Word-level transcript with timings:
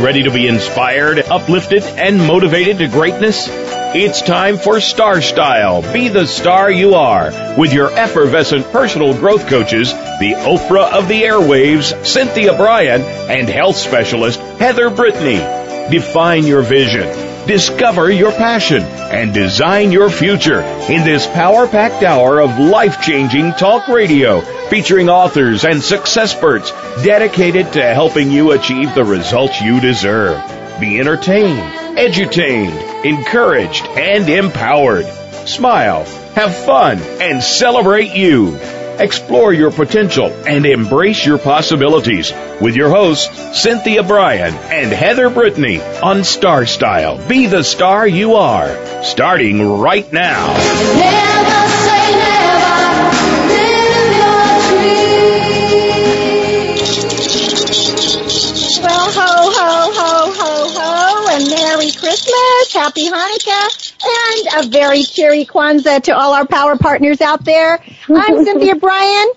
Ready 0.00 0.22
to 0.22 0.30
be 0.30 0.46
inspired, 0.46 1.18
uplifted, 1.18 1.82
and 1.82 2.26
motivated 2.26 2.78
to 2.78 2.88
greatness? 2.88 3.48
It's 3.50 4.22
time 4.22 4.56
for 4.56 4.80
Star 4.80 5.20
Style. 5.20 5.82
Be 5.92 6.08
the 6.08 6.26
star 6.26 6.70
you 6.70 6.94
are 6.94 7.30
with 7.58 7.74
your 7.74 7.90
effervescent 7.92 8.72
personal 8.72 9.12
growth 9.12 9.46
coaches, 9.46 9.92
the 9.92 10.36
Oprah 10.38 10.90
of 10.90 11.06
the 11.06 11.24
airwaves, 11.24 12.06
Cynthia 12.06 12.56
Brian, 12.56 13.02
and 13.02 13.46
health 13.46 13.76
specialist 13.76 14.40
Heather 14.40 14.88
Brittany. 14.88 15.36
Define 15.90 16.46
your 16.46 16.62
vision, 16.62 17.06
discover 17.46 18.10
your 18.10 18.32
passion, 18.32 18.82
and 18.82 19.32
design 19.32 19.92
your 19.92 20.10
future 20.10 20.62
in 20.62 21.04
this 21.04 21.26
power 21.28 21.68
packed 21.68 22.02
hour 22.02 22.40
of 22.40 22.58
life 22.58 23.00
changing 23.02 23.52
talk 23.52 23.86
radio 23.88 24.40
featuring 24.68 25.08
authors 25.08 25.64
and 25.64 25.82
success 25.82 26.30
experts 26.40 26.70
dedicated 27.04 27.72
to 27.72 27.82
helping 27.82 28.30
you 28.30 28.52
achieve 28.52 28.94
the 28.94 29.04
results 29.04 29.60
you 29.60 29.80
deserve. 29.80 30.40
Be 30.80 30.98
entertained, 30.98 31.58
edutained, 31.98 33.04
encouraged, 33.04 33.84
and 33.86 34.28
empowered. 34.28 35.04
Smile, 35.46 36.04
have 36.34 36.54
fun, 36.54 36.98
and 37.20 37.42
celebrate 37.42 38.14
you. 38.14 38.56
Explore 39.00 39.54
your 39.54 39.70
potential 39.70 40.26
and 40.46 40.66
embrace 40.66 41.24
your 41.24 41.38
possibilities 41.38 42.34
with 42.60 42.76
your 42.76 42.90
hosts, 42.90 43.58
Cynthia 43.58 44.02
Brian 44.02 44.52
and 44.54 44.92
Heather 44.92 45.30
Brittany 45.30 45.80
on 46.02 46.22
Star 46.22 46.66
Style. 46.66 47.16
Be 47.26 47.46
the 47.46 47.62
star 47.62 48.06
you 48.06 48.34
are. 48.34 48.68
Starting 49.02 49.78
right 49.80 50.12
now. 50.12 50.48
Never 50.48 51.68
say 51.80 52.12
never. 52.12 53.10
Live 53.48 54.12
your 54.20 54.52
dreams. 57.40 58.80
Well, 58.82 59.08
ho, 59.10 59.32
ho, 59.56 59.92
ho, 59.96 60.32
ho, 60.36 60.52
ho, 60.76 61.26
and 61.36 61.48
Merry 61.48 61.90
Christmas, 61.92 62.72
Happy 62.74 63.08
Hanukkah, 63.08 63.79
and 64.02 64.64
a 64.64 64.68
very 64.70 65.02
cheery 65.02 65.44
Kwanzaa 65.44 66.02
to 66.04 66.16
all 66.16 66.32
our 66.34 66.46
power 66.46 66.76
partners 66.76 67.20
out 67.20 67.44
there. 67.44 67.78
I'm 68.08 68.44
Cynthia 68.44 68.76
Brian, 68.76 69.28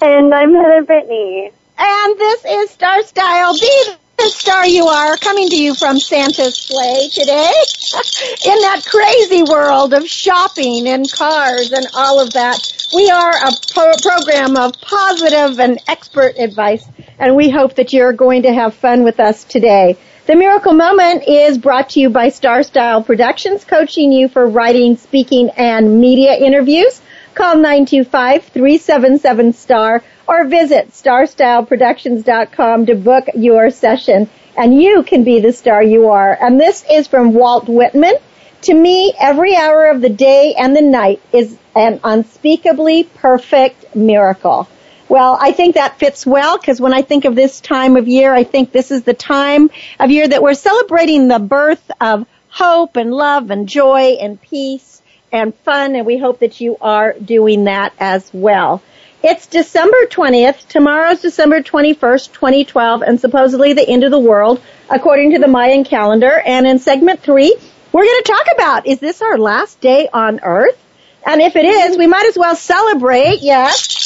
And 0.00 0.32
I'm 0.34 0.54
Heather 0.54 0.82
Brittany. 0.84 1.50
and 1.78 2.18
this 2.18 2.44
is 2.44 2.70
Star 2.70 3.02
Style. 3.02 3.54
Be 3.58 3.84
the 4.18 4.28
star 4.28 4.66
you 4.66 4.86
are, 4.86 5.16
coming 5.16 5.48
to 5.48 5.56
you 5.56 5.74
from 5.74 5.98
Santa's 5.98 6.54
sleigh 6.56 7.08
today. 7.12 7.50
In 8.46 8.60
that 8.60 8.82
crazy 8.86 9.42
world 9.42 9.94
of 9.94 10.06
shopping 10.06 10.86
and 10.86 11.10
cars 11.10 11.72
and 11.72 11.86
all 11.94 12.20
of 12.20 12.32
that, 12.34 12.58
we 12.94 13.10
are 13.10 13.30
a 13.30 13.50
pro- 13.72 13.96
program 14.02 14.56
of 14.56 14.74
positive 14.80 15.58
and 15.58 15.80
expert 15.88 16.34
advice, 16.38 16.84
and 17.18 17.34
we 17.34 17.48
hope 17.50 17.74
that 17.76 17.92
you're 17.92 18.12
going 18.12 18.42
to 18.42 18.52
have 18.52 18.74
fun 18.74 19.02
with 19.02 19.18
us 19.18 19.44
today. 19.44 19.96
The 20.24 20.36
Miracle 20.36 20.72
Moment 20.72 21.24
is 21.26 21.58
brought 21.58 21.90
to 21.90 22.00
you 22.00 22.08
by 22.08 22.28
Star 22.28 22.62
Style 22.62 23.02
Productions, 23.02 23.64
coaching 23.64 24.12
you 24.12 24.28
for 24.28 24.46
writing, 24.46 24.96
speaking, 24.96 25.50
and 25.50 26.00
media 26.00 26.34
interviews. 26.34 27.00
Call 27.34 27.56
925-377-STAR 27.56 30.04
or 30.28 30.44
visit 30.44 30.90
starstyleproductions.com 30.90 32.86
to 32.86 32.94
book 32.94 33.24
your 33.34 33.70
session. 33.70 34.30
And 34.56 34.80
you 34.80 35.02
can 35.02 35.24
be 35.24 35.40
the 35.40 35.52
star 35.52 35.82
you 35.82 36.10
are. 36.10 36.38
And 36.40 36.60
this 36.60 36.84
is 36.88 37.08
from 37.08 37.34
Walt 37.34 37.68
Whitman. 37.68 38.14
To 38.62 38.74
me, 38.74 39.12
every 39.18 39.56
hour 39.56 39.86
of 39.86 40.00
the 40.00 40.08
day 40.08 40.54
and 40.56 40.76
the 40.76 40.82
night 40.82 41.20
is 41.32 41.58
an 41.74 41.98
unspeakably 42.04 43.02
perfect 43.02 43.96
miracle. 43.96 44.68
Well, 45.12 45.36
I 45.38 45.52
think 45.52 45.74
that 45.74 45.98
fits 45.98 46.26
well 46.26 46.56
because 46.56 46.80
when 46.80 46.94
I 46.94 47.02
think 47.02 47.26
of 47.26 47.34
this 47.34 47.60
time 47.60 47.98
of 47.98 48.08
year, 48.08 48.32
I 48.32 48.44
think 48.44 48.72
this 48.72 48.90
is 48.90 49.02
the 49.02 49.12
time 49.12 49.68
of 50.00 50.10
year 50.10 50.26
that 50.26 50.42
we're 50.42 50.54
celebrating 50.54 51.28
the 51.28 51.38
birth 51.38 51.90
of 52.00 52.26
hope 52.48 52.96
and 52.96 53.12
love 53.12 53.50
and 53.50 53.68
joy 53.68 54.16
and 54.22 54.40
peace 54.40 55.02
and 55.30 55.54
fun, 55.66 55.96
and 55.96 56.06
we 56.06 56.16
hope 56.16 56.38
that 56.38 56.62
you 56.62 56.78
are 56.80 57.12
doing 57.12 57.64
that 57.64 57.92
as 57.98 58.30
well. 58.32 58.80
It's 59.22 59.46
December 59.48 59.98
20th. 60.06 60.66
Tomorrow's 60.68 61.20
December 61.20 61.60
21st, 61.60 62.32
2012, 62.32 63.02
and 63.02 63.20
supposedly 63.20 63.74
the 63.74 63.86
end 63.86 64.04
of 64.04 64.12
the 64.12 64.18
world, 64.18 64.62
according 64.88 65.32
to 65.32 65.38
the 65.38 65.46
Mayan 65.46 65.84
calendar. 65.84 66.40
And 66.40 66.66
in 66.66 66.78
segment 66.78 67.20
three, 67.20 67.54
we're 67.92 68.04
going 68.04 68.22
to 68.24 68.32
talk 68.32 68.46
about, 68.54 68.86
is 68.86 68.98
this 68.98 69.20
our 69.20 69.36
last 69.36 69.78
day 69.82 70.08
on 70.10 70.40
Earth? 70.42 70.78
And 71.24 71.40
if 71.40 71.54
it 71.54 71.64
is, 71.64 71.96
we 71.96 72.06
might 72.06 72.26
as 72.26 72.36
well 72.36 72.56
celebrate, 72.56 73.42
yes. 73.42 74.01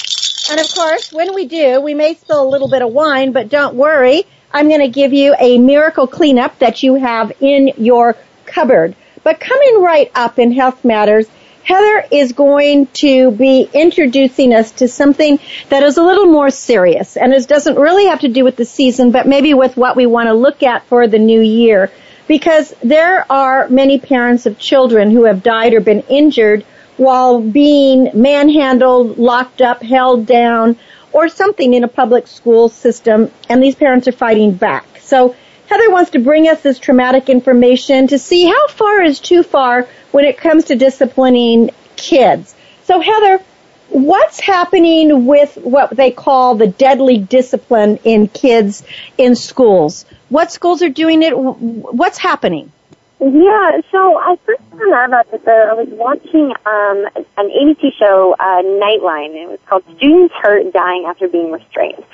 And 0.49 0.61
of 0.61 0.73
course, 0.73 1.13
when 1.13 1.35
we 1.35 1.47
do, 1.47 1.81
we 1.81 1.95
may 1.95 2.15
spill 2.15 2.43
a 2.43 2.49
little 2.49 2.69
bit 2.69 2.83
of 2.83 2.93
wine, 2.93 3.33
but 3.33 3.49
don't 3.49 3.75
worry. 3.75 4.25
I'm 4.53 4.69
going 4.69 4.81
to 4.81 4.89
give 4.89 5.13
you 5.13 5.35
a 5.39 5.59
miracle 5.59 6.07
cleanup 6.07 6.59
that 6.61 6.83
you 6.83 6.95
have 6.95 7.33
in 7.41 7.73
your 7.79 8.17
cupboard. 8.45 8.95
But 9.25 9.41
coming 9.41 9.83
right 9.83 10.11
up 10.15 10.39
in 10.39 10.53
Health 10.53 10.85
Matters, 10.85 11.27
Heather 11.65 12.05
is 12.13 12.33
going 12.33 12.87
to 13.03 13.33
be 13.33 13.69
introducing 13.75 14.55
us 14.55 14.71
to 14.73 14.87
something 14.87 15.41
that 15.69 15.83
is 15.83 15.97
a 15.97 16.03
little 16.03 16.27
more 16.27 16.51
serious 16.51 17.17
and 17.17 17.35
it 17.35 17.49
doesn't 17.49 17.75
really 17.75 18.07
have 18.07 18.21
to 18.21 18.29
do 18.29 18.45
with 18.45 18.55
the 18.55 18.65
season, 18.65 19.11
but 19.11 19.27
maybe 19.27 19.53
with 19.53 19.77
what 19.77 19.97
we 19.97 20.07
want 20.07 20.29
to 20.29 20.35
look 20.35 20.63
at 20.63 20.87
for 20.87 21.09
the 21.09 21.19
new 21.19 21.41
year. 21.41 21.91
Because 22.29 22.73
there 22.85 23.31
are 23.31 23.69
many 23.69 23.99
parents 23.99 24.47
of 24.47 24.61
children 24.61 25.11
who 25.11 25.25
have 25.25 25.43
died 25.43 25.75
or 25.75 25.81
been 25.81 26.03
injured 26.03 26.65
while 26.97 27.41
being 27.41 28.11
manhandled, 28.15 29.19
locked 29.19 29.61
up, 29.61 29.83
held 29.83 30.27
down, 30.27 30.77
or 31.13 31.29
something 31.29 31.75
in 31.75 31.85
a 31.85 31.89
public 31.89 32.27
school 32.27 32.69
system, 32.69 33.31
and 33.49 33.63
these 33.63 33.75
parents 33.75 34.07
are 34.09 34.13
fighting 34.13 34.53
back. 34.53 34.85
So 35.01 35.35
Heather 35.67 35.91
wants 35.91 36.11
to 36.13 36.19
bring 36.19 36.49
us 36.49 36.61
this 36.63 36.79
traumatic 36.79 37.29
information 37.29 38.09
to 38.09 38.19
see 38.19 38.47
how 38.47 38.69
far 38.69 39.03
is 39.03 39.19
too 39.19 39.43
far 39.43 39.89
when 40.13 40.25
it 40.25 40.39
comes 40.39 40.67
to 40.67 40.77
disciplining 40.77 41.71
kids. 41.97 42.55
So 42.85 43.01
Heather, 43.01 43.43
what's 43.89 44.41
happening 44.41 45.27
with 45.27 45.57
what 45.57 45.91
they 45.91 46.11
call 46.11 46.55
the 46.55 46.67
deadly 46.67 47.19
discipline 47.19 47.99
in 48.05 48.29
kids 48.29 48.85
in 49.19 49.35
schools? 49.35 50.05
What 50.29 50.53
schools 50.53 50.83
are 50.83 50.89
doing 50.89 51.23
it? 51.23 51.37
What's 51.37 52.19
happening? 52.19 52.73
Yeah, 53.19 53.81
so 53.91 54.19
I 54.19 54.37
first 54.45 54.61
found 54.71 54.93
out 54.93 55.09
about 55.09 55.31
this. 55.31 55.41
Uh, 55.47 55.51
I 55.51 55.73
was 55.73 55.89
watching 55.89 56.51
um, 56.67 57.25
an 57.39 57.49
ABC 57.51 57.95
show, 57.99 58.37
uh, 58.39 58.63
Nightline. 58.63 59.31
and 59.31 59.37
It 59.37 59.49
was 59.49 59.59
called 59.67 59.85
Students 59.97 60.35
Hurt 60.35 60.71
Dying 60.73 61.07
After 61.09 61.27
Being 61.27 61.51
Restrained. 61.51 62.05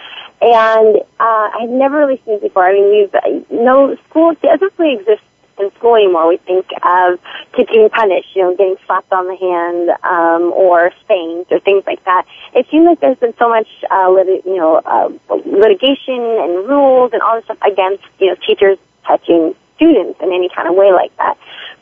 And 0.41 0.97
uh, 1.19 1.51
I'd 1.59 1.71
never 1.71 1.99
really 1.99 2.23
seen 2.25 2.35
it 2.35 2.43
before. 2.43 2.67
I 2.67 2.73
mean, 2.73 2.91
we've, 2.91 3.15
uh, 3.15 3.45
no, 3.51 3.97
school 4.09 4.35
doesn't 4.43 4.73
really 4.79 5.01
exist 5.01 5.23
in 5.59 5.73
school 5.73 5.97
anymore. 5.97 6.29
We 6.29 6.37
think 6.37 6.67
of 6.85 7.19
kids 7.53 7.69
getting 7.69 7.91
punished, 7.91 8.37
you 8.37 8.43
know, 8.43 8.57
getting 8.57 8.77
slapped 8.87 9.13
on 9.13 9.27
the 9.27 9.37
hand, 9.37 9.91
um, 10.05 10.53
or 10.53 10.93
spanked 11.01 11.51
or 11.51 11.59
things 11.59 11.83
like 11.85 12.05
that. 12.05 12.27
It 12.55 12.69
seems 12.71 12.87
like 12.87 13.01
there's 13.01 13.19
been 13.19 13.35
so 13.39 13.49
much, 13.49 13.69
uh, 13.91 14.09
lit- 14.09 14.47
you 14.47 14.57
know, 14.57 14.77
uh, 14.77 15.11
litigation 15.47 16.15
and 16.15 16.69
rules 16.69 17.13
and 17.13 17.23
all 17.23 17.35
this 17.35 17.45
stuff 17.45 17.59
against, 17.63 18.05
you 18.21 18.29
know, 18.29 18.37
teachers 18.47 18.79
touching 19.05 19.57
students 19.83 20.21
in 20.21 20.33
any 20.33 20.49
kind 20.55 20.69
of 20.69 20.75
way 20.75 20.93
like 20.93 21.15
that. 21.17 21.37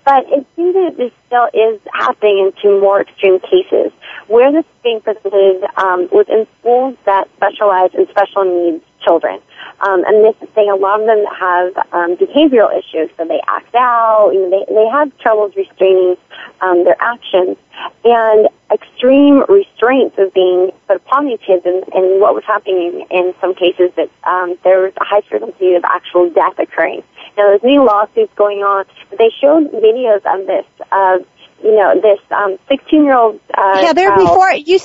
But 0.04 0.24
it 0.28 0.46
seems 0.56 0.74
that 0.74 0.96
this 0.96 1.12
still 1.26 1.48
is 1.52 1.80
happening 1.92 2.38
into 2.38 2.80
more 2.80 3.02
extreme 3.02 3.38
cases 3.40 3.92
where 4.28 4.50
this 4.50 4.64
is 4.64 4.82
being 4.82 5.00
presented 5.00 5.66
um, 5.76 6.08
within 6.12 6.46
schools 6.58 6.96
that 7.04 7.28
specialize 7.36 7.90
in 7.94 8.08
special 8.08 8.44
needs 8.44 8.84
children. 9.04 9.40
Um, 9.80 10.04
and 10.04 10.24
this 10.24 10.36
is 10.42 10.48
saying 10.54 10.70
a 10.70 10.76
lot 10.76 11.00
of 11.00 11.06
them 11.06 11.24
have 11.38 11.76
um, 11.92 12.16
behavioral 12.16 12.70
issues, 12.76 13.10
so 13.16 13.24
they 13.26 13.40
act 13.46 13.74
out, 13.74 14.30
you 14.32 14.40
know, 14.40 14.50
they, 14.50 14.74
they 14.74 14.88
have 14.88 15.16
troubles 15.18 15.54
restraining 15.56 16.16
um, 16.60 16.84
their 16.84 16.96
actions. 17.00 17.56
And 18.04 18.48
extreme 18.72 19.44
restraints 19.48 20.18
is 20.18 20.30
being 20.32 20.70
put 20.86 20.96
upon 20.96 21.26
these 21.26 21.40
kids, 21.40 21.64
and, 21.64 21.82
and 21.94 22.20
what 22.20 22.34
was 22.34 22.44
happening 22.44 23.06
in 23.10 23.34
some 23.40 23.54
cases 23.54 23.90
that 23.96 24.10
um, 24.24 24.56
there 24.64 24.80
was 24.80 24.92
a 24.96 25.04
high 25.04 25.22
frequency 25.22 25.74
of 25.74 25.84
actual 25.84 26.30
death 26.30 26.58
occurring. 26.58 27.02
Now, 27.36 27.48
there's 27.48 27.62
new 27.62 27.84
lawsuits 27.84 28.32
going 28.36 28.58
on. 28.58 28.84
They 29.10 29.30
showed 29.40 29.70
videos 29.72 30.24
of 30.26 30.46
this 30.46 30.66
of, 30.92 31.26
you 31.62 31.76
know, 31.76 32.00
this 32.00 32.20
um, 32.30 32.58
16-year-old 32.70 33.40
uh, 33.52 33.80
Heather, 33.80 34.08
child- 34.08 34.18
before 34.18 34.52
you 34.52 34.78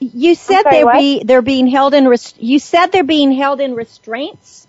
you 0.00 0.34
said 0.34 0.62
sorry, 0.62 0.82
they're 0.82 0.92
be 0.94 1.22
they're 1.24 1.42
being 1.42 1.68
held 1.68 1.94
in 1.94 2.08
res- 2.08 2.34
you 2.38 2.58
said 2.58 2.86
they're 2.86 3.04
being 3.04 3.32
held 3.32 3.60
in 3.60 3.74
restraints. 3.74 4.66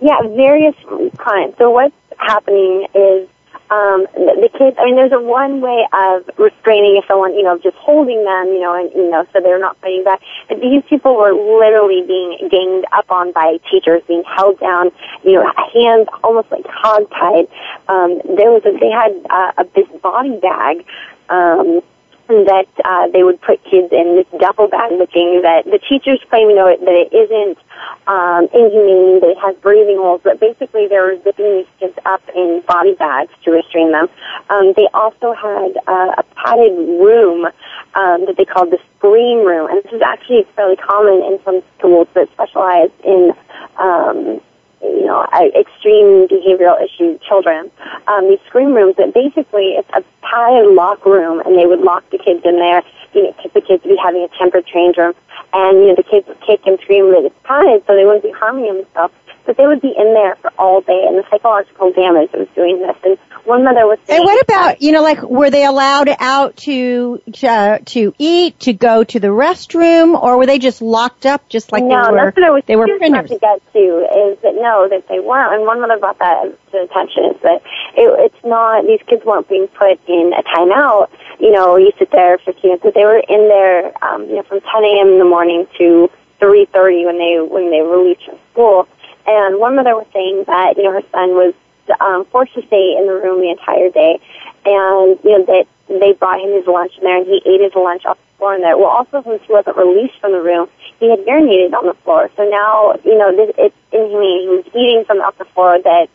Yeah, 0.00 0.20
various 0.22 0.74
kinds. 1.18 1.56
So 1.58 1.70
what's 1.70 1.94
happening 2.18 2.86
is 2.94 3.28
um, 3.70 4.06
the, 4.14 4.48
kids. 4.56 4.76
I 4.78 4.84
mean, 4.86 4.96
there's 4.96 5.12
a 5.12 5.20
one 5.20 5.60
way 5.60 5.86
of 5.92 6.28
restraining 6.38 6.96
if 6.96 7.04
someone, 7.06 7.34
you 7.34 7.42
know, 7.42 7.58
just 7.58 7.76
holding 7.76 8.24
them, 8.24 8.46
you 8.48 8.60
know, 8.60 8.74
and 8.74 8.90
you 8.94 9.10
know, 9.10 9.26
so 9.32 9.40
they're 9.40 9.58
not 9.58 9.76
fighting 9.78 10.04
back. 10.04 10.20
But 10.48 10.60
these 10.60 10.82
people 10.88 11.16
were 11.16 11.32
literally 11.32 12.02
being 12.06 12.48
ganged 12.50 12.86
up 12.92 13.10
on 13.10 13.32
by 13.32 13.58
teachers, 13.70 14.02
being 14.06 14.24
held 14.24 14.60
down, 14.60 14.90
you 15.24 15.34
know, 15.34 15.52
hands 15.74 16.08
almost 16.22 16.50
like 16.50 16.64
hogtied. 16.64 17.48
Um, 17.88 18.20
there 18.36 18.50
was 18.52 18.62
a, 18.64 18.72
they 18.78 18.90
had 18.90 19.12
uh, 19.30 19.52
a 19.58 19.64
this 19.74 19.88
body 20.00 20.38
bag. 20.38 20.84
Um, 21.28 21.82
that 22.28 22.66
uh, 22.84 23.08
they 23.08 23.22
would 23.22 23.40
put 23.40 23.62
kids 23.64 23.92
in 23.92 24.16
this 24.16 24.26
duffel 24.40 24.68
bag 24.68 24.92
looking 24.92 25.42
that 25.42 25.64
the 25.64 25.78
teachers 25.78 26.20
claim 26.28 26.50
you 26.50 26.56
know 26.56 26.66
that 26.66 26.88
it 26.88 27.12
isn't 27.12 27.58
um, 28.06 28.48
inhumane, 28.52 29.20
that 29.20 29.30
it 29.30 29.38
has 29.38 29.56
breathing 29.56 29.96
holes, 29.96 30.20
but 30.24 30.40
basically 30.40 30.86
they 30.88 30.98
were 30.98 31.16
zipping 31.22 31.58
these 31.58 31.66
kids 31.78 31.98
up 32.04 32.22
in 32.34 32.62
body 32.66 32.94
bags 32.94 33.32
to 33.44 33.50
restrain 33.50 33.92
them. 33.92 34.08
Um, 34.50 34.72
they 34.76 34.88
also 34.94 35.32
had 35.32 35.76
uh, 35.86 36.14
a 36.18 36.24
padded 36.34 36.76
room 36.76 37.46
um, 37.94 38.26
that 38.26 38.34
they 38.36 38.44
called 38.44 38.70
the 38.70 38.78
screen 38.96 39.44
room, 39.44 39.70
and 39.70 39.82
this 39.82 39.92
is 39.92 40.02
actually 40.02 40.46
fairly 40.54 40.76
common 40.76 41.22
in 41.22 41.38
some 41.44 41.62
schools 41.78 42.08
that 42.14 42.30
specialize 42.32 42.90
in 43.04 43.32
um, 43.78 44.40
you 44.82 45.06
know, 45.06 45.26
extreme 45.54 46.28
behavioral 46.28 46.82
issue 46.82 47.18
children. 47.26 47.70
Um, 48.06 48.28
these 48.28 48.40
screen 48.46 48.72
rooms 48.74 48.96
that 48.96 49.14
basically 49.14 49.76
it's 49.76 49.88
a 49.94 50.02
padded 50.22 50.72
lock 50.74 51.04
room, 51.06 51.40
and 51.40 51.58
they 51.58 51.66
would 51.66 51.80
lock 51.80 52.08
the 52.10 52.18
kids 52.18 52.42
in 52.44 52.58
there. 52.58 52.82
You 53.14 53.24
know, 53.24 53.34
the 53.54 53.60
kids 53.60 53.84
would 53.84 53.90
be 53.90 53.96
having 54.02 54.22
a 54.22 54.28
temper 54.38 54.60
tantrum, 54.60 55.14
and 55.56 55.80
you 55.80 55.88
know 55.88 55.96
the 55.96 56.02
kids 56.04 56.28
would 56.28 56.40
kick 56.40 56.60
and 56.66 56.78
scream 56.80 57.10
that 57.12 57.24
it's 57.24 57.34
padded, 57.44 57.82
so 57.86 57.96
they 57.96 58.04
wouldn't 58.04 58.22
be 58.22 58.32
harming 58.32 58.66
themselves. 58.66 59.14
But 59.46 59.56
they 59.56 59.66
would 59.66 59.80
be 59.80 59.94
in 59.96 60.12
there 60.12 60.34
for 60.36 60.52
all 60.58 60.80
day, 60.80 61.04
and 61.06 61.16
the 61.16 61.24
psychological 61.30 61.92
damage 61.92 62.34
of 62.34 62.52
doing 62.54 62.80
this. 62.82 62.96
And 63.04 63.16
one 63.46 63.62
mother 63.62 63.86
was 63.86 63.98
saying, 64.04 64.18
And 64.18 64.26
what 64.26 64.42
about 64.42 64.82
you 64.82 64.90
know 64.90 65.02
like 65.02 65.22
were 65.22 65.50
they 65.50 65.64
allowed 65.64 66.10
out 66.18 66.56
to 66.66 67.22
uh, 67.44 67.78
to 67.86 68.12
eat 68.18 68.58
to 68.60 68.72
go 68.72 69.04
to 69.04 69.20
the 69.20 69.28
restroom 69.28 70.20
or 70.20 70.36
were 70.36 70.46
they 70.46 70.58
just 70.58 70.82
locked 70.82 71.26
up 71.26 71.48
just 71.48 71.70
like 71.70 71.84
no, 71.84 71.88
they 71.88 71.94
were 71.94 72.16
No, 72.16 72.24
that's 72.24 72.36
what 72.36 72.44
I 72.44 72.50
was 72.50 72.64
they 72.66 72.74
were 72.74 72.86
prisoners? 72.98 73.30
to 73.30 73.38
get 73.38 73.72
to 73.72 73.78
is 73.78 74.38
that 74.42 74.54
no, 74.56 74.88
that 74.90 75.06
they 75.08 75.20
weren't. 75.20 75.54
And 75.54 75.62
one 75.64 75.80
mother 75.80 75.96
brought 75.96 76.18
that 76.18 76.42
to 76.72 76.82
attention 76.82 77.36
is 77.36 77.40
that 77.42 77.62
it, 77.94 78.10
it's 78.26 78.44
not 78.44 78.84
these 78.84 79.00
kids 79.06 79.24
weren't 79.24 79.48
being 79.48 79.68
put 79.68 80.00
in 80.08 80.32
a 80.36 80.42
timeout. 80.42 81.08
You 81.38 81.52
know, 81.52 81.76
you 81.76 81.92
sit 82.00 82.10
there 82.10 82.38
for 82.38 82.52
15 82.52 82.68
minutes, 82.68 82.82
but 82.82 82.94
they 82.94 83.04
were 83.04 83.22
in 83.28 83.46
there, 83.46 83.92
um, 84.02 84.26
you 84.26 84.36
know, 84.36 84.42
from 84.42 84.60
10 84.60 84.70
a.m. 84.82 85.08
in 85.14 85.18
the 85.18 85.24
morning 85.24 85.45
to 85.78 86.10
3:30 86.40 87.06
when 87.06 87.18
they 87.18 87.40
when 87.40 87.70
they 87.70 87.80
released 87.80 88.24
from 88.24 88.38
school. 88.52 88.88
And 89.26 89.58
one 89.58 89.76
mother 89.76 89.94
was 89.96 90.06
saying 90.12 90.44
that 90.46 90.76
you 90.76 90.84
know 90.84 90.92
her 90.92 91.02
son 91.10 91.34
was 91.34 91.54
um, 92.00 92.24
forced 92.26 92.54
to 92.54 92.66
stay 92.66 92.96
in 92.98 93.06
the 93.06 93.12
room 93.12 93.40
the 93.40 93.50
entire 93.50 93.90
day, 93.90 94.20
and 94.64 95.18
you 95.24 95.38
know 95.38 95.44
that 95.44 95.66
they 95.88 96.12
brought 96.12 96.40
him 96.40 96.52
his 96.52 96.66
lunch 96.66 96.96
in 96.98 97.04
there, 97.04 97.18
and 97.18 97.26
he 97.26 97.42
ate 97.46 97.60
his 97.60 97.74
lunch 97.74 98.04
off 98.06 98.18
the 98.18 98.38
floor 98.38 98.54
in 98.54 98.62
there. 98.62 98.76
Well, 98.76 98.88
also 98.88 99.22
since 99.22 99.42
he 99.46 99.52
wasn't 99.52 99.76
released 99.76 100.18
from 100.20 100.32
the 100.32 100.42
room, 100.42 100.68
he 100.98 101.10
had 101.10 101.20
urinated 101.20 101.74
on 101.74 101.86
the 101.86 101.94
floor. 102.04 102.30
So 102.36 102.48
now 102.48 102.98
you 103.04 103.16
know 103.18 103.34
this, 103.34 103.54
it's 103.58 103.76
inhumane. 103.92 104.42
He 104.42 104.48
was 104.48 104.66
eating 104.74 105.04
from 105.04 105.20
off 105.20 105.38
the 105.38 105.44
floor 105.46 105.78
that 105.82 106.08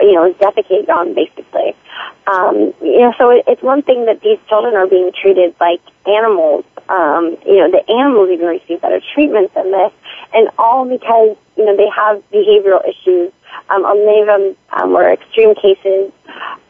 you 0.00 0.12
know 0.12 0.32
defecate 0.34 0.88
on 0.88 1.14
basically. 1.14 1.74
Um, 2.26 2.72
you 2.80 3.00
know, 3.00 3.14
so 3.18 3.30
it, 3.30 3.44
it's 3.46 3.62
one 3.62 3.82
thing 3.82 4.06
that 4.06 4.20
these 4.22 4.38
children 4.48 4.74
are 4.74 4.86
being 4.86 5.12
treated 5.12 5.54
like 5.60 5.80
animals. 6.06 6.64
Um, 6.88 7.36
you 7.46 7.58
know, 7.58 7.70
the 7.70 7.84
animals 7.90 8.30
even 8.30 8.46
receive 8.46 8.80
better 8.80 9.00
treatment 9.14 9.52
than 9.54 9.70
this, 9.70 9.92
and 10.32 10.48
all 10.58 10.84
because 10.88 11.36
you 11.56 11.64
know 11.64 11.76
they 11.76 11.88
have 11.94 12.22
behavioral 12.30 12.86
issues. 12.88 13.32
Um, 13.70 13.82
many 13.82 14.20
of 14.20 14.26
them 14.26 14.56
um, 14.72 14.92
were 14.92 15.10
extreme 15.10 15.54
cases. 15.54 16.12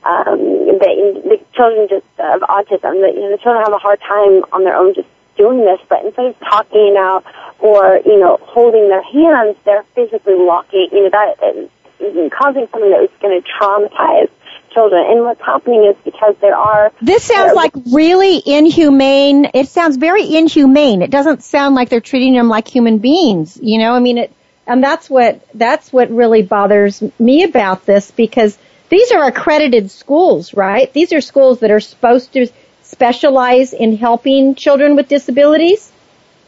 Um, 0.04 0.38
the, 0.38 1.22
the 1.24 1.40
children 1.54 1.88
just 1.88 2.06
of 2.18 2.42
autism. 2.42 3.00
That 3.00 3.14
you 3.14 3.20
know, 3.20 3.30
the 3.30 3.38
children 3.38 3.64
have 3.64 3.72
a 3.72 3.78
hard 3.78 4.00
time 4.00 4.44
on 4.52 4.64
their 4.64 4.76
own 4.76 4.94
just 4.94 5.08
doing 5.36 5.64
this, 5.64 5.80
but 5.88 6.04
instead 6.04 6.26
of 6.26 6.38
talking 6.40 6.94
out 6.98 7.24
or 7.58 8.00
you 8.04 8.18
know 8.18 8.38
holding 8.42 8.88
their 8.88 9.02
hands, 9.02 9.56
they're 9.64 9.84
physically 9.94 10.36
locking. 10.36 10.88
You 10.92 11.04
know 11.04 11.10
that 11.10 11.70
causing 11.98 12.66
something 12.70 12.90
that 12.90 13.02
is 13.04 13.10
going 13.20 13.40
to 13.40 13.48
traumatize 13.48 14.30
children. 14.74 15.06
And 15.08 15.20
what's 15.20 15.40
happening 15.40 15.84
is 15.84 15.96
because 16.04 16.34
there 16.40 16.56
are 16.56 16.92
This 17.00 17.24
sounds 17.24 17.54
like 17.54 17.72
really 17.92 18.42
inhumane. 18.44 19.50
It 19.54 19.68
sounds 19.68 19.96
very 19.96 20.36
inhumane. 20.36 21.02
It 21.02 21.10
doesn't 21.10 21.42
sound 21.42 21.74
like 21.74 21.88
they're 21.88 22.00
treating 22.00 22.34
them 22.34 22.48
like 22.48 22.68
human 22.68 22.98
beings. 22.98 23.58
You 23.62 23.78
know, 23.78 23.92
I 23.92 24.00
mean, 24.00 24.18
it, 24.18 24.32
and 24.66 24.82
that's 24.82 25.08
what 25.08 25.46
that's 25.54 25.92
what 25.92 26.10
really 26.10 26.42
bothers 26.42 27.02
me 27.18 27.44
about 27.44 27.86
this 27.86 28.10
because 28.10 28.58
these 28.88 29.12
are 29.12 29.24
accredited 29.24 29.90
schools, 29.90 30.54
right? 30.54 30.92
These 30.92 31.12
are 31.12 31.20
schools 31.20 31.60
that 31.60 31.70
are 31.70 31.80
supposed 31.80 32.32
to 32.34 32.48
specialize 32.82 33.72
in 33.72 33.96
helping 33.96 34.54
children 34.54 34.96
with 34.96 35.08
disabilities. 35.08 35.90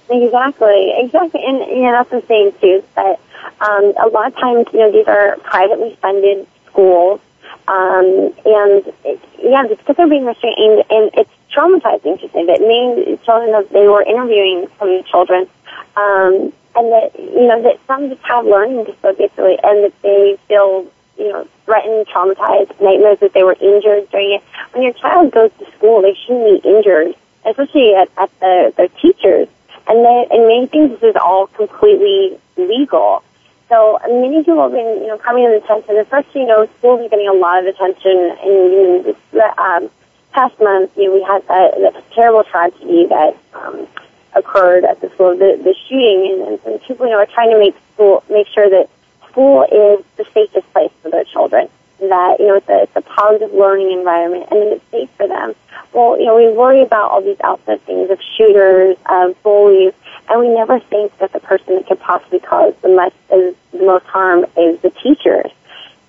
Exactly, 0.09 0.93
exactly, 0.99 1.43
and 1.45 1.59
you 1.59 1.83
know 1.83 1.93
that's 1.93 2.11
the 2.11 2.21
thing 2.21 2.53
too. 2.61 2.83
That 2.95 3.19
um, 3.61 3.93
a 3.99 4.09
lot 4.09 4.29
of 4.29 4.37
times, 4.37 4.67
you 4.73 4.79
know, 4.79 4.93
these 4.93 5.07
are 5.09 5.37
privately 5.43 5.99
funded 6.01 6.47
schools, 6.67 7.21
um, 7.67 8.33
and 8.45 8.87
it, 9.05 9.21
yeah, 9.43 9.65
it's 9.67 9.81
because 9.81 9.97
they're 9.97 10.09
being 10.09 10.25
restrained, 10.25 10.85
and 10.91 11.11
it's 11.15 11.31
traumatizing 11.53 12.21
to 12.21 12.29
say 12.31 12.47
that 12.47 12.61
many 12.61 13.17
children 13.25 13.51
that 13.51 13.69
they 13.71 13.89
were 13.89 14.03
interviewing 14.03 14.69
some 14.79 15.03
children, 15.11 15.49
um, 15.97 16.53
and 16.77 16.93
that 16.93 17.11
you 17.19 17.49
know 17.49 17.61
that 17.63 17.81
some 17.89 18.09
just 18.09 18.23
have 18.23 18.45
learning 18.47 18.85
disabilities, 18.85 19.31
and 19.37 19.85
that 19.85 19.93
they 20.03 20.39
feel 20.47 20.87
you 21.19 21.33
know 21.33 21.49
threatened, 21.65 22.07
traumatized, 22.07 22.81
nightmares 22.81 23.19
that 23.19 23.33
they 23.33 23.43
were 23.43 23.57
injured 23.61 24.09
during 24.11 24.35
it. 24.35 24.43
When 24.71 24.85
your 24.85 24.93
child 24.93 25.33
goes 25.33 25.51
to 25.59 25.67
school, 25.73 26.03
they 26.03 26.15
shouldn't 26.15 26.63
be 26.63 26.69
injured, 26.69 27.17
especially 27.45 27.97
at, 27.97 28.09
at 28.17 28.31
the 28.39 28.73
their 28.77 28.89
teachers. 29.03 29.49
And 29.89 30.05
they, 30.05 30.27
and 30.31 30.47
many 30.47 30.67
things 30.67 30.91
this 31.01 31.11
is 31.11 31.17
all 31.17 31.47
completely 31.49 32.39
legal. 32.57 33.23
So 33.69 33.99
many 34.07 34.45
people 34.45 34.63
have 34.63 34.73
been, 34.73 35.03
you 35.03 35.09
know, 35.09 35.19
coming 35.19 35.45
to 35.45 35.51
the 35.51 35.65
attention, 35.65 35.97
especially, 35.99 36.43
you 36.43 36.47
know, 36.47 36.69
schools 36.79 37.05
are 37.05 37.09
getting 37.09 37.29
a 37.29 37.33
lot 37.33 37.61
of 37.61 37.67
attention. 37.67 38.37
You 38.45 39.03
know, 39.03 39.03
this, 39.03 39.43
um, 39.59 39.91
past 40.33 40.59
month, 40.61 40.97
you 40.97 41.05
know, 41.09 41.15
we 41.15 41.23
had 41.23 41.47
that, 41.49 41.79
that 41.81 42.11
terrible 42.13 42.45
tragedy 42.45 43.07
that, 43.07 43.37
um, 43.55 43.87
occurred 44.35 44.85
at 44.85 45.01
the 45.01 45.09
school, 45.11 45.37
the, 45.37 45.59
the 45.63 45.75
shooting, 45.89 46.31
and, 46.31 46.43
and, 46.49 46.61
and 46.67 46.83
people, 46.83 47.07
you 47.07 47.13
know, 47.13 47.19
are 47.19 47.27
trying 47.27 47.51
to 47.51 47.59
make 47.59 47.75
school, 47.95 48.23
make 48.31 48.47
sure 48.47 48.69
that 48.69 48.89
school 49.31 49.63
is 49.65 50.05
the 50.17 50.25
safest 50.33 50.71
place 50.73 50.93
for 51.03 51.11
their 51.11 51.25
children. 51.25 51.69
That, 51.99 52.39
you 52.39 52.49
know, 52.49 52.57
it's 52.57 52.69
a, 52.69 52.83
it's 52.83 52.97
a 52.97 53.01
positive 53.01 53.53
learning 53.55 53.91
environment 53.93 54.47
and 54.51 54.61
that 54.61 54.73
it's 54.73 54.91
safe 54.91 55.11
for 55.17 55.27
them. 55.27 55.55
Well, 55.95 56.19
you 56.19 56.27
know, 56.27 56.37
we 56.37 56.53
worry 56.53 56.83
about 56.83 57.11
all 57.11 57.23
these 57.23 57.41
outside 57.43 57.81
things 57.87 58.11
of 58.11 58.21
shooters, 58.37 58.97
of 59.09 59.43
bullies, 59.43 59.95
and 60.29 60.41
we 60.41 60.49
never 60.49 60.79
think 60.79 61.17
that 61.19 61.33
the 61.33 61.41
person 61.41 61.77
that 61.77 61.87
could 61.87 62.01
possibly 62.01 62.41
cause 62.41 62.75
the 62.83 62.89
most, 62.89 63.15
is, 63.33 63.55
the 63.73 63.87
most 63.87 64.05
harm 64.05 64.45
is 64.59 64.79
the 64.81 64.91
teachers. 65.03 65.51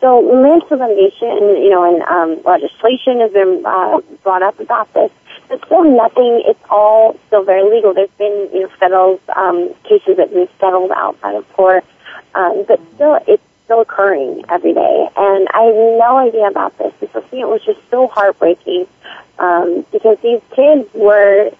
So 0.01 0.21
Manchester 0.21 0.75
litigation, 0.75 1.57
you 1.63 1.69
know, 1.69 1.83
and 1.83 2.03
um, 2.03 2.43
legislation 2.43 3.19
has 3.21 3.31
been 3.31 3.63
uh, 3.65 3.99
brought 4.23 4.43
up 4.43 4.59
about 4.59 4.93
this. 4.93 5.11
But 5.47 5.65
still 5.65 5.83
nothing, 5.85 6.43
it's 6.45 6.59
all 6.69 7.17
still 7.27 7.43
very 7.43 7.63
legal. 7.63 7.93
There's 7.93 8.09
been, 8.17 8.49
you 8.53 8.61
know, 8.61 8.69
federal 8.79 9.19
um, 9.35 9.73
cases 9.83 10.17
that 10.17 10.29
have 10.29 10.33
been 10.33 10.49
settled 10.59 10.91
outside 10.91 11.35
of 11.35 11.47
court. 11.53 11.85
Um, 12.35 12.65
but 12.67 12.79
still, 12.95 13.17
it's 13.27 13.41
still 13.67 13.81
occurring 13.81 14.45
every 14.47 14.73
day. 14.73 15.09
And 15.17 15.47
I 15.53 15.63
had 15.63 15.75
no 15.75 16.17
idea 16.17 16.47
about 16.47 16.77
this. 16.77 16.93
And 17.01 17.09
so 17.11 17.23
seeing 17.29 17.41
it 17.41 17.49
was 17.49 17.63
just 17.63 17.79
so 17.91 18.07
heartbreaking 18.07 18.87
um, 19.39 19.85
because 19.91 20.17
these 20.23 20.39
kids 20.55 20.87
were, 20.93 21.51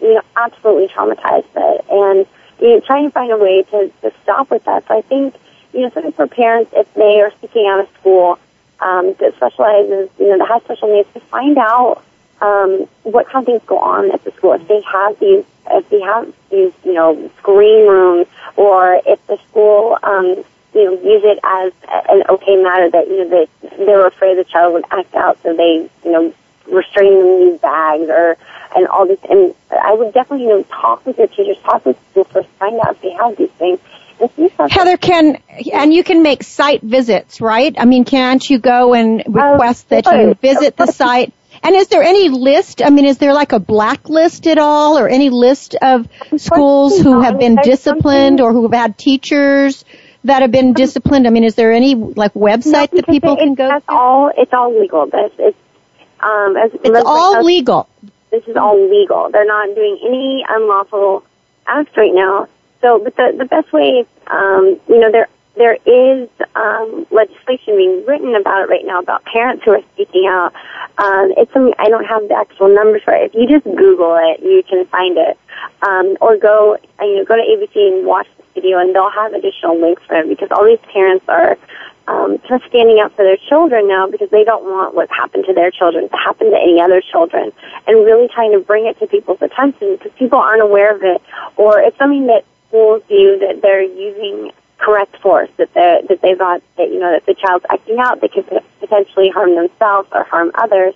you 0.00 0.14
know, 0.14 0.22
absolutely 0.36 0.88
traumatized. 0.88 1.44
But, 1.52 1.84
and 1.90 2.26
you 2.60 2.68
know, 2.68 2.80
trying 2.80 3.04
to 3.04 3.10
find 3.10 3.30
a 3.30 3.36
way 3.36 3.62
to, 3.62 3.92
to 4.00 4.12
stop 4.22 4.50
with 4.50 4.64
that. 4.64 4.88
So 4.88 4.96
I 4.96 5.02
think, 5.02 5.34
you 5.74 5.82
know, 5.82 5.90
something 5.90 6.12
for 6.12 6.26
parents 6.26 6.72
if 6.74 6.92
they 6.94 7.20
are 7.20 7.30
seeking 7.42 7.66
out 7.66 7.86
a 7.86 7.88
school 8.00 8.38
um, 8.80 9.14
that 9.20 9.34
specializes, 9.36 10.08
you 10.18 10.28
know, 10.28 10.38
that 10.38 10.48
has 10.48 10.62
special 10.62 10.88
needs, 10.88 11.12
to 11.12 11.20
find 11.20 11.58
out 11.58 12.02
um, 12.40 12.88
what 13.02 13.28
kind 13.28 13.42
of 13.42 13.46
things 13.46 13.62
go 13.66 13.78
on 13.78 14.10
at 14.12 14.24
the 14.24 14.30
school. 14.32 14.54
If 14.54 14.66
they 14.66 14.80
have 14.80 15.18
these, 15.20 15.44
if 15.70 15.88
they 15.90 16.00
have 16.00 16.32
these, 16.50 16.72
you 16.84 16.94
know, 16.94 17.30
screen 17.36 17.86
rooms, 17.86 18.26
or 18.56 19.00
if 19.06 19.24
the 19.26 19.36
school, 19.48 19.98
um, 20.02 20.42
you 20.74 20.84
know, 20.84 20.92
use 20.92 21.22
it 21.24 21.38
as 21.42 21.72
an 22.10 22.22
okay 22.28 22.56
matter 22.56 22.90
that 22.90 23.08
you 23.08 23.24
know 23.24 23.28
that 23.30 23.48
they 23.78 23.92
were 23.92 24.06
afraid 24.06 24.38
the 24.38 24.44
child 24.44 24.74
would 24.74 24.84
act 24.90 25.14
out, 25.14 25.38
so 25.42 25.54
they, 25.54 25.88
you 26.04 26.12
know, 26.12 26.34
restrain 26.66 27.18
them 27.18 27.26
in 27.26 27.50
these 27.50 27.60
bags 27.60 28.08
or 28.08 28.36
and 28.76 28.86
all 28.88 29.06
this. 29.06 29.18
And 29.28 29.54
I 29.70 29.92
would 29.92 30.12
definitely, 30.14 30.46
you 30.46 30.50
know, 30.50 30.62
talk 30.64 31.04
with 31.06 31.18
your 31.18 31.26
teachers, 31.26 31.58
talk 31.64 31.84
with 31.84 31.98
school 32.10 32.24
first, 32.24 32.48
find 32.58 32.78
out 32.80 32.96
if 32.96 33.00
they 33.02 33.10
have 33.12 33.36
these 33.36 33.50
things, 33.52 33.80
Heather, 34.68 34.96
can 34.96 35.38
and 35.72 35.94
you 35.94 36.04
can 36.04 36.22
make 36.22 36.42
site 36.42 36.82
visits, 36.82 37.40
right? 37.40 37.74
I 37.78 37.84
mean, 37.86 38.04
can't 38.04 38.48
you 38.48 38.58
go 38.58 38.92
and 38.94 39.22
request 39.26 39.88
that 39.88 40.06
you 40.06 40.34
visit 40.34 40.76
the 40.76 40.86
site? 40.86 41.32
And 41.62 41.74
is 41.74 41.88
there 41.88 42.02
any 42.02 42.28
list? 42.28 42.82
I 42.82 42.90
mean, 42.90 43.04
is 43.06 43.18
there 43.18 43.34
like 43.34 43.52
a 43.52 43.58
blacklist 43.58 44.46
at 44.46 44.58
all, 44.58 44.98
or 44.98 45.08
any 45.08 45.30
list 45.30 45.74
of 45.80 46.08
schools 46.36 46.98
who 46.98 47.20
have 47.22 47.38
been 47.38 47.56
disciplined 47.56 48.40
or 48.40 48.52
who 48.52 48.62
have 48.62 48.72
had 48.72 48.98
teachers 48.98 49.84
that 50.24 50.42
have 50.42 50.50
been 50.50 50.72
disciplined? 50.72 51.26
I 51.26 51.30
mean, 51.30 51.44
is 51.44 51.54
there 51.54 51.72
any 51.72 51.94
like 51.94 52.34
website 52.34 52.90
that 52.90 53.06
people 53.06 53.36
can 53.36 53.54
go 53.54 53.68
That's 53.68 53.86
to? 53.86 53.92
all. 53.92 54.30
It's 54.36 54.52
all 54.52 54.78
legal. 54.78 55.06
This 55.06 55.32
it's 55.38 55.58
um 56.20 56.56
as 56.56 56.70
It's 56.74 57.02
all 57.04 57.42
legal. 57.42 57.88
This 58.30 58.46
is 58.46 58.56
all 58.56 58.78
legal. 58.88 59.30
They're 59.30 59.46
not 59.46 59.74
doing 59.74 59.98
any 60.04 60.44
unlawful 60.48 61.24
acts 61.66 61.96
right 61.96 62.14
now. 62.14 62.48
So, 62.80 62.98
but 62.98 63.16
the 63.16 63.34
the 63.36 63.44
best 63.44 63.72
way, 63.72 64.06
um, 64.26 64.80
you 64.88 64.98
know, 65.00 65.10
there 65.10 65.28
there 65.56 65.76
is 65.84 66.28
um, 66.54 67.06
legislation 67.10 67.76
being 67.76 68.06
written 68.06 68.34
about 68.34 68.62
it 68.62 68.68
right 68.70 68.84
now 68.84 69.00
about 69.00 69.24
parents 69.24 69.64
who 69.64 69.72
are 69.72 69.82
speaking 69.94 70.26
out. 70.26 70.54
Um, 70.96 71.34
it's 71.36 71.52
something 71.52 71.74
I 71.78 71.88
don't 71.88 72.04
have 72.04 72.28
the 72.28 72.34
actual 72.34 72.74
numbers 72.74 73.02
for 73.02 73.14
it. 73.14 73.32
If 73.32 73.34
you 73.34 73.48
just 73.48 73.64
Google 73.64 74.16
it, 74.16 74.40
you 74.42 74.62
can 74.68 74.86
find 74.86 75.18
it, 75.18 75.38
um, 75.82 76.16
or 76.20 76.36
go 76.36 76.76
uh, 77.00 77.04
you 77.04 77.16
know 77.16 77.24
go 77.24 77.36
to 77.36 77.42
ABC 77.42 77.76
and 77.76 78.06
watch 78.06 78.26
this 78.36 78.46
video, 78.54 78.78
and 78.78 78.94
they'll 78.94 79.10
have 79.10 79.32
additional 79.32 79.80
links 79.80 80.02
for 80.06 80.16
it 80.16 80.28
because 80.28 80.48
all 80.50 80.64
these 80.64 80.80
parents 80.92 81.24
are 81.28 81.56
um, 82.08 82.38
just 82.48 82.64
standing 82.66 82.98
up 83.00 83.14
for 83.14 83.24
their 83.24 83.36
children 83.48 83.88
now 83.88 84.08
because 84.08 84.30
they 84.30 84.44
don't 84.44 84.64
want 84.64 84.94
what's 84.94 85.12
happened 85.12 85.44
to 85.46 85.54
their 85.54 85.70
children 85.70 86.08
to 86.08 86.16
happen 86.16 86.50
to 86.50 86.56
any 86.56 86.80
other 86.80 87.00
children, 87.00 87.52
and 87.86 88.04
really 88.04 88.28
trying 88.28 88.52
to 88.52 88.60
bring 88.60 88.86
it 88.86 88.98
to 88.98 89.06
people's 89.06 89.40
attention 89.42 89.96
because 89.96 90.12
people 90.18 90.38
aren't 90.38 90.62
aware 90.62 90.94
of 90.94 91.02
it, 91.02 91.22
or 91.56 91.80
it's 91.80 91.96
something 91.98 92.26
that 92.26 92.44
schools 92.68 93.02
view 93.08 93.38
that 93.38 93.62
they're 93.62 93.82
using 93.82 94.52
correct 94.78 95.14
force 95.18 95.50
that 95.58 95.72
they 95.74 96.00
that 96.08 96.22
they 96.22 96.34
thought 96.34 96.62
that 96.78 96.88
you 96.90 96.98
know 96.98 97.12
that 97.12 97.26
the 97.26 97.34
child's 97.34 97.64
acting 97.68 97.98
out 97.98 98.20
they 98.22 98.28
could 98.28 98.48
potentially 98.80 99.28
harm 99.28 99.54
themselves 99.54 100.08
or 100.12 100.24
harm 100.24 100.50
others, 100.54 100.94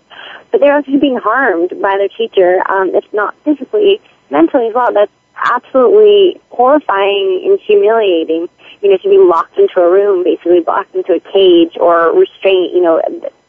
but 0.51 0.61
they're 0.61 0.77
actually 0.77 0.99
being 0.99 1.19
harmed 1.19 1.71
by 1.81 1.97
their 1.97 2.09
teacher. 2.09 2.61
Um, 2.69 2.95
if 2.95 3.05
not 3.13 3.35
physically, 3.45 4.01
mentally 4.35 4.69
as 4.69 4.75
well. 4.75 4.93
That's 4.93 5.13
absolutely 5.35 6.41
horrifying 6.51 7.43
and 7.47 7.59
humiliating. 7.61 8.49
You 8.83 8.91
know, 8.91 8.99
to 8.99 9.09
be 9.09 9.17
locked 9.17 9.57
into 9.57 9.81
a 9.81 9.91
room, 9.91 10.25
basically 10.25 10.61
locked 10.61 10.95
into 10.95 11.15
a 11.15 11.21
cage 11.21 11.79
or 11.81 12.13
restrained. 12.13 12.73
You 12.75 12.83
know, 12.83 13.01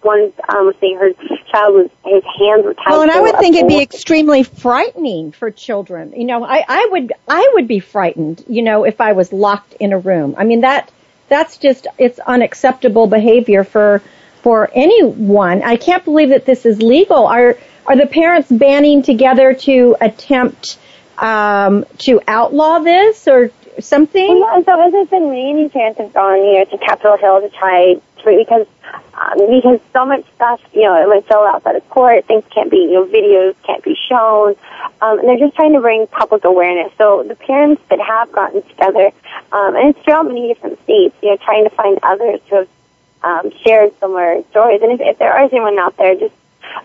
one 0.06 0.32
um, 0.48 0.68
was 0.68 0.76
saying 0.80 0.98
her 0.98 1.12
child 1.52 1.76
was 1.76 1.90
his 2.06 2.24
hands 2.40 2.64
were 2.64 2.74
tied. 2.74 2.92
Well, 2.92 3.02
and 3.02 3.12
I 3.12 3.20
would 3.20 3.38
think 3.40 3.56
it'd 3.56 3.68
be 3.68 3.82
extremely 3.82 4.44
frightening 4.44 5.34
for 5.34 5.52
children. 5.52 6.14
You 6.16 6.26
know, 6.26 6.46
I, 6.46 6.64
I 6.68 6.88
would, 6.92 7.12
I 7.28 7.52
would 7.56 7.68
be 7.68 7.80
frightened, 7.80 8.46
you 8.48 8.62
know, 8.62 8.86
if 8.86 9.02
I 9.02 9.12
was 9.14 9.34
locked 9.34 9.74
in 9.74 9.92
a 9.92 9.98
room. 9.98 10.36
I 10.38 10.46
mean, 10.46 10.62
that, 10.62 10.92
that's 11.28 11.58
just, 11.58 11.88
it's 11.98 12.20
unacceptable 12.20 13.08
behavior 13.08 13.64
for, 13.64 14.02
for 14.42 14.70
anyone. 14.74 15.64
I 15.64 15.76
can't 15.76 16.06
believe 16.06 16.30
that 16.30 16.46
this 16.46 16.66
is 16.66 16.82
legal. 16.82 17.26
Are, 17.26 17.58
are 17.88 17.96
the 17.96 18.08
parents 18.08 18.50
banding 18.52 19.04
together 19.04 19.54
to 19.54 19.96
attempt, 20.02 20.78
um, 21.18 21.86
to 22.00 22.22
outlaw 22.28 22.80
this 22.80 23.28
or 23.28 23.52
something? 23.80 24.40
Well, 24.40 24.64
so 24.64 24.80
I 24.80 25.06
said, 25.10 25.22
many 25.22 25.70
parents 25.70 26.00
have 26.00 26.14
gone, 26.14 26.38
you 26.38 26.60
know, 26.60 26.66
to 26.66 26.78
Capitol 26.78 27.18
Hill 27.18 27.42
to 27.42 27.50
try 27.50 27.94
to 27.94 28.02
because 28.26 28.68
um, 29.14 29.38
because 29.50 29.80
so 29.94 30.06
much 30.06 30.26
stuff, 30.36 30.60
you 30.74 30.82
know, 30.82 31.02
it 31.02 31.08
was 31.08 31.24
so 31.30 31.46
outside 31.48 31.76
of 31.76 31.90
court. 31.90 32.26
Things 32.26 32.44
can't 32.50 32.70
be, 32.70 32.78
you 32.78 32.94
know, 32.94 33.06
videos 33.06 33.56
can't 33.64 33.84
be 33.84 33.96
shown, 34.10 34.56
um, 35.02 35.20
and 35.20 35.30
they're 35.30 35.38
just 35.38 35.56
trying 35.56 35.74
to 35.74 35.80
bring 35.80 36.08
public 36.08 36.44
awareness. 36.44 36.92
So 36.98 37.24
the 37.24 37.36
parents 37.36 37.82
that 37.90 38.00
have 38.00 38.32
gotten 38.32 38.62
together, 38.64 39.12
um, 39.52 39.76
and 39.76 39.90
it's 39.90 40.00
throughout 40.04 40.28
many 40.28 40.48
different 40.50 40.82
states, 40.84 41.16
you 41.22 41.30
know, 41.30 41.38
trying 41.38 41.64
to 41.64 41.70
find 41.70 41.98
others 42.04 42.42
who 42.50 42.56
have 42.58 42.70
um, 43.24 43.52
shared 43.64 43.98
similar 44.00 44.44
stories. 44.52 44.82
And 44.82 44.92
if, 44.92 45.02
if 45.02 45.18
there 45.18 45.44
is 45.46 45.52
anyone 45.54 45.80
out 45.80 45.96
there, 45.98 46.16
just 46.16 46.36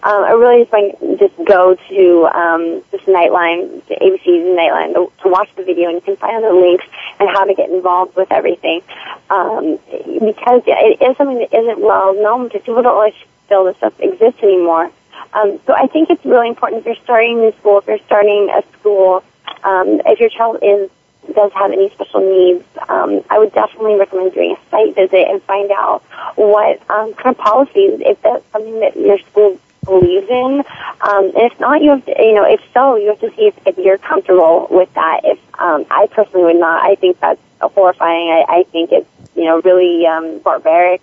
um, 0.02 0.24
I 0.24 0.32
really 0.32 0.62
just 0.62 0.72
like 0.72 1.18
just 1.18 1.36
go 1.44 1.74
to 1.74 2.26
um, 2.26 2.82
this 2.90 3.02
Nightline, 3.02 3.82
ABC's 3.82 4.46
Nightline, 4.56 4.94
to, 4.94 5.12
to 5.22 5.28
watch 5.28 5.48
the 5.56 5.64
video, 5.64 5.88
and 5.88 5.96
you 5.96 6.00
can 6.00 6.16
find 6.16 6.44
all 6.44 6.54
the 6.54 6.60
links 6.60 6.84
and 7.18 7.28
how 7.28 7.44
to 7.44 7.54
get 7.54 7.70
involved 7.70 8.16
with 8.16 8.30
everything. 8.30 8.82
Um, 9.28 9.78
because 9.90 10.62
it 10.66 11.02
is 11.02 11.16
something 11.16 11.38
that 11.38 11.52
isn't 11.52 11.80
well 11.80 12.14
known 12.14 12.44
because 12.44 12.62
people 12.62 12.82
don't 12.82 12.94
always 12.94 13.14
feel 13.48 13.64
this 13.64 13.76
stuff 13.76 13.98
exists 14.00 14.42
anymore. 14.42 14.90
Um, 15.32 15.60
so 15.66 15.74
I 15.74 15.86
think 15.86 16.10
it's 16.10 16.24
really 16.24 16.48
important 16.48 16.80
if 16.80 16.86
you're 16.86 17.04
starting 17.04 17.38
a 17.38 17.42
new 17.42 17.52
school, 17.52 17.78
if 17.78 17.86
you're 17.86 17.98
starting 18.06 18.50
a 18.50 18.62
school, 18.78 19.22
um, 19.64 20.00
if 20.06 20.18
your 20.18 20.30
child 20.30 20.58
is 20.62 20.90
does 21.34 21.52
have 21.52 21.70
any 21.70 21.90
special 21.90 22.20
needs, 22.20 22.64
um, 22.88 23.22
I 23.30 23.38
would 23.38 23.52
definitely 23.52 23.96
recommend 23.96 24.32
doing 24.32 24.56
a 24.56 24.70
site 24.70 24.94
visit 24.94 25.28
and 25.28 25.42
find 25.42 25.70
out 25.70 26.02
what 26.34 26.80
um, 26.90 27.14
kind 27.14 27.36
of 27.36 27.38
policies, 27.38 28.00
if 28.00 28.20
that's 28.22 28.44
something 28.52 28.80
that 28.80 28.96
your 28.96 29.18
school 29.18 29.58
believes 29.90 30.28
in. 30.28 30.64
Um, 31.00 31.24
and 31.26 31.52
if 31.52 31.60
not, 31.60 31.82
you 31.82 31.90
have 31.90 32.04
to, 32.06 32.14
you 32.18 32.34
know, 32.34 32.44
if 32.44 32.60
so, 32.72 32.96
you 32.96 33.08
have 33.08 33.20
to 33.20 33.30
see 33.36 33.48
if, 33.48 33.66
if 33.66 33.78
you're 33.78 33.98
comfortable 33.98 34.68
with 34.70 34.92
that. 34.94 35.20
If 35.24 35.38
um, 35.60 35.86
I 35.90 36.06
personally 36.06 36.44
would 36.44 36.60
not, 36.60 36.84
I 36.84 36.94
think 36.94 37.20
that's 37.20 37.40
horrifying. 37.60 38.30
I, 38.30 38.44
I 38.48 38.62
think 38.64 38.92
it's 38.92 39.08
you 39.34 39.44
know 39.44 39.60
really 39.62 40.06
um, 40.06 40.38
barbaric 40.40 41.02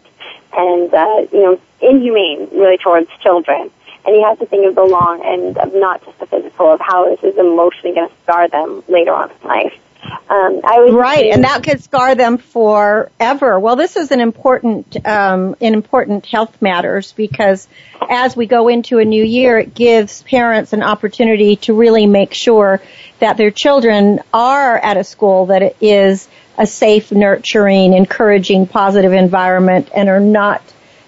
and 0.53 0.93
uh, 0.93 1.27
you 1.31 1.43
know 1.43 1.61
inhumane, 1.81 2.49
really 2.51 2.77
towards 2.77 3.09
children. 3.21 3.71
And 4.05 4.15
you 4.15 4.23
have 4.23 4.39
to 4.39 4.45
think 4.45 4.65
of 4.65 4.75
the 4.75 4.85
long 4.85 5.21
end 5.25 5.57
of 5.57 5.73
not 5.73 6.03
just 6.05 6.17
the 6.19 6.27
physical, 6.27 6.71
of 6.71 6.79
how 6.79 7.09
this 7.09 7.21
is 7.23 7.37
emotionally 7.37 7.93
going 7.93 8.07
to 8.07 8.15
scar 8.23 8.47
them 8.47 8.81
later 8.87 9.13
on 9.13 9.29
in 9.29 9.47
life. 9.47 9.73
Um, 10.29 10.61
I 10.63 10.79
would 10.79 10.93
Right, 10.93 11.31
and 11.31 11.43
that 11.43 11.63
could 11.63 11.81
scar 11.81 12.15
them 12.15 12.37
forever. 12.37 13.59
Well, 13.59 13.75
this 13.75 13.95
is 13.95 14.11
an 14.11 14.19
important, 14.19 14.97
um, 15.05 15.55
an 15.61 15.73
important 15.73 16.25
health 16.25 16.61
matters 16.61 17.13
because 17.13 17.67
as 18.09 18.35
we 18.35 18.45
go 18.45 18.67
into 18.67 18.99
a 18.99 19.05
new 19.05 19.23
year, 19.23 19.57
it 19.57 19.73
gives 19.73 20.23
parents 20.23 20.73
an 20.73 20.83
opportunity 20.83 21.55
to 21.57 21.73
really 21.73 22.07
make 22.07 22.33
sure 22.33 22.81
that 23.19 23.37
their 23.37 23.51
children 23.51 24.19
are 24.33 24.77
at 24.77 24.97
a 24.97 25.03
school 25.03 25.47
that 25.47 25.61
it 25.61 25.77
is 25.81 26.27
a 26.57 26.65
safe, 26.65 27.11
nurturing, 27.11 27.93
encouraging, 27.93 28.67
positive 28.67 29.13
environment 29.13 29.89
and 29.95 30.09
are 30.09 30.19
not, 30.19 30.61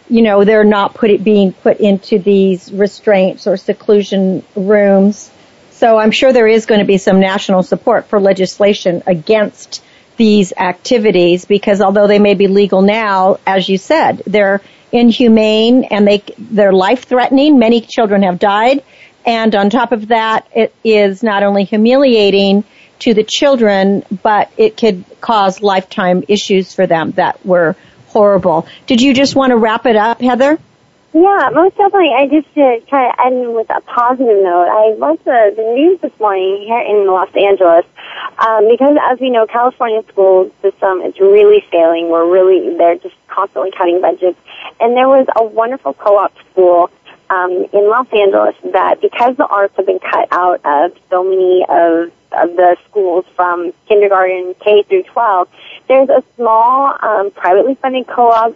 you 0.10 0.22
know, 0.22 0.44
they're 0.44 0.64
not 0.64 0.94
put 0.94 1.10
it, 1.10 1.24
being 1.24 1.52
put 1.54 1.80
into 1.80 2.20
these 2.20 2.72
restraints 2.72 3.48
or 3.48 3.58
seclusion 3.58 4.44
rooms. 4.56 5.32
So 5.80 5.98
I'm 5.98 6.12
sure 6.12 6.34
there 6.34 6.46
is 6.46 6.66
going 6.66 6.80
to 6.80 6.86
be 6.86 6.98
some 6.98 7.22
national 7.22 7.64
support 7.64 8.08
for 8.08 8.20
legislation 8.20 9.02
against 9.08 9.82
these 10.18 10.52
activities 10.52 11.46
because 11.46 11.80
although 11.80 12.06
they 12.06 12.20
may 12.20 12.34
be 12.34 12.48
legal 12.48 12.82
now, 12.82 13.40
as 13.48 13.70
you 13.70 13.78
said, 13.78 14.22
they're 14.28 14.60
inhumane 14.92 15.86
and 15.86 16.06
they, 16.06 16.22
they're 16.38 16.74
life 16.74 17.06
threatening. 17.06 17.60
Many 17.60 17.80
children 17.80 18.24
have 18.24 18.40
died. 18.40 18.84
And 19.26 19.56
on 19.56 19.70
top 19.70 19.94
of 19.94 20.10
that, 20.10 20.50
it 20.54 20.76
is 20.84 21.24
not 21.24 21.44
only 21.44 21.64
humiliating 21.64 22.66
to 23.00 23.14
the 23.14 23.24
children, 23.24 24.04
but 24.22 24.52
it 24.58 24.76
could 24.76 25.06
cause 25.22 25.62
lifetime 25.62 26.26
issues 26.28 26.74
for 26.74 26.88
them 26.88 27.12
that 27.12 27.46
were 27.46 27.78
horrible. 28.08 28.68
Did 28.86 29.00
you 29.00 29.14
just 29.14 29.34
want 29.34 29.52
to 29.52 29.58
wrap 29.58 29.86
it 29.86 29.96
up, 29.96 30.20
Heather? 30.20 30.60
Yeah, 31.12 31.50
most 31.54 31.76
definitely. 31.76 32.14
I 32.14 32.28
just 32.28 32.54
to 32.54 32.82
try 32.88 33.12
to 33.12 33.26
end 33.26 33.56
with 33.56 33.68
a 33.72 33.82
positive 33.82 34.44
note. 34.44 34.70
I 34.70 34.94
watched 34.94 35.26
the, 35.26 35.54
the 35.56 35.64
news 35.64 36.00
this 36.02 36.12
morning 36.20 36.62
here 36.68 36.82
in 36.82 37.08
Los 37.08 37.34
Angeles 37.36 37.86
um, 38.38 38.68
because, 38.70 38.96
as 39.10 39.20
we 39.20 39.32
know, 39.32 39.48
California 39.48 40.04
school 40.08 40.52
system 40.62 41.02
is 41.02 41.20
really 41.20 41.66
failing. 41.72 42.10
We're 42.10 42.30
really 42.30 42.78
they're 42.78 42.98
just 42.98 43.16
constantly 43.28 43.72
cutting 43.72 44.02
budgets, 44.02 44.38
and 44.80 44.96
there 44.96 45.10
was 45.10 45.26
a 45.36 45.44
wonderful 45.44 45.96
co-op 45.96 46.32
school 46.52 46.92
um, 47.32 47.66
in 47.74 47.90
Los 47.90 48.08
Angeles 48.14 48.56
that 48.72 49.02
because 49.02 49.36
the 49.38 49.48
arts 49.48 49.76
have 49.78 49.88
been 49.88 50.00
cut 50.00 50.28
out 50.32 50.62
of 50.64 50.96
so 51.10 51.24
many 51.24 51.66
of 51.70 52.12
of 52.34 52.56
the 52.56 52.78
schools 52.88 53.26
from 53.36 53.74
kindergarten 53.88 54.54
K 54.62 54.84
through 54.84 55.04
12, 55.04 55.48
there's 55.90 56.08
a 56.10 56.24
small 56.36 56.96
um, 57.02 57.32
privately 57.32 57.76
funded 57.76 58.08
co-op 58.08 58.56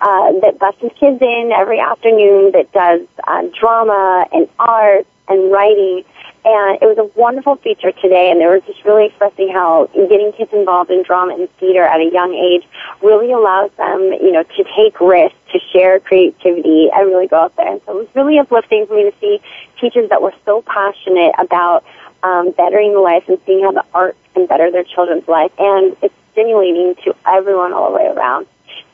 uh, 0.00 0.32
that 0.40 0.58
buses 0.58 0.92
kids 1.00 1.20
in 1.20 1.50
every 1.52 1.80
afternoon 1.80 2.52
that 2.52 2.70
does 2.72 3.00
uh, 3.26 3.42
drama 3.58 4.26
and 4.32 4.48
art 4.58 5.06
and 5.26 5.50
writing. 5.50 6.04
And 6.44 6.82
it 6.82 6.84
was 6.84 6.98
a 6.98 7.18
wonderful 7.18 7.56
feature 7.56 7.90
today, 7.90 8.30
and 8.30 8.38
they 8.38 8.44
were 8.44 8.60
just 8.60 8.84
really 8.84 9.06
expressing 9.06 9.48
how 9.48 9.88
getting 9.94 10.30
kids 10.32 10.52
involved 10.52 10.90
in 10.90 11.02
drama 11.02 11.34
and 11.34 11.48
theater 11.56 11.82
at 11.82 12.00
a 12.00 12.10
young 12.12 12.34
age 12.34 12.68
really 13.02 13.32
allows 13.32 13.70
them, 13.78 14.12
you 14.20 14.30
know, 14.30 14.42
to 14.42 14.64
take 14.76 15.00
risks, 15.00 15.38
to 15.52 15.58
share 15.72 16.00
creativity, 16.00 16.90
and 16.92 17.08
really 17.08 17.28
go 17.28 17.40
out 17.40 17.56
there. 17.56 17.72
And 17.72 17.80
so 17.86 17.92
it 17.92 18.00
was 18.00 18.08
really 18.14 18.38
uplifting 18.38 18.86
for 18.86 18.94
me 18.94 19.10
to 19.10 19.14
see 19.20 19.40
teachers 19.80 20.10
that 20.10 20.20
were 20.20 20.34
so 20.44 20.60
passionate 20.60 21.32
about 21.38 21.82
um, 22.22 22.50
bettering 22.50 22.92
the 22.92 23.00
lives 23.00 23.24
and 23.26 23.38
seeing 23.46 23.64
how 23.64 23.72
the 23.72 23.84
arts 23.94 24.18
can 24.34 24.44
better 24.44 24.70
their 24.70 24.84
children's 24.84 25.26
life. 25.26 25.52
And 25.58 25.96
it's 26.02 26.14
stimulating 26.34 26.94
to 27.04 27.16
everyone 27.26 27.72
all 27.72 27.90
the 27.90 27.96
way 27.96 28.06
around. 28.06 28.46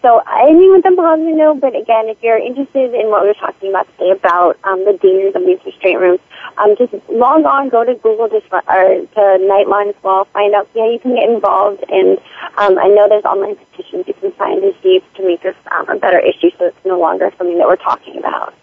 So 0.03 0.23
I 0.27 0.49
ending 0.49 0.73
with 0.73 0.87
a 0.87 0.97
positive 0.97 1.37
note, 1.37 1.61
but 1.61 1.77
again, 1.77 2.09
if 2.09 2.17
you're 2.23 2.39
interested 2.39 2.95
in 2.95 3.11
what 3.11 3.21
we 3.23 3.29
were 3.29 3.35
talking 3.35 3.69
about 3.69 3.87
today 3.99 4.13
about 4.13 4.57
um, 4.65 4.85
the 4.87 4.97
dangers 4.97 5.35
of 5.35 5.45
these 5.45 5.61
restraint 5.65 6.01
rooms, 6.01 6.21
um, 6.57 6.75
just 6.77 6.95
log 7.11 7.45
on, 7.45 7.69
go 7.69 7.85
to 7.85 7.95
Google, 7.97 8.29
just 8.29 8.47
or 8.51 8.61
to 8.63 9.23
Nightline 9.45 9.91
as 9.91 10.03
well, 10.03 10.25
find 10.33 10.55
out 10.55 10.69
how 10.75 10.91
you 10.91 10.99
can 10.99 11.17
get 11.17 11.29
involved. 11.29 11.85
And 11.91 12.17
um, 12.57 12.79
I 12.79 12.89
know 12.89 13.09
there's 13.09 13.25
online 13.25 13.57
petitions 13.57 14.09
you 14.09 14.15
can 14.15 14.33
sign 14.39 14.63
to 14.63 14.73
see 14.83 15.03
to 15.17 15.27
make 15.27 15.43
this 15.43 15.57
um, 15.71 15.89
a 15.91 15.97
better 15.97 16.19
issue, 16.19 16.49
so 16.59 16.67
it's 16.67 16.85
no 16.87 16.99
longer 16.99 17.31
something 17.37 17.59
that 17.59 17.69
we're 17.69 17.77
talking 17.77 18.17
about. 18.17 18.55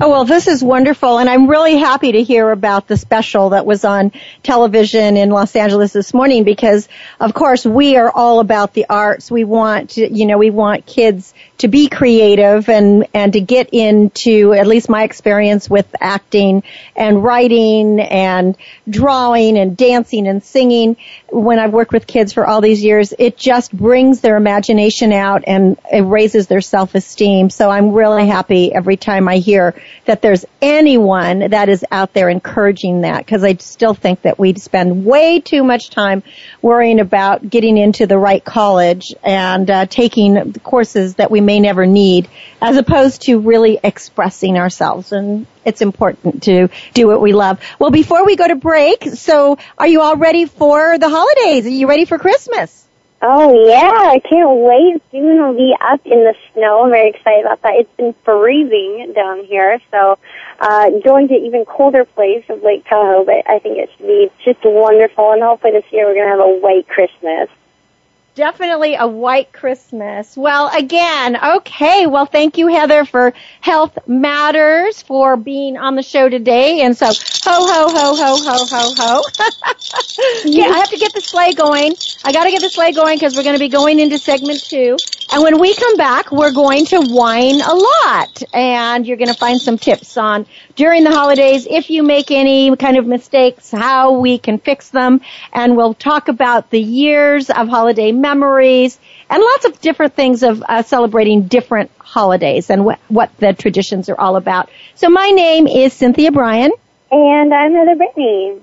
Oh, 0.00 0.10
well, 0.10 0.24
this 0.24 0.48
is 0.48 0.62
wonderful. 0.62 1.18
And 1.18 1.30
I'm 1.30 1.48
really 1.48 1.76
happy 1.76 2.12
to 2.12 2.22
hear 2.24 2.50
about 2.50 2.88
the 2.88 2.96
special 2.96 3.50
that 3.50 3.64
was 3.64 3.84
on 3.84 4.10
television 4.42 5.16
in 5.16 5.30
Los 5.30 5.54
Angeles 5.54 5.92
this 5.92 6.12
morning 6.12 6.42
because, 6.42 6.88
of 7.20 7.32
course, 7.32 7.64
we 7.64 7.96
are 7.96 8.10
all 8.10 8.40
about 8.40 8.74
the 8.74 8.86
arts. 8.90 9.30
We 9.30 9.44
want, 9.44 9.96
you 9.96 10.26
know, 10.26 10.36
we 10.36 10.50
want 10.50 10.84
kids 10.84 11.32
to 11.58 11.68
be 11.68 11.88
creative 11.88 12.68
and, 12.68 13.06
and 13.14 13.32
to 13.34 13.40
get 13.40 13.70
into, 13.72 14.52
at 14.52 14.66
least 14.66 14.88
my 14.88 15.04
experience 15.04 15.70
with 15.70 15.86
acting 16.00 16.62
and 16.96 17.22
writing 17.22 18.00
and 18.00 18.56
drawing 18.88 19.56
and 19.56 19.76
dancing 19.76 20.26
and 20.26 20.42
singing 20.42 20.96
when 21.34 21.58
I've 21.58 21.72
worked 21.72 21.92
with 21.92 22.06
kids 22.06 22.32
for 22.32 22.46
all 22.46 22.60
these 22.60 22.84
years, 22.84 23.12
it 23.18 23.36
just 23.36 23.72
brings 23.76 24.20
their 24.20 24.36
imagination 24.36 25.12
out 25.12 25.44
and 25.46 25.78
it 25.92 26.02
raises 26.02 26.46
their 26.46 26.60
self-esteem. 26.60 27.50
So 27.50 27.70
I'm 27.70 27.92
really 27.92 28.26
happy 28.26 28.72
every 28.72 28.96
time 28.96 29.28
I 29.28 29.38
hear 29.38 29.74
that 30.04 30.22
there's 30.22 30.44
anyone 30.62 31.50
that 31.50 31.68
is 31.68 31.84
out 31.90 32.12
there 32.12 32.28
encouraging 32.28 33.02
that 33.02 33.18
because 33.18 33.42
I 33.42 33.54
still 33.54 33.94
think 33.94 34.22
that 34.22 34.38
we 34.38 34.54
spend 34.54 35.04
way 35.04 35.40
too 35.40 35.64
much 35.64 35.90
time 35.90 36.22
worrying 36.62 37.00
about 37.00 37.48
getting 37.48 37.78
into 37.78 38.06
the 38.06 38.18
right 38.18 38.44
college 38.44 39.14
and 39.22 39.68
uh, 39.70 39.86
taking 39.86 40.52
courses 40.54 41.16
that 41.16 41.30
we 41.30 41.40
may 41.44 41.60
never 41.60 41.86
need 41.86 42.28
as 42.60 42.76
opposed 42.76 43.22
to 43.22 43.38
really 43.38 43.78
expressing 43.82 44.58
ourselves 44.58 45.12
and 45.12 45.46
it's 45.64 45.80
important 45.80 46.42
to 46.44 46.68
do 46.92 47.06
what 47.06 47.20
we 47.20 47.32
love. 47.32 47.60
Well, 47.78 47.90
before 47.90 48.24
we 48.24 48.36
go 48.36 48.46
to 48.46 48.56
break, 48.56 49.04
so 49.14 49.58
are 49.78 49.88
you 49.88 50.00
all 50.00 50.16
ready 50.16 50.46
for 50.46 50.98
the 50.98 51.08
holidays? 51.08 51.66
Are 51.66 51.70
you 51.70 51.88
ready 51.88 52.04
for 52.04 52.18
Christmas? 52.18 52.84
Oh 53.26 53.66
yeah, 53.66 54.10
I 54.10 54.18
can't 54.18 54.50
wait. 54.60 55.00
Soon 55.10 55.40
I'll 55.40 55.56
be 55.56 55.74
up 55.80 56.00
in 56.04 56.24
the 56.24 56.34
snow. 56.52 56.84
I'm 56.84 56.90
very 56.90 57.08
excited 57.08 57.46
about 57.46 57.62
that. 57.62 57.72
It's 57.76 57.96
been 57.96 58.14
freezing 58.22 59.14
down 59.14 59.46
here, 59.46 59.80
so 59.90 60.18
uh, 60.60 60.90
going 61.02 61.28
to 61.28 61.34
even 61.34 61.64
colder 61.64 62.04
place 62.04 62.44
of 62.50 62.62
Lake 62.62 62.84
Tahoe. 62.84 63.24
But 63.24 63.48
I 63.48 63.60
think 63.60 63.78
it 63.78 63.88
should 63.96 64.06
be 64.06 64.30
just 64.44 64.58
wonderful, 64.62 65.32
and 65.32 65.42
hopefully 65.42 65.72
this 65.72 65.90
year 65.90 66.04
we're 66.04 66.14
gonna 66.14 66.36
have 66.36 66.46
a 66.46 66.58
white 66.58 66.86
Christmas. 66.86 67.48
Definitely 68.34 68.96
a 68.96 69.06
white 69.06 69.52
Christmas. 69.52 70.36
Well, 70.36 70.68
again, 70.76 71.36
okay. 71.58 72.08
Well, 72.08 72.26
thank 72.26 72.58
you, 72.58 72.66
Heather, 72.66 73.04
for 73.04 73.32
Health 73.60 73.96
Matters 74.08 75.02
for 75.02 75.36
being 75.36 75.76
on 75.76 75.94
the 75.94 76.02
show 76.02 76.28
today. 76.28 76.80
And 76.80 76.96
so, 76.96 77.06
ho, 77.06 77.12
ho, 77.44 77.88
ho, 77.88 78.16
ho, 78.16 78.36
ho, 78.42 78.66
ho, 78.68 78.94
ho. 78.98 79.22
yeah, 80.46 80.64
I 80.64 80.78
have 80.78 80.90
to 80.90 80.98
get 80.98 81.12
the 81.14 81.20
sleigh 81.20 81.52
going. 81.52 81.94
I 82.24 82.32
got 82.32 82.44
to 82.44 82.50
get 82.50 82.60
the 82.60 82.70
sleigh 82.70 82.90
going 82.90 83.16
because 83.16 83.36
we're 83.36 83.44
going 83.44 83.54
to 83.54 83.60
be 83.60 83.68
going 83.68 84.00
into 84.00 84.18
segment 84.18 84.60
two. 84.64 84.96
And 85.32 85.42
when 85.42 85.58
we 85.58 85.74
come 85.74 85.96
back, 85.96 86.30
we're 86.30 86.52
going 86.52 86.86
to 86.86 87.00
whine 87.00 87.60
a 87.60 87.74
lot. 87.74 88.42
And 88.52 89.06
you're 89.06 89.16
going 89.16 89.32
to 89.32 89.38
find 89.38 89.60
some 89.60 89.78
tips 89.78 90.16
on 90.16 90.46
during 90.76 91.04
the 91.04 91.10
holidays, 91.10 91.66
if 91.68 91.90
you 91.90 92.02
make 92.02 92.30
any 92.30 92.74
kind 92.76 92.96
of 92.96 93.06
mistakes, 93.06 93.70
how 93.70 94.18
we 94.18 94.38
can 94.38 94.58
fix 94.58 94.90
them. 94.90 95.20
And 95.52 95.76
we'll 95.76 95.94
talk 95.94 96.28
about 96.28 96.70
the 96.70 96.80
years 96.80 97.50
of 97.50 97.68
holiday 97.68 98.12
memories 98.12 98.98
and 99.30 99.42
lots 99.42 99.64
of 99.64 99.80
different 99.80 100.14
things 100.14 100.42
of 100.42 100.62
uh, 100.62 100.82
celebrating 100.82 101.48
different 101.48 101.90
holidays 101.98 102.70
and 102.70 102.84
what, 102.84 102.98
what 103.08 103.36
the 103.38 103.52
traditions 103.52 104.08
are 104.08 104.20
all 104.20 104.36
about. 104.36 104.70
So 104.94 105.08
my 105.08 105.30
name 105.30 105.66
is 105.66 105.92
Cynthia 105.92 106.30
Brian. 106.32 106.72
And 107.10 107.52
I'm 107.52 107.72
Heather 107.72 107.96
Brittany. 107.96 108.60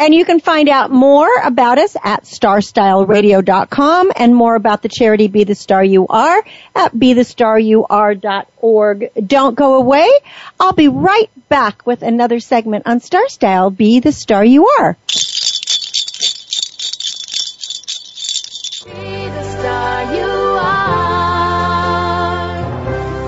And 0.00 0.12
you 0.14 0.24
can 0.24 0.40
find 0.40 0.68
out 0.70 0.90
more 0.90 1.28
about 1.44 1.78
us 1.78 1.94
at 2.02 2.24
starstyleradio.com 2.24 4.12
and 4.16 4.34
more 4.34 4.54
about 4.54 4.80
the 4.80 4.88
charity 4.88 5.28
Be 5.28 5.44
the 5.44 5.54
Star 5.54 5.84
You 5.84 6.06
Are 6.08 6.42
at 6.74 6.94
bethestaryouare.org. 6.94 9.10
Don't 9.26 9.54
go 9.54 9.74
away. 9.74 10.10
I'll 10.58 10.72
be 10.72 10.88
right 10.88 11.28
back 11.50 11.86
with 11.86 12.00
another 12.00 12.40
segment 12.40 12.86
on 12.86 13.00
Star 13.00 13.28
Style 13.28 13.68
Be 13.68 14.00
the 14.00 14.12
Star 14.12 14.42
You 14.42 14.68
Are. 14.68 14.96
Be 18.86 19.28
the 19.28 19.44
star 19.52 20.14
you 20.14 20.58
are. 20.62 22.56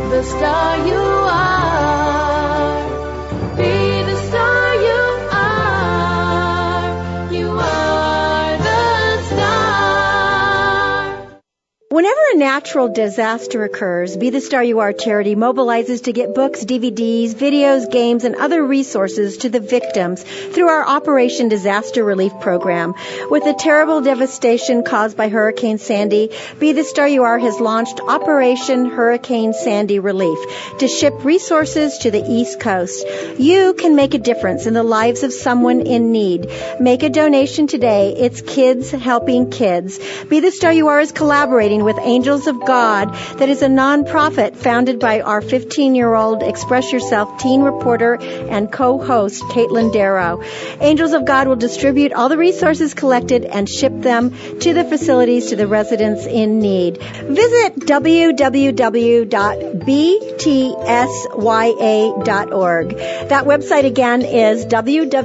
The 0.09 0.23
star 0.23 0.87
you 0.87 0.95
are. 0.95 1.02
Whenever 11.93 12.21
a 12.33 12.39
natural 12.39 12.89
disaster 12.89 13.65
occurs, 13.65 14.17
Be 14.17 14.31
the 14.31 14.41
Star 14.41 14.65
You 14.65 14.79
Are 14.79 14.95
charity 14.95 15.35
mobilizes 15.37 16.05
to 16.05 16.13
get 16.15 16.35
books, 16.35 16.65
DVDs, 16.65 17.35
videos, 17.35 17.91
games, 17.91 18.25
and 18.25 18.35
other 18.35 18.65
resources 18.65 19.37
to 19.37 19.51
the 19.51 19.61
victims 19.61 20.23
through 20.23 20.69
our 20.69 20.87
Operation 20.87 21.51
Disaster 21.51 22.03
Relief 22.03 22.33
Program. 22.41 22.95
With 23.29 23.45
the 23.45 23.53
terrible 23.53 24.01
devastation 24.01 24.85
caused 24.85 25.19
by 25.19 25.29
Hurricane 25.29 25.77
Sandy, 25.77 26.31
Be 26.59 26.73
the 26.73 26.83
Star 26.83 27.07
You 27.07 27.25
Are 27.25 27.39
has 27.39 27.61
launched 27.61 28.01
Operation 28.01 28.87
Hurricane 28.87 29.53
Sandy 29.53 29.99
Relief 29.99 30.39
to 30.79 30.89
ship 30.89 31.23
resources 31.27 31.99
to 31.99 32.11
the 32.11 32.25
East 32.27 32.59
Coast. 32.59 33.07
You 33.37 33.75
can 33.75 33.97
make 33.97 34.15
a 34.15 34.19
difference 34.19 34.65
in 34.65 34.73
the 34.73 34.83
lives 34.83 35.25
of 35.25 35.33
someone 35.35 35.83
in 35.83 36.11
need. 36.11 36.51
Make 36.81 37.03
a 37.03 37.11
donation 37.11 37.67
today. 37.67 38.15
It's 38.17 38.41
Kids 38.41 38.91
Helping 38.91 39.51
Kids. 39.51 40.01
Be 40.25 40.41
the 40.41 40.51
Star 40.51 40.73
You 40.73 40.89
Are 40.89 41.01
is 41.01 41.13
collaborating 41.13 41.82
with 41.83 41.99
Angels 41.99 42.47
of 42.47 42.61
God 42.64 43.14
that 43.38 43.49
is 43.49 43.62
a 43.62 43.68
nonprofit 43.68 44.57
founded 44.57 44.99
by 44.99 45.21
our 45.21 45.40
15 45.40 45.95
year 45.95 46.14
old 46.14 46.42
Express 46.42 46.92
Yourself 46.92 47.38
teen 47.38 47.62
reporter 47.62 48.14
and 48.14 48.71
co-host 48.73 49.42
Caitlin 49.45 49.92
Darrow. 49.92 50.42
Angels 50.81 51.12
of 51.12 51.25
God 51.25 51.49
will 51.49 51.57
distribute 51.57 52.12
all 52.12 52.29
the 52.29 52.37
resources 52.38 52.95
collected 52.95 53.45
and 53.45 53.68
ship 53.68 53.92
them 54.01 54.31
to 54.61 54.73
the 54.75 54.85
facilities 54.85 55.49
to 55.51 55.57
the 55.57 55.66
residents 55.66 56.27
in 56.27 56.61
need. 56.61 56.99
Visit 56.99 57.77
www.btsya.org. 57.77 59.29
That 63.29 63.45
website 63.45 63.85
again 63.85 64.23
is 64.23 64.66
www.btsya.org. 64.66 65.23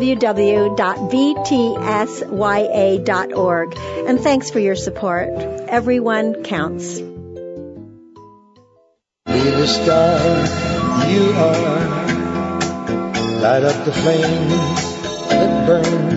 And 4.08 4.20
thanks 4.20 4.50
for 4.50 4.60
your 4.60 4.76
support. 4.76 5.30
Everyone 5.68 6.44
counts. 6.48 7.00
Be 7.00 7.04
the 9.26 9.68
star 9.68 10.20
you 11.12 11.32
are. 11.34 12.08
Light 13.42 13.64
up 13.64 13.86
the 13.86 13.92
flame 13.92 14.50
that 15.30 15.68
burns. 15.68 16.17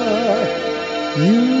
you 1.17 1.60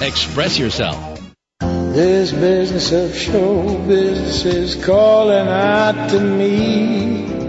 express 0.00 0.58
yourself. 0.58 1.20
This 1.60 2.32
business 2.32 2.92
of 2.92 3.16
show 3.16 3.78
business 3.86 4.44
is 4.44 4.84
calling 4.84 5.46
out 5.46 6.10
to 6.10 6.20
me. 6.20 7.33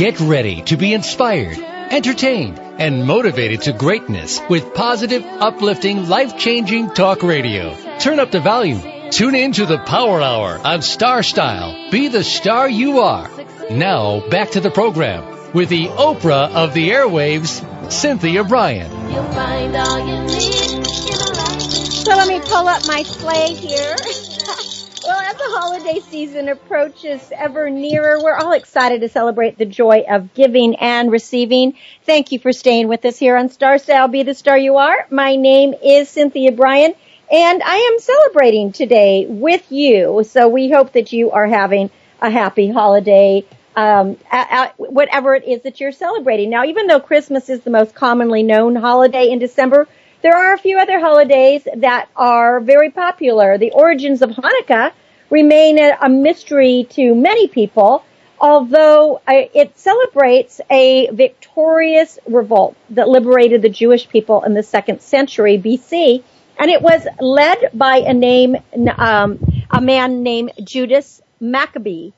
Get 0.00 0.18
ready 0.18 0.62
to 0.62 0.78
be 0.78 0.94
inspired, 0.94 1.58
entertained, 1.58 2.58
and 2.58 3.06
motivated 3.06 3.60
to 3.64 3.74
greatness 3.74 4.40
with 4.48 4.72
positive, 4.72 5.22
uplifting, 5.22 6.08
life 6.08 6.38
changing 6.38 6.94
talk 6.94 7.22
radio. 7.22 7.76
Turn 7.98 8.18
up 8.18 8.30
the 8.30 8.40
volume. 8.40 8.80
Tune 9.10 9.34
in 9.34 9.52
to 9.52 9.66
the 9.66 9.76
Power 9.76 10.22
Hour 10.22 10.58
on 10.64 10.80
Star 10.80 11.22
Style. 11.22 11.90
Be 11.90 12.08
the 12.08 12.24
star 12.24 12.66
you 12.66 13.00
are. 13.00 13.30
Now, 13.70 14.26
back 14.30 14.52
to 14.52 14.60
the 14.60 14.70
program 14.70 15.52
with 15.52 15.68
the 15.68 15.88
Oprah 15.88 16.50
of 16.50 16.72
the 16.72 16.88
airwaves, 16.88 17.60
Cynthia 17.92 18.42
Brian. 18.42 18.90
You'll 19.10 19.22
find 19.32 19.76
all 19.76 19.98
you 19.98 20.18
need 20.22 20.72
in 20.72 20.78
a 20.78 21.32
life. 21.36 21.60
So 21.60 22.12
let 22.12 22.26
me 22.26 22.40
pull 22.40 22.66
up 22.66 22.86
my 22.86 23.02
sleigh 23.02 23.52
here. 23.52 23.96
well, 25.10 25.20
as 25.22 25.36
the 25.36 25.58
holiday 25.58 25.98
season 26.08 26.48
approaches 26.48 27.32
ever 27.36 27.68
nearer, 27.68 28.22
we're 28.22 28.36
all 28.36 28.52
excited 28.52 29.00
to 29.00 29.08
celebrate 29.08 29.58
the 29.58 29.66
joy 29.66 30.04
of 30.08 30.32
giving 30.34 30.76
and 30.76 31.10
receiving. 31.10 31.74
Thank 32.04 32.30
you 32.30 32.38
for 32.38 32.52
staying 32.52 32.86
with 32.86 33.04
us 33.04 33.18
here 33.18 33.36
on 33.36 33.48
Star 33.48 33.78
Style 33.78 34.06
Be 34.06 34.22
the 34.22 34.34
Star 34.34 34.56
You 34.56 34.76
Are. 34.76 35.08
My 35.10 35.34
name 35.34 35.74
is 35.82 36.08
Cynthia 36.08 36.52
Brian 36.52 36.94
and 37.28 37.60
I 37.60 37.90
am 37.92 37.98
celebrating 37.98 38.70
today 38.70 39.26
with 39.28 39.72
you. 39.72 40.22
So 40.22 40.48
we 40.48 40.70
hope 40.70 40.92
that 40.92 41.12
you 41.12 41.32
are 41.32 41.48
having 41.48 41.90
a 42.20 42.30
happy 42.30 42.70
holiday 42.70 43.44
um, 43.74 44.16
at, 44.30 44.48
at 44.52 44.74
whatever 44.78 45.34
it 45.34 45.44
is 45.44 45.62
that 45.62 45.80
you're 45.80 45.90
celebrating. 45.90 46.50
Now, 46.50 46.66
even 46.66 46.86
though 46.86 47.00
Christmas 47.00 47.48
is 47.48 47.62
the 47.62 47.70
most 47.70 47.96
commonly 47.96 48.44
known 48.44 48.76
holiday 48.76 49.28
in 49.28 49.40
December, 49.40 49.88
there 50.22 50.36
are 50.36 50.52
a 50.52 50.58
few 50.58 50.78
other 50.78 51.00
holidays 51.00 51.66
that 51.76 52.08
are 52.16 52.60
very 52.60 52.90
popular. 52.90 53.58
The 53.58 53.72
origins 53.72 54.22
of 54.22 54.30
Hanukkah 54.30 54.92
remain 55.30 55.78
a, 55.78 56.08
mystery 56.08 56.86
to 56.90 57.14
many 57.14 57.48
people, 57.48 58.04
although 58.38 59.20
uh, 59.26 59.32
it 59.54 59.78
celebrates 59.78 60.60
a 60.70 61.08
victorious 61.12 62.18
revolt 62.26 62.76
that 62.90 63.08
liberated 63.08 63.62
the 63.62 63.68
Jewish 63.68 64.08
people 64.08 64.42
in 64.42 64.54
the 64.54 64.62
second 64.62 65.00
century 65.00 65.56
BC, 65.58 66.22
and 66.58 66.70
it 66.70 66.82
was 66.82 67.06
led 67.20 67.70
by 67.72 67.98
a 67.98 68.12
name, 68.12 68.56
um, 68.98 69.38
a 69.70 69.80
man 69.80 70.22
named 70.22 70.52
Judas 70.62 71.22
Maccabee. 71.40 72.10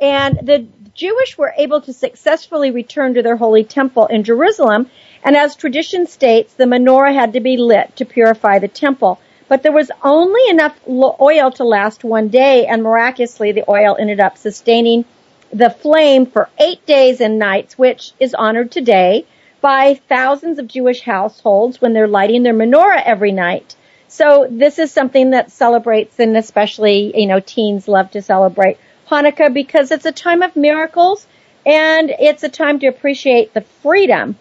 And 0.00 0.38
the 0.42 0.66
Jewish 0.94 1.36
were 1.36 1.52
able 1.56 1.82
to 1.82 1.92
successfully 1.92 2.70
return 2.70 3.14
to 3.14 3.22
their 3.22 3.36
holy 3.36 3.64
temple 3.64 4.06
in 4.06 4.24
Jerusalem. 4.24 4.90
And 5.22 5.36
as 5.36 5.54
tradition 5.54 6.06
states, 6.06 6.54
the 6.54 6.64
menorah 6.64 7.14
had 7.14 7.34
to 7.34 7.40
be 7.40 7.56
lit 7.56 7.96
to 7.96 8.04
purify 8.04 8.58
the 8.58 8.68
temple. 8.68 9.20
But 9.48 9.62
there 9.62 9.72
was 9.72 9.90
only 10.02 10.40
enough 10.48 10.78
oil 10.88 11.50
to 11.52 11.64
last 11.64 12.04
one 12.04 12.28
day, 12.28 12.66
and 12.66 12.82
miraculously 12.82 13.52
the 13.52 13.68
oil 13.68 13.96
ended 13.98 14.20
up 14.20 14.38
sustaining 14.38 15.04
the 15.52 15.70
flame 15.70 16.26
for 16.26 16.48
eight 16.58 16.86
days 16.86 17.20
and 17.20 17.38
nights, 17.38 17.76
which 17.76 18.12
is 18.20 18.34
honored 18.34 18.70
today 18.70 19.26
by 19.60 20.00
thousands 20.08 20.58
of 20.58 20.68
Jewish 20.68 21.02
households 21.02 21.80
when 21.80 21.92
they're 21.92 22.08
lighting 22.08 22.42
their 22.42 22.54
menorah 22.54 23.02
every 23.04 23.32
night. 23.32 23.74
So 24.08 24.46
this 24.50 24.78
is 24.78 24.90
something 24.90 25.30
that 25.30 25.50
celebrates, 25.50 26.18
and 26.18 26.36
especially, 26.36 27.20
you 27.20 27.26
know, 27.26 27.40
teens 27.40 27.86
love 27.88 28.10
to 28.12 28.22
celebrate 28.22 28.78
Hanukkah 29.08 29.52
because 29.52 29.90
it's 29.90 30.06
a 30.06 30.12
time 30.12 30.42
of 30.42 30.56
miracles 30.56 31.26
and 31.66 32.10
it's 32.10 32.42
a 32.42 32.48
time 32.48 32.78
to 32.78 32.86
appreciate 32.86 33.52
the 33.52 33.60
freedom. 33.60 34.36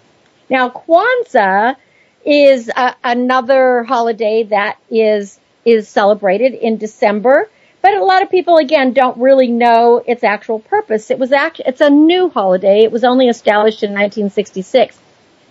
Now, 0.50 0.70
Kwanzaa 0.70 1.76
is 2.26 2.72
another 3.04 3.84
holiday 3.84 4.44
that 4.44 4.78
is 4.90 5.40
is 5.66 5.88
celebrated 5.88 6.54
in 6.54 6.78
December, 6.78 7.50
but 7.82 7.94
a 7.94 8.04
lot 8.04 8.24
of 8.24 8.32
people 8.32 8.58
again 8.58 8.94
don't 8.94 9.18
really 9.18 9.48
know 9.48 10.02
its 10.06 10.24
actual 10.24 10.60
purpose. 10.60 11.12
It 11.12 11.20
was 11.20 11.32
act, 11.32 11.62
it's 11.66 11.82
a 11.82 11.90
new 11.90 12.30
holiday. 12.30 12.84
It 12.84 12.92
was 12.92 13.04
only 13.04 13.28
established 13.28 13.84
in 13.84 13.92
1966 13.92 14.98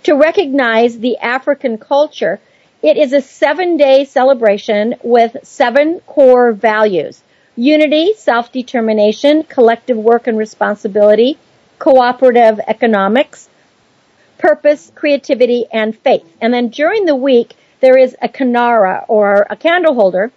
to 0.05 0.15
recognize 0.15 0.99
the 0.99 1.19
African 1.19 1.79
culture. 1.79 2.41
It 2.83 2.97
is 2.97 3.13
a 3.13 3.21
seven-day 3.21 4.05
celebration 4.07 4.95
with 5.03 5.37
seven 5.43 6.01
core 6.01 6.53
values 6.53 7.23
unity, 7.57 8.15
self-determination, 8.17 9.43
collective 9.43 9.97
work 9.97 10.29
and 10.29 10.39
responsibility, 10.39 11.37
cooperative 11.81 12.61
economics, 12.69 13.49
purpose, 14.39 14.91
creativity, 14.95 15.67
and 15.73 15.97
faith. 15.99 16.25
And 16.41 16.55
then 16.55 16.69
during 16.69 17.05
the 17.05 17.17
week, 17.17 17.55
there 17.81 17.99
is 17.99 18.17
a 18.23 18.29
kinara 18.29 19.05
or 19.09 19.47
a 19.51 19.57
candle 19.57 19.95
holder 19.95 20.33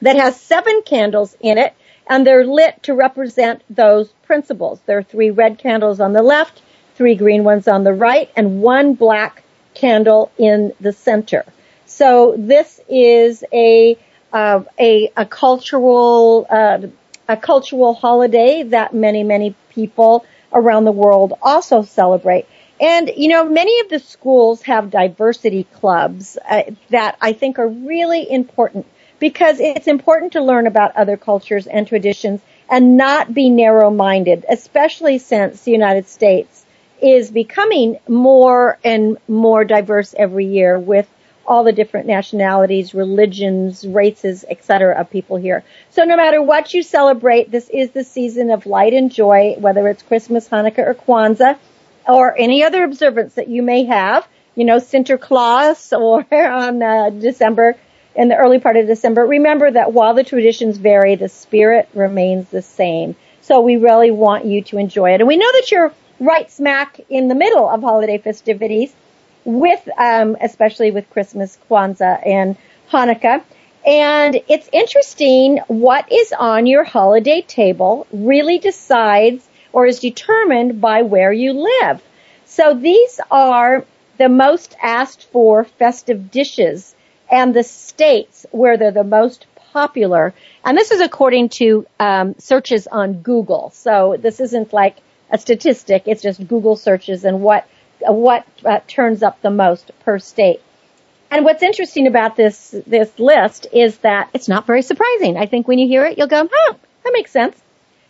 that 0.00 0.16
has 0.16 0.40
seven 0.40 0.82
candles 0.82 1.36
in 1.40 1.58
it 1.58 1.74
and 2.08 2.26
they're 2.26 2.46
lit 2.46 2.82
to 2.84 2.94
represent 2.94 3.62
those 3.68 4.08
principles. 4.24 4.80
There 4.86 4.98
are 4.98 5.02
three 5.02 5.30
red 5.30 5.58
candles 5.58 6.00
on 6.00 6.12
the 6.12 6.22
left, 6.22 6.62
three 6.94 7.14
green 7.14 7.44
ones 7.44 7.68
on 7.68 7.84
the 7.84 7.92
right, 7.92 8.30
and 8.36 8.62
one 8.62 8.94
black 8.94 9.42
candle 9.74 10.30
in 10.38 10.72
the 10.80 10.92
center. 10.92 11.44
So 11.86 12.34
this 12.36 12.80
is 12.88 13.44
a 13.52 13.96
uh, 14.32 14.62
a, 14.78 15.10
a 15.16 15.26
cultural 15.26 16.46
uh, 16.50 16.80
a 17.28 17.36
cultural 17.36 17.94
holiday 17.94 18.62
that 18.64 18.94
many 18.94 19.22
many 19.22 19.54
people 19.70 20.24
around 20.52 20.84
the 20.84 20.92
world 20.92 21.34
also 21.42 21.82
celebrate. 21.82 22.46
And 22.80 23.10
you 23.16 23.28
know, 23.28 23.44
many 23.44 23.80
of 23.80 23.88
the 23.88 23.98
schools 23.98 24.62
have 24.62 24.90
diversity 24.90 25.64
clubs 25.64 26.38
uh, 26.48 26.62
that 26.90 27.16
I 27.20 27.32
think 27.32 27.58
are 27.58 27.68
really 27.68 28.30
important 28.30 28.86
because 29.18 29.58
it's 29.58 29.88
important 29.88 30.32
to 30.34 30.42
learn 30.42 30.66
about 30.66 30.96
other 30.96 31.16
cultures 31.16 31.66
and 31.66 31.86
traditions 31.86 32.40
and 32.70 32.96
not 32.96 33.34
be 33.34 33.50
narrow-minded, 33.50 34.44
especially 34.48 35.18
since 35.18 35.62
the 35.62 35.72
United 35.72 36.08
States 36.08 36.64
is 37.00 37.30
becoming 37.30 37.98
more 38.08 38.78
and 38.84 39.18
more 39.26 39.64
diverse 39.64 40.14
every 40.16 40.46
year 40.46 40.78
with 40.78 41.08
all 41.46 41.64
the 41.64 41.72
different 41.72 42.06
nationalities, 42.06 42.94
religions, 42.94 43.86
races, 43.86 44.44
etc. 44.48 44.94
of 45.00 45.10
people 45.10 45.36
here. 45.36 45.64
So 45.90 46.04
no 46.04 46.16
matter 46.16 46.42
what 46.42 46.74
you 46.74 46.82
celebrate, 46.82 47.50
this 47.50 47.70
is 47.70 47.90
the 47.90 48.04
season 48.04 48.50
of 48.50 48.66
light 48.66 48.92
and 48.92 49.10
joy, 49.10 49.56
whether 49.58 49.88
it's 49.88 50.02
Christmas, 50.02 50.48
Hanukkah, 50.48 50.86
or 50.86 50.94
Kwanzaa, 50.94 51.56
or 52.08 52.36
any 52.36 52.64
other 52.64 52.82
observance 52.84 53.34
that 53.34 53.48
you 53.48 53.62
may 53.62 53.84
have. 53.84 54.26
You 54.54 54.64
know, 54.64 54.78
Sinterklaas 54.78 55.96
or 55.96 56.26
on 56.34 56.82
uh, 56.82 57.10
December, 57.10 57.76
in 58.18 58.28
the 58.28 58.36
early 58.36 58.58
part 58.58 58.76
of 58.76 58.86
December. 58.86 59.24
Remember 59.24 59.70
that 59.70 59.92
while 59.92 60.12
the 60.12 60.24
traditions 60.24 60.76
vary, 60.76 61.14
the 61.14 61.28
spirit 61.28 61.88
remains 61.94 62.50
the 62.50 62.62
same. 62.62 63.14
So 63.42 63.60
we 63.60 63.76
really 63.76 64.10
want 64.10 64.44
you 64.44 64.62
to 64.64 64.78
enjoy 64.78 65.14
it. 65.14 65.20
And 65.20 65.28
we 65.28 65.36
know 65.36 65.50
that 65.52 65.70
you're 65.70 65.92
right 66.18 66.50
smack 66.50 67.00
in 67.08 67.28
the 67.28 67.36
middle 67.36 67.68
of 67.68 67.80
holiday 67.80 68.18
festivities 68.18 68.92
with, 69.44 69.88
um, 69.96 70.36
especially 70.40 70.90
with 70.90 71.08
Christmas, 71.10 71.56
Kwanzaa, 71.70 72.26
and 72.26 72.56
Hanukkah. 72.90 73.42
And 73.86 74.42
it's 74.48 74.68
interesting 74.72 75.58
what 75.68 76.10
is 76.10 76.34
on 76.36 76.66
your 76.66 76.82
holiday 76.82 77.40
table 77.42 78.06
really 78.12 78.58
decides 78.58 79.47
or 79.72 79.86
is 79.86 80.00
determined 80.00 80.80
by 80.80 81.02
where 81.02 81.32
you 81.32 81.52
live. 81.52 82.02
So 82.46 82.74
these 82.74 83.20
are 83.30 83.84
the 84.16 84.28
most 84.28 84.76
asked 84.82 85.26
for 85.30 85.64
festive 85.64 86.30
dishes 86.30 86.94
and 87.30 87.54
the 87.54 87.62
states 87.62 88.46
where 88.50 88.76
they're 88.76 88.90
the 88.90 89.04
most 89.04 89.46
popular. 89.72 90.34
And 90.64 90.76
this 90.76 90.90
is 90.90 91.00
according 91.00 91.50
to 91.50 91.86
um, 92.00 92.34
searches 92.38 92.86
on 92.86 93.14
Google. 93.14 93.70
So 93.74 94.16
this 94.18 94.40
isn't 94.40 94.72
like 94.72 94.96
a 95.30 95.38
statistic. 95.38 96.04
It's 96.06 96.22
just 96.22 96.46
Google 96.48 96.76
searches 96.76 97.24
and 97.24 97.42
what 97.42 97.66
what 98.00 98.46
uh, 98.64 98.80
turns 98.86 99.22
up 99.22 99.42
the 99.42 99.50
most 99.50 99.90
per 100.04 100.18
state. 100.18 100.60
And 101.30 101.44
what's 101.44 101.62
interesting 101.62 102.06
about 102.06 102.36
this 102.36 102.74
this 102.86 103.18
list 103.18 103.66
is 103.72 103.98
that 103.98 104.30
it's 104.32 104.48
not 104.48 104.66
very 104.66 104.82
surprising. 104.82 105.36
I 105.36 105.46
think 105.46 105.68
when 105.68 105.78
you 105.78 105.86
hear 105.86 106.04
it, 106.06 106.16
you'll 106.16 106.28
go, 106.28 106.48
"Huh, 106.50 106.74
that 107.04 107.12
makes 107.12 107.30
sense." 107.30 107.60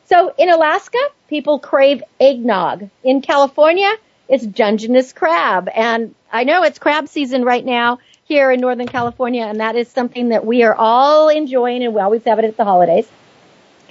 So 0.08 0.32
in 0.38 0.48
Alaska, 0.48 0.98
people 1.28 1.58
crave 1.58 2.02
eggnog. 2.18 2.88
In 3.04 3.20
California, 3.20 3.92
it's 4.28 4.44
Dungeness 4.44 5.12
crab, 5.12 5.68
and 5.74 6.14
I 6.32 6.44
know 6.44 6.62
it's 6.62 6.78
crab 6.78 7.08
season 7.08 7.44
right 7.44 7.64
now. 7.64 7.98
here 8.24 8.50
in 8.50 8.60
Northern 8.60 8.86
California, 8.86 9.44
and 9.44 9.60
that 9.60 9.74
is 9.74 9.88
something 9.88 10.28
that 10.28 10.44
we 10.44 10.62
are 10.62 10.74
all 10.74 11.30
enjoying, 11.30 11.82
and 11.82 11.94
we 11.94 12.00
always 12.00 12.22
have 12.24 12.38
it 12.38 12.44
at 12.44 12.58
the 12.58 12.64
holidays. 12.64 13.08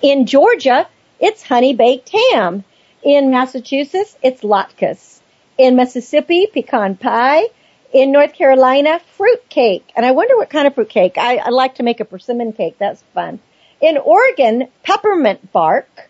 In 0.03 0.27
Georgia, 0.27 0.87
it's 1.19 1.41
honey 1.41 1.73
baked 1.73 2.09
ham. 2.09 2.63
In 3.01 3.31
Massachusetts, 3.31 4.15
it's 4.21 4.41
latkes. 4.41 5.19
In 5.57 5.75
Mississippi, 5.75 6.47
pecan 6.53 6.95
pie. 6.95 7.47
In 7.91 8.11
North 8.11 8.33
Carolina, 8.33 8.99
fruit 9.17 9.49
cake. 9.49 9.91
And 9.95 10.05
I 10.05 10.11
wonder 10.11 10.37
what 10.37 10.51
kind 10.51 10.67
of 10.67 10.75
fruit 10.75 10.89
cake. 10.89 11.17
I, 11.17 11.37
I 11.37 11.49
like 11.49 11.75
to 11.75 11.83
make 11.83 11.99
a 11.99 12.05
persimmon 12.05 12.53
cake. 12.53 12.75
That's 12.77 13.01
fun. 13.15 13.39
In 13.79 13.97
Oregon, 13.97 14.69
peppermint 14.83 15.51
bark. 15.51 16.09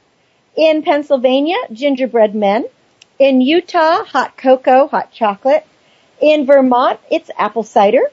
In 0.56 0.84
Pennsylvania, 0.84 1.58
gingerbread 1.71 2.34
men. 2.34 2.65
In 3.19 3.41
Utah, 3.41 4.03
hot 4.06 4.38
cocoa, 4.38 4.88
hot 4.88 5.12
chocolate. 5.12 5.65
In 6.21 6.45
Vermont, 6.45 6.99
it's 7.12 7.30
apple 7.38 7.63
cider. 7.63 8.03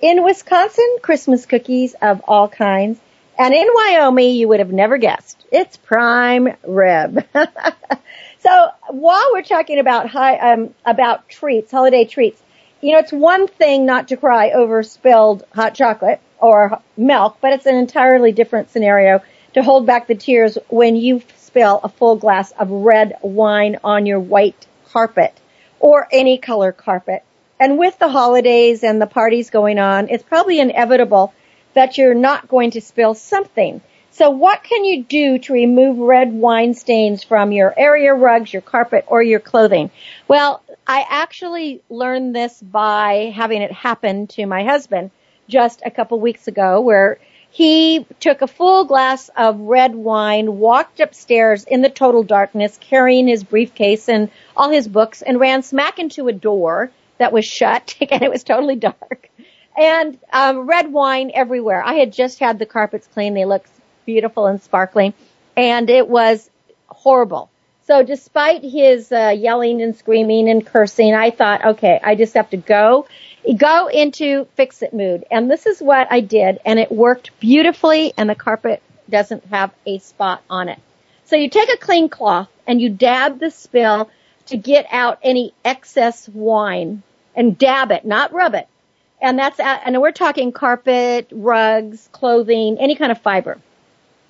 In 0.00 0.24
Wisconsin, 0.24 0.98
Christmas 1.02 1.46
cookies 1.46 1.94
of 2.02 2.20
all 2.26 2.48
kinds. 2.48 2.98
And 3.38 3.54
in 3.54 3.68
Wyoming, 3.72 4.34
you 4.34 4.48
would 4.48 4.60
have 4.60 4.72
never 4.72 4.98
guessed, 4.98 5.46
it's 5.52 5.76
prime 5.76 6.56
rib. 6.66 7.24
so 8.38 8.68
while 8.88 9.30
we're 9.32 9.42
talking 9.42 9.78
about 9.78 10.08
high, 10.08 10.38
um, 10.38 10.74
about 10.84 11.28
treats, 11.28 11.70
holiday 11.70 12.06
treats, 12.06 12.42
you 12.80 12.92
know, 12.92 12.98
it's 12.98 13.12
one 13.12 13.46
thing 13.46 13.86
not 13.86 14.08
to 14.08 14.16
cry 14.16 14.50
over 14.50 14.82
spilled 14.82 15.44
hot 15.54 15.74
chocolate 15.74 16.20
or 16.40 16.80
milk, 16.96 17.38
but 17.40 17.52
it's 17.52 17.66
an 17.66 17.76
entirely 17.76 18.32
different 18.32 18.70
scenario 18.70 19.22
to 19.54 19.62
hold 19.62 19.86
back 19.86 20.06
the 20.06 20.14
tears 20.14 20.58
when 20.68 20.96
you 20.96 21.22
spill 21.36 21.80
a 21.82 21.88
full 21.88 22.16
glass 22.16 22.52
of 22.52 22.70
red 22.70 23.16
wine 23.22 23.78
on 23.82 24.06
your 24.06 24.20
white 24.20 24.66
carpet 24.88 25.38
or 25.80 26.06
any 26.12 26.38
color 26.38 26.72
carpet. 26.72 27.22
And 27.58 27.78
with 27.78 27.98
the 27.98 28.08
holidays 28.08 28.84
and 28.84 29.00
the 29.00 29.06
parties 29.06 29.50
going 29.50 29.78
on, 29.78 30.10
it's 30.10 30.22
probably 30.22 30.60
inevitable 30.60 31.32
that 31.72 31.96
you're 31.96 32.14
not 32.14 32.48
going 32.48 32.72
to 32.72 32.80
spill 32.80 33.14
something. 33.14 33.80
So 34.10 34.30
what 34.30 34.62
can 34.62 34.84
you 34.84 35.04
do 35.04 35.38
to 35.38 35.52
remove 35.52 35.98
red 35.98 36.32
wine 36.32 36.74
stains 36.74 37.22
from 37.22 37.52
your 37.52 37.72
area 37.76 38.14
rugs, 38.14 38.52
your 38.52 38.62
carpet, 38.62 39.04
or 39.08 39.22
your 39.22 39.40
clothing? 39.40 39.90
Well, 40.26 40.62
I 40.86 41.04
actually 41.08 41.82
learned 41.90 42.34
this 42.34 42.60
by 42.62 43.32
having 43.34 43.60
it 43.60 43.72
happen 43.72 44.26
to 44.28 44.46
my 44.46 44.64
husband 44.64 45.10
just 45.48 45.82
a 45.84 45.90
couple 45.90 46.18
weeks 46.20 46.48
ago 46.48 46.80
where 46.80 47.18
he 47.50 48.06
took 48.20 48.42
a 48.42 48.46
full 48.46 48.84
glass 48.84 49.30
of 49.36 49.58
red 49.58 49.94
wine, 49.94 50.58
walked 50.58 51.00
upstairs 51.00 51.64
in 51.64 51.80
the 51.80 51.88
total 51.88 52.22
darkness, 52.22 52.78
carrying 52.80 53.28
his 53.28 53.44
briefcase 53.44 54.10
and 54.10 54.30
all 54.56 54.68
his 54.68 54.86
books, 54.86 55.22
and 55.22 55.40
ran 55.40 55.62
smack 55.62 55.98
into 55.98 56.28
a 56.28 56.32
door 56.32 56.90
that 57.18 57.32
was 57.32 57.46
shut, 57.46 57.96
and 58.10 58.22
it 58.22 58.30
was 58.30 58.44
totally 58.44 58.76
dark. 58.76 59.30
And 59.74 60.18
um, 60.32 60.66
red 60.66 60.92
wine 60.92 61.30
everywhere. 61.34 61.82
I 61.82 61.94
had 61.94 62.12
just 62.12 62.40
had 62.40 62.58
the 62.58 62.66
carpets 62.66 63.06
cleaned; 63.06 63.36
they 63.36 63.44
looked 63.44 63.70
beautiful 64.04 64.46
and 64.46 64.60
sparkling, 64.60 65.14
and 65.56 65.88
it 65.88 66.08
was 66.08 66.50
horrible. 66.88 67.50
So 67.86 68.02
despite 68.02 68.64
his 68.64 69.12
uh, 69.12 69.32
yelling 69.36 69.80
and 69.80 69.94
screaming 69.96 70.48
and 70.50 70.66
cursing, 70.66 71.14
I 71.14 71.30
thought, 71.30 71.64
okay, 71.64 72.00
I 72.02 72.16
just 72.16 72.34
have 72.34 72.50
to 72.50 72.56
go, 72.56 73.06
go 73.54 73.88
into 73.88 74.46
fix 74.56 74.82
it 74.82 74.92
mood. 74.92 75.24
And 75.30 75.50
this 75.50 75.66
is 75.66 75.80
what 75.80 76.08
I 76.10 76.20
did, 76.20 76.58
and 76.64 76.78
it 76.78 76.90
worked 76.90 77.38
beautifully, 77.40 78.12
and 78.16 78.28
the 78.28 78.34
carpet 78.34 78.82
doesn't 79.08 79.44
have 79.46 79.72
a 79.86 79.98
spot 79.98 80.42
on 80.50 80.68
it. 80.68 80.80
So 81.24 81.36
you 81.36 81.50
take 81.50 81.72
a 81.72 81.76
clean 81.76 82.08
cloth 82.08 82.48
and 82.66 82.80
you 82.80 82.88
dab 82.88 83.40
the 83.40 83.50
spill 83.50 84.10
to 84.46 84.56
get 84.56 84.86
out 84.90 85.18
any 85.22 85.52
excess 85.64 86.28
wine 86.28 87.02
and 87.34 87.58
dab 87.58 87.90
it, 87.90 88.04
not 88.04 88.32
rub 88.32 88.54
it. 88.54 88.68
And 89.20 89.38
that's, 89.38 89.58
uh, 89.58 89.78
and 89.84 90.00
we're 90.00 90.12
talking 90.12 90.52
carpet, 90.52 91.28
rugs, 91.32 92.08
clothing, 92.12 92.78
any 92.78 92.94
kind 92.94 93.10
of 93.10 93.20
fiber. 93.20 93.58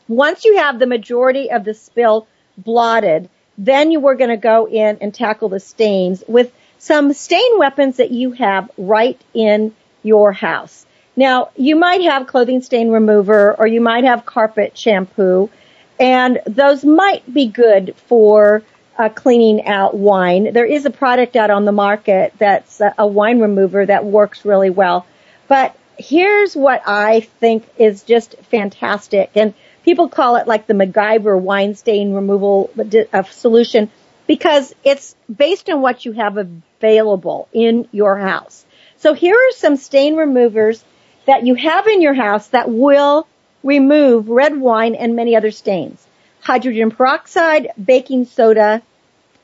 Once 0.08 0.44
you 0.44 0.58
have 0.58 0.78
the 0.78 0.86
majority 0.86 1.50
of 1.50 1.64
the 1.64 1.74
spill 1.74 2.26
blotted, 2.56 3.28
then 3.58 3.90
you 3.90 4.00
were 4.00 4.14
going 4.14 4.30
to 4.30 4.36
go 4.36 4.66
in 4.68 4.98
and 5.00 5.12
tackle 5.12 5.48
the 5.48 5.60
stains 5.60 6.22
with 6.28 6.52
some 6.86 7.12
stain 7.12 7.58
weapons 7.58 7.96
that 7.96 8.12
you 8.12 8.30
have 8.30 8.70
right 8.78 9.20
in 9.34 9.74
your 10.04 10.30
house. 10.30 10.86
Now, 11.16 11.50
you 11.56 11.74
might 11.74 12.02
have 12.02 12.28
clothing 12.28 12.62
stain 12.62 12.90
remover 12.90 13.56
or 13.58 13.66
you 13.66 13.80
might 13.80 14.04
have 14.04 14.24
carpet 14.24 14.78
shampoo 14.78 15.50
and 15.98 16.38
those 16.46 16.84
might 16.84 17.22
be 17.32 17.48
good 17.48 17.96
for 18.06 18.62
uh, 18.96 19.08
cleaning 19.08 19.66
out 19.66 19.96
wine. 19.96 20.52
There 20.52 20.64
is 20.64 20.84
a 20.84 20.90
product 20.90 21.34
out 21.34 21.50
on 21.50 21.64
the 21.64 21.72
market 21.72 22.34
that's 22.38 22.80
a, 22.80 22.94
a 22.98 23.06
wine 23.06 23.40
remover 23.40 23.84
that 23.84 24.04
works 24.04 24.44
really 24.44 24.70
well. 24.70 25.06
But 25.48 25.76
here's 25.98 26.54
what 26.54 26.82
I 26.86 27.20
think 27.40 27.64
is 27.78 28.04
just 28.04 28.36
fantastic. 28.50 29.32
And 29.34 29.54
people 29.82 30.08
call 30.08 30.36
it 30.36 30.46
like 30.46 30.68
the 30.68 30.74
MacGyver 30.74 31.40
wine 31.40 31.74
stain 31.74 32.12
removal 32.12 32.70
uh, 33.12 33.24
solution 33.24 33.90
because 34.28 34.72
it's 34.84 35.16
based 35.34 35.68
on 35.68 35.80
what 35.80 36.04
you 36.04 36.12
have 36.12 36.36
available 36.78 37.48
in 37.52 37.88
your 37.92 38.16
house. 38.16 38.64
So 38.98 39.14
here 39.14 39.36
are 39.36 39.52
some 39.52 39.76
stain 39.76 40.16
removers 40.16 40.84
that 41.26 41.44
you 41.44 41.54
have 41.54 41.86
in 41.86 42.02
your 42.02 42.14
house 42.14 42.48
that 42.48 42.70
will 42.70 43.26
remove 43.62 44.28
red 44.28 44.56
wine 44.56 44.94
and 44.94 45.16
many 45.16 45.36
other 45.36 45.50
stains 45.50 46.06
hydrogen 46.40 46.92
peroxide, 46.92 47.72
baking 47.82 48.24
soda, 48.24 48.80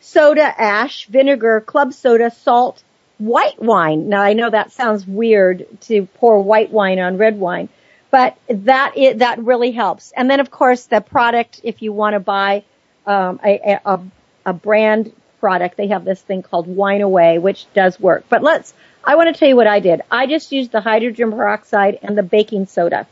soda 0.00 0.54
ash, 0.60 1.06
vinegar, 1.06 1.60
club 1.60 1.92
soda, 1.92 2.30
salt, 2.30 2.80
white 3.18 3.60
wine. 3.60 4.08
Now 4.08 4.22
I 4.22 4.34
know 4.34 4.48
that 4.48 4.70
sounds 4.70 5.04
weird 5.04 5.66
to 5.82 6.06
pour 6.06 6.40
white 6.40 6.70
wine 6.70 7.00
on 7.00 7.18
red 7.18 7.40
wine, 7.40 7.68
but 8.12 8.36
that 8.48 8.96
is, 8.96 9.18
that 9.18 9.40
really 9.40 9.72
helps. 9.72 10.12
And 10.16 10.30
then 10.30 10.38
of 10.38 10.50
course 10.50 10.86
the 10.86 11.00
product, 11.00 11.60
if 11.64 11.82
you 11.82 11.92
want 11.92 12.14
to 12.14 12.20
buy 12.20 12.62
um, 13.04 13.40
a, 13.44 13.80
a, 13.84 14.00
a 14.46 14.52
brand 14.52 15.12
product, 15.42 15.76
they 15.76 15.88
have 15.88 16.04
this 16.04 16.22
thing 16.22 16.40
called 16.40 16.68
Wine 16.68 17.02
Away, 17.02 17.38
which 17.38 17.66
does 17.74 17.98
work. 17.98 18.24
But 18.28 18.44
let's, 18.44 18.72
I 19.02 19.16
want 19.16 19.34
to 19.34 19.38
tell 19.38 19.48
you 19.48 19.56
what 19.56 19.66
I 19.66 19.80
did. 19.80 20.00
I 20.08 20.26
just 20.26 20.52
used 20.52 20.70
the 20.70 20.80
hydrogen 20.80 21.32
peroxide 21.32 21.98
and 22.00 22.16
the 22.16 22.22
baking 22.22 22.66
soda. 22.66 23.08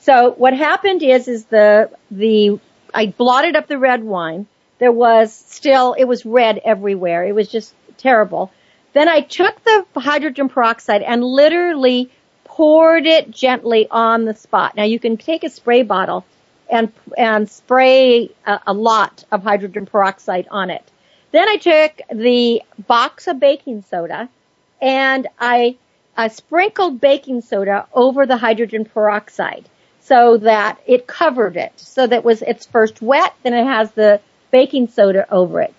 So 0.00 0.30
what 0.30 0.54
happened 0.54 1.02
is, 1.02 1.26
is 1.26 1.46
the, 1.46 1.90
the 2.12 2.60
I 2.94 3.06
blotted 3.06 3.56
up 3.56 3.66
the 3.66 3.78
red 3.78 4.04
wine. 4.04 4.46
There 4.78 4.92
was 4.92 5.34
still, 5.34 5.94
it 5.94 6.04
was 6.04 6.24
red 6.24 6.60
everywhere. 6.64 7.24
It 7.24 7.34
was 7.34 7.48
just 7.48 7.74
terrible. 7.98 8.52
Then 8.92 9.08
I 9.08 9.20
took 9.20 9.62
the 9.64 9.84
hydrogen 9.96 10.48
peroxide 10.48 11.02
and 11.02 11.24
literally 11.24 12.08
poured 12.44 13.04
it 13.04 13.32
gently 13.32 13.88
on 13.90 14.26
the 14.26 14.34
spot. 14.34 14.76
Now 14.76 14.84
you 14.84 15.00
can 15.00 15.16
take 15.16 15.42
a 15.42 15.50
spray 15.50 15.82
bottle 15.82 16.24
and, 16.70 16.92
and 17.18 17.50
spray 17.50 18.30
a, 18.46 18.60
a 18.68 18.72
lot 18.72 19.24
of 19.32 19.42
hydrogen 19.42 19.86
peroxide 19.86 20.46
on 20.52 20.70
it. 20.70 20.84
Then 21.34 21.48
I 21.48 21.56
took 21.56 22.00
the 22.12 22.62
box 22.86 23.26
of 23.26 23.40
baking 23.40 23.82
soda 23.90 24.28
and 24.80 25.26
I, 25.36 25.76
I 26.16 26.28
sprinkled 26.28 27.00
baking 27.00 27.40
soda 27.40 27.88
over 27.92 28.24
the 28.24 28.36
hydrogen 28.36 28.84
peroxide 28.84 29.68
so 30.00 30.36
that 30.36 30.78
it 30.86 31.08
covered 31.08 31.56
it. 31.56 31.72
So 31.74 32.06
that 32.06 32.22
was 32.22 32.40
it's 32.42 32.66
first 32.66 33.02
wet, 33.02 33.34
then 33.42 33.52
it 33.52 33.64
has 33.64 33.90
the 33.90 34.20
baking 34.52 34.86
soda 34.86 35.26
over 35.28 35.60
it. 35.60 35.74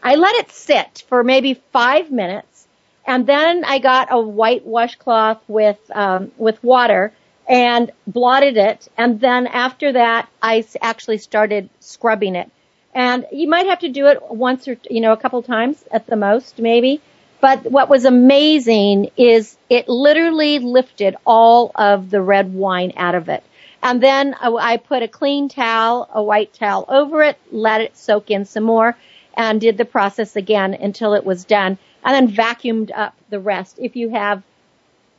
I 0.00 0.14
let 0.14 0.36
it 0.36 0.52
sit 0.52 1.02
for 1.08 1.24
maybe 1.24 1.54
five 1.72 2.12
minutes, 2.12 2.68
and 3.04 3.26
then 3.26 3.64
I 3.64 3.80
got 3.80 4.12
a 4.12 4.20
white 4.20 4.64
washcloth 4.64 5.42
with 5.48 5.80
um, 5.92 6.30
with 6.36 6.62
water 6.62 7.12
and 7.48 7.90
blotted 8.06 8.56
it, 8.56 8.86
and 8.96 9.18
then 9.18 9.48
after 9.48 9.90
that, 9.90 10.28
I 10.40 10.64
actually 10.80 11.18
started 11.18 11.68
scrubbing 11.80 12.36
it. 12.36 12.48
And 12.94 13.26
you 13.32 13.48
might 13.48 13.66
have 13.66 13.80
to 13.80 13.88
do 13.88 14.06
it 14.08 14.18
once 14.30 14.66
or 14.66 14.76
you 14.90 15.00
know 15.00 15.12
a 15.12 15.16
couple 15.16 15.42
times 15.42 15.82
at 15.92 16.06
the 16.06 16.16
most, 16.16 16.58
maybe. 16.58 17.00
But 17.40 17.70
what 17.70 17.88
was 17.88 18.04
amazing 18.04 19.10
is 19.16 19.56
it 19.70 19.88
literally 19.88 20.58
lifted 20.58 21.16
all 21.24 21.70
of 21.74 22.10
the 22.10 22.20
red 22.20 22.52
wine 22.52 22.92
out 22.96 23.14
of 23.14 23.28
it. 23.28 23.42
And 23.82 24.02
then 24.02 24.34
I 24.34 24.76
put 24.76 25.02
a 25.02 25.08
clean 25.08 25.48
towel, 25.48 26.06
a 26.12 26.22
white 26.22 26.52
towel 26.52 26.84
over 26.88 27.22
it, 27.22 27.38
let 27.50 27.80
it 27.80 27.96
soak 27.96 28.30
in 28.30 28.44
some 28.44 28.64
more, 28.64 28.94
and 29.34 29.58
did 29.58 29.78
the 29.78 29.86
process 29.86 30.36
again 30.36 30.74
until 30.74 31.14
it 31.14 31.24
was 31.24 31.44
done, 31.44 31.78
and 32.04 32.28
then 32.28 32.36
vacuumed 32.36 32.90
up 32.94 33.14
the 33.30 33.40
rest. 33.40 33.78
If 33.80 33.96
you 33.96 34.10
have, 34.10 34.42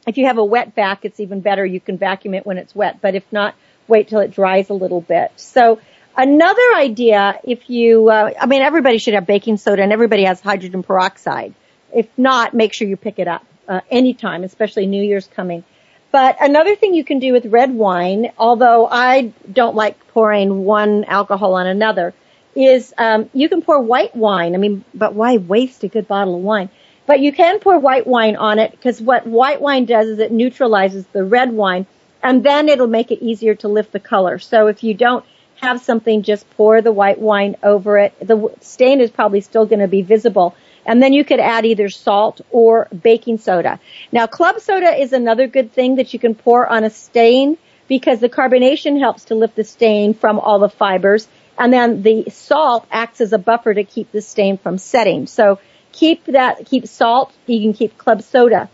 if 0.05 0.19
you 0.19 0.27
have 0.27 0.37
a 0.37 0.45
wet 0.45 0.75
vac, 0.75 1.05
it's 1.05 1.19
even 1.19 1.41
better. 1.41 1.65
You 1.65 1.79
can 1.79 1.97
vacuum 1.97 2.35
it 2.35 2.45
when 2.45 2.59
it's 2.59 2.75
wet, 2.75 3.01
but 3.01 3.15
if 3.15 3.23
not, 3.31 3.55
wait 3.87 4.09
till 4.09 4.19
it 4.19 4.31
dries 4.31 4.69
a 4.69 4.75
little 4.75 5.01
bit. 5.01 5.31
So 5.37 5.79
another 6.15 6.75
idea, 6.75 7.39
if 7.43 7.69
you, 7.69 8.09
uh, 8.09 8.31
I 8.39 8.45
mean, 8.45 8.61
everybody 8.61 8.97
should 8.97 9.13
have 9.13 9.25
baking 9.25 9.57
soda, 9.57 9.81
and 9.81 9.91
everybody 9.91 10.23
has 10.25 10.41
hydrogen 10.41 10.83
peroxide. 10.83 11.53
If 11.93 12.07
not, 12.17 12.53
make 12.53 12.73
sure 12.73 12.87
you 12.87 12.97
pick 12.97 13.19
it 13.19 13.27
up 13.27 13.45
uh, 13.67 13.81
anytime, 13.89 14.43
especially 14.43 14.85
New 14.85 15.03
Year's 15.03 15.27
coming. 15.27 15.63
But 16.11 16.37
another 16.41 16.75
thing 16.75 16.93
you 16.93 17.05
can 17.05 17.19
do 17.19 17.31
with 17.31 17.45
red 17.45 17.73
wine, 17.73 18.31
although 18.37 18.85
I 18.85 19.33
don't 19.51 19.75
like 19.75 20.07
pouring 20.09 20.65
one 20.65 21.05
alcohol 21.05 21.53
on 21.53 21.67
another, 21.67 22.13
is 22.53 22.93
um, 22.97 23.29
you 23.33 23.47
can 23.47 23.61
pour 23.61 23.79
white 23.79 24.13
wine. 24.13 24.53
I 24.55 24.57
mean, 24.57 24.83
but 24.93 25.13
why 25.13 25.37
waste 25.37 25.83
a 25.83 25.87
good 25.87 26.07
bottle 26.07 26.35
of 26.35 26.41
wine? 26.41 26.69
But 27.05 27.21
you 27.21 27.31
can 27.31 27.59
pour 27.59 27.79
white 27.79 28.05
wine 28.05 28.35
on 28.35 28.59
it 28.59 28.71
because 28.71 29.01
what 29.01 29.25
white 29.25 29.61
wine 29.61 29.85
does 29.85 30.07
is 30.07 30.19
it 30.19 30.31
neutralizes 30.31 31.05
the 31.07 31.23
red 31.23 31.51
wine 31.51 31.85
and 32.21 32.43
then 32.43 32.69
it'll 32.69 32.87
make 32.87 33.11
it 33.11 33.21
easier 33.21 33.55
to 33.55 33.67
lift 33.67 33.91
the 33.91 33.99
color. 33.99 34.37
So 34.37 34.67
if 34.67 34.83
you 34.83 34.93
don't 34.93 35.25
have 35.61 35.81
something, 35.81 36.23
just 36.23 36.49
pour 36.57 36.81
the 36.81 36.91
white 36.91 37.19
wine 37.19 37.55
over 37.61 37.97
it. 37.99 38.13
The 38.19 38.53
stain 38.61 38.99
is 38.99 39.11
probably 39.11 39.41
still 39.41 39.65
going 39.65 39.79
to 39.79 39.87
be 39.87 40.01
visible. 40.01 40.55
And 40.85 41.01
then 41.01 41.13
you 41.13 41.23
could 41.23 41.39
add 41.39 41.65
either 41.65 41.89
salt 41.89 42.41
or 42.49 42.87
baking 42.87 43.37
soda. 43.37 43.79
Now 44.11 44.25
club 44.25 44.59
soda 44.59 44.99
is 44.99 45.13
another 45.13 45.45
good 45.47 45.71
thing 45.71 45.97
that 45.97 46.13
you 46.13 46.19
can 46.19 46.33
pour 46.33 46.67
on 46.67 46.83
a 46.83 46.89
stain 46.89 47.57
because 47.87 48.19
the 48.19 48.29
carbonation 48.29 48.99
helps 48.99 49.25
to 49.25 49.35
lift 49.35 49.55
the 49.55 49.63
stain 49.63 50.15
from 50.15 50.39
all 50.39 50.57
the 50.57 50.69
fibers. 50.69 51.27
And 51.59 51.71
then 51.71 52.01
the 52.01 52.31
salt 52.31 52.87
acts 52.91 53.21
as 53.21 53.31
a 53.31 53.37
buffer 53.37 53.73
to 53.73 53.83
keep 53.83 54.11
the 54.11 54.21
stain 54.21 54.57
from 54.57 54.79
setting. 54.79 55.27
So 55.27 55.59
keep 55.91 56.25
that, 56.25 56.65
keep 56.65 56.87
salt. 56.87 57.31
You 57.45 57.61
can 57.61 57.73
keep 57.73 57.99
club 57.99 58.23
soda. 58.23 58.67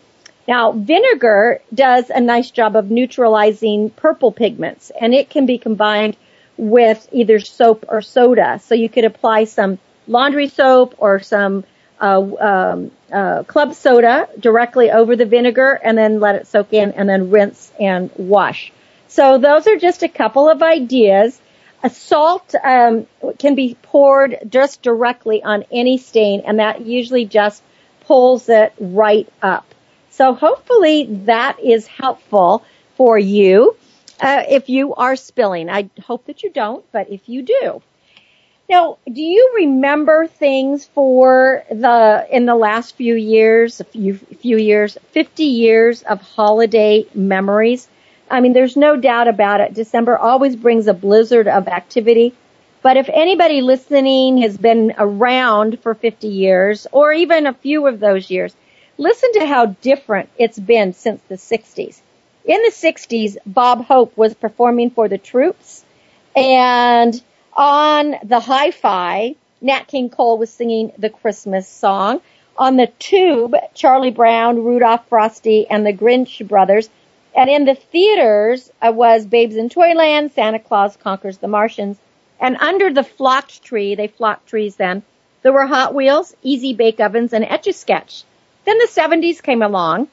Now, 0.48 0.72
vinegar 0.72 1.60
does 1.74 2.10
a 2.10 2.22
nice 2.22 2.50
job 2.52 2.78
of 2.78 2.90
neutralizing 2.90 3.90
purple 3.90 4.32
pigments 4.32 4.90
and 5.02 5.14
it 5.14 5.30
can 5.30 5.46
be 5.46 5.58
combined 5.58 6.16
with 6.58 7.08
either 7.12 7.40
soap 7.40 7.86
or 7.88 8.02
soda. 8.02 8.60
So 8.64 8.76
you 8.76 8.90
could 8.90 9.06
apply 9.06 9.46
some 9.46 9.80
laundry 10.08 10.48
soap 10.48 10.96
or 10.98 11.20
some 11.20 11.64
uh, 12.00 12.22
um, 12.40 12.92
uh, 13.12 13.44
club 13.44 13.74
soda 13.74 14.30
directly 14.40 14.92
over 14.92 15.16
the 15.16 15.26
vinegar 15.26 15.80
and 15.84 15.98
then 15.98 16.20
let 16.20 16.36
it 16.36 16.48
soak 16.48 16.74
in 16.74 16.92
and 16.92 17.08
then 17.08 17.30
rinse 17.30 17.72
and 17.80 18.12
wash. 18.18 18.72
So 19.08 19.38
those 19.38 19.68
are 19.68 19.78
just 19.78 20.04
a 20.04 20.10
couple 20.10 20.50
of 20.50 20.62
ideas. 20.62 21.40
A 21.84 21.90
salt 21.90 22.54
um, 22.64 23.08
can 23.40 23.56
be 23.56 23.78
poured 23.82 24.38
just 24.50 24.82
directly 24.82 25.44
on 25.44 25.64
any 25.72 25.98
stain 25.98 26.42
and 26.46 26.60
that 26.60 26.82
usually 26.82 27.26
just 27.26 27.64
pulls 28.02 28.50
it 28.50 28.74
right 28.80 29.28
up. 29.42 29.66
So 30.12 30.34
hopefully 30.34 31.06
that 31.26 31.60
is 31.60 31.88
helpful 31.88 32.64
for 32.96 33.18
you 33.20 33.76
uh, 34.20 34.44
if 34.50 34.70
you 34.70 34.94
are 34.96 35.16
spilling. 35.16 35.70
I 35.70 35.90
hope 36.06 36.26
that 36.26 36.44
you 36.44 36.50
don't, 36.50 36.86
but 36.92 37.10
if 37.12 37.28
you 37.28 37.42
do. 37.44 37.82
Now, 38.70 38.98
do 39.06 39.22
you 39.22 39.54
remember 39.56 40.28
things 40.28 40.86
for 40.86 41.64
the, 41.70 42.28
in 42.30 42.46
the 42.46 42.56
last 42.56 42.96
few 42.96 43.16
years, 43.16 43.80
a 43.80 43.86
few, 43.86 44.16
few 44.16 44.58
years, 44.58 44.98
50 45.12 45.44
years 45.44 46.04
of 46.04 46.22
holiday 46.22 47.06
memories? 47.16 47.88
I 48.30 48.42
mean, 48.42 48.52
there's 48.52 48.76
no 48.76 48.98
doubt 48.98 49.30
about 49.30 49.62
it. 49.62 49.74
December 49.74 50.18
always 50.18 50.56
brings 50.58 50.88
a 50.88 50.94
blizzard 50.94 51.48
of 51.48 51.70
activity. 51.70 52.34
But 52.82 52.98
if 52.98 53.10
anybody 53.10 53.62
listening 53.62 54.40
has 54.40 54.58
been 54.58 54.94
around 54.98 55.80
for 55.82 55.96
50 55.96 56.28
years, 56.28 56.88
or 56.92 57.14
even 57.14 57.48
a 57.48 57.54
few 57.54 57.88
of 57.88 58.02
those 58.02 58.30
years, 58.30 58.54
Listen 58.98 59.32
to 59.34 59.46
how 59.46 59.68
different 59.68 60.30
it's 60.40 60.58
been 60.58 60.94
since 60.94 61.22
the 61.30 61.36
60s. 61.36 62.02
In 62.48 62.62
the 62.64 62.72
60s, 62.72 63.36
Bob 63.46 63.84
Hope 63.84 64.16
was 64.16 64.34
performing 64.34 64.90
for 64.90 65.10
the 65.10 65.18
troops 65.18 65.84
and 66.34 67.22
on 67.54 68.16
the 68.24 68.40
hi-fi, 68.40 69.36
Nat 69.60 69.88
King 69.88 70.10
Cole 70.10 70.38
was 70.38 70.50
singing 70.50 70.94
the 70.98 71.10
Christmas 71.10 71.68
song. 71.68 72.22
On 72.58 72.78
the 72.78 72.88
tube, 73.00 73.54
Charlie 73.74 74.12
Brown, 74.12 74.64
Rudolph 74.64 75.10
Frosty, 75.10 75.68
and 75.68 75.86
the 75.86 75.92
Grinch 75.92 76.48
brothers. 76.48 76.90
And 77.36 77.50
in 77.50 77.66
the 77.66 77.76
theaters 77.76 78.72
uh, 78.82 78.94
was 78.94 79.26
Babes 79.26 79.58
in 79.58 79.68
Toyland, 79.68 80.32
Santa 80.32 80.60
Claus 80.60 80.96
Conquers 80.96 81.40
the 81.40 81.48
Martians. 81.50 81.98
And 82.40 82.56
under 82.58 82.94
the 82.94 83.04
flocked 83.04 83.62
tree, 83.62 83.96
they 83.96 84.08
flocked 84.08 84.48
trees 84.48 84.78
then, 84.78 85.04
there 85.42 85.54
were 85.54 85.68
Hot 85.68 85.94
Wheels, 85.94 86.36
Easy 86.44 86.74
Bake 86.74 87.00
Ovens, 87.00 87.34
and 87.34 87.44
Etch-a-Sketch. 87.44 88.24
Then 88.66 88.78
the 88.78 88.88
70s 88.88 89.44
came 89.44 89.62
along 89.62 90.08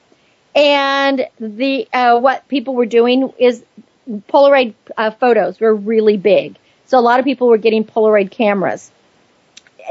and 0.54 1.26
the, 1.40 1.88
uh, 1.92 2.18
what 2.18 2.46
people 2.48 2.74
were 2.74 2.86
doing 2.86 3.32
is 3.38 3.64
Polaroid 4.28 4.74
uh, 4.96 5.10
photos 5.10 5.60
were 5.60 5.74
really 5.74 6.16
big. 6.16 6.56
So 6.86 6.98
a 6.98 7.00
lot 7.00 7.18
of 7.18 7.24
people 7.24 7.48
were 7.48 7.58
getting 7.58 7.84
Polaroid 7.84 8.30
cameras. 8.30 8.90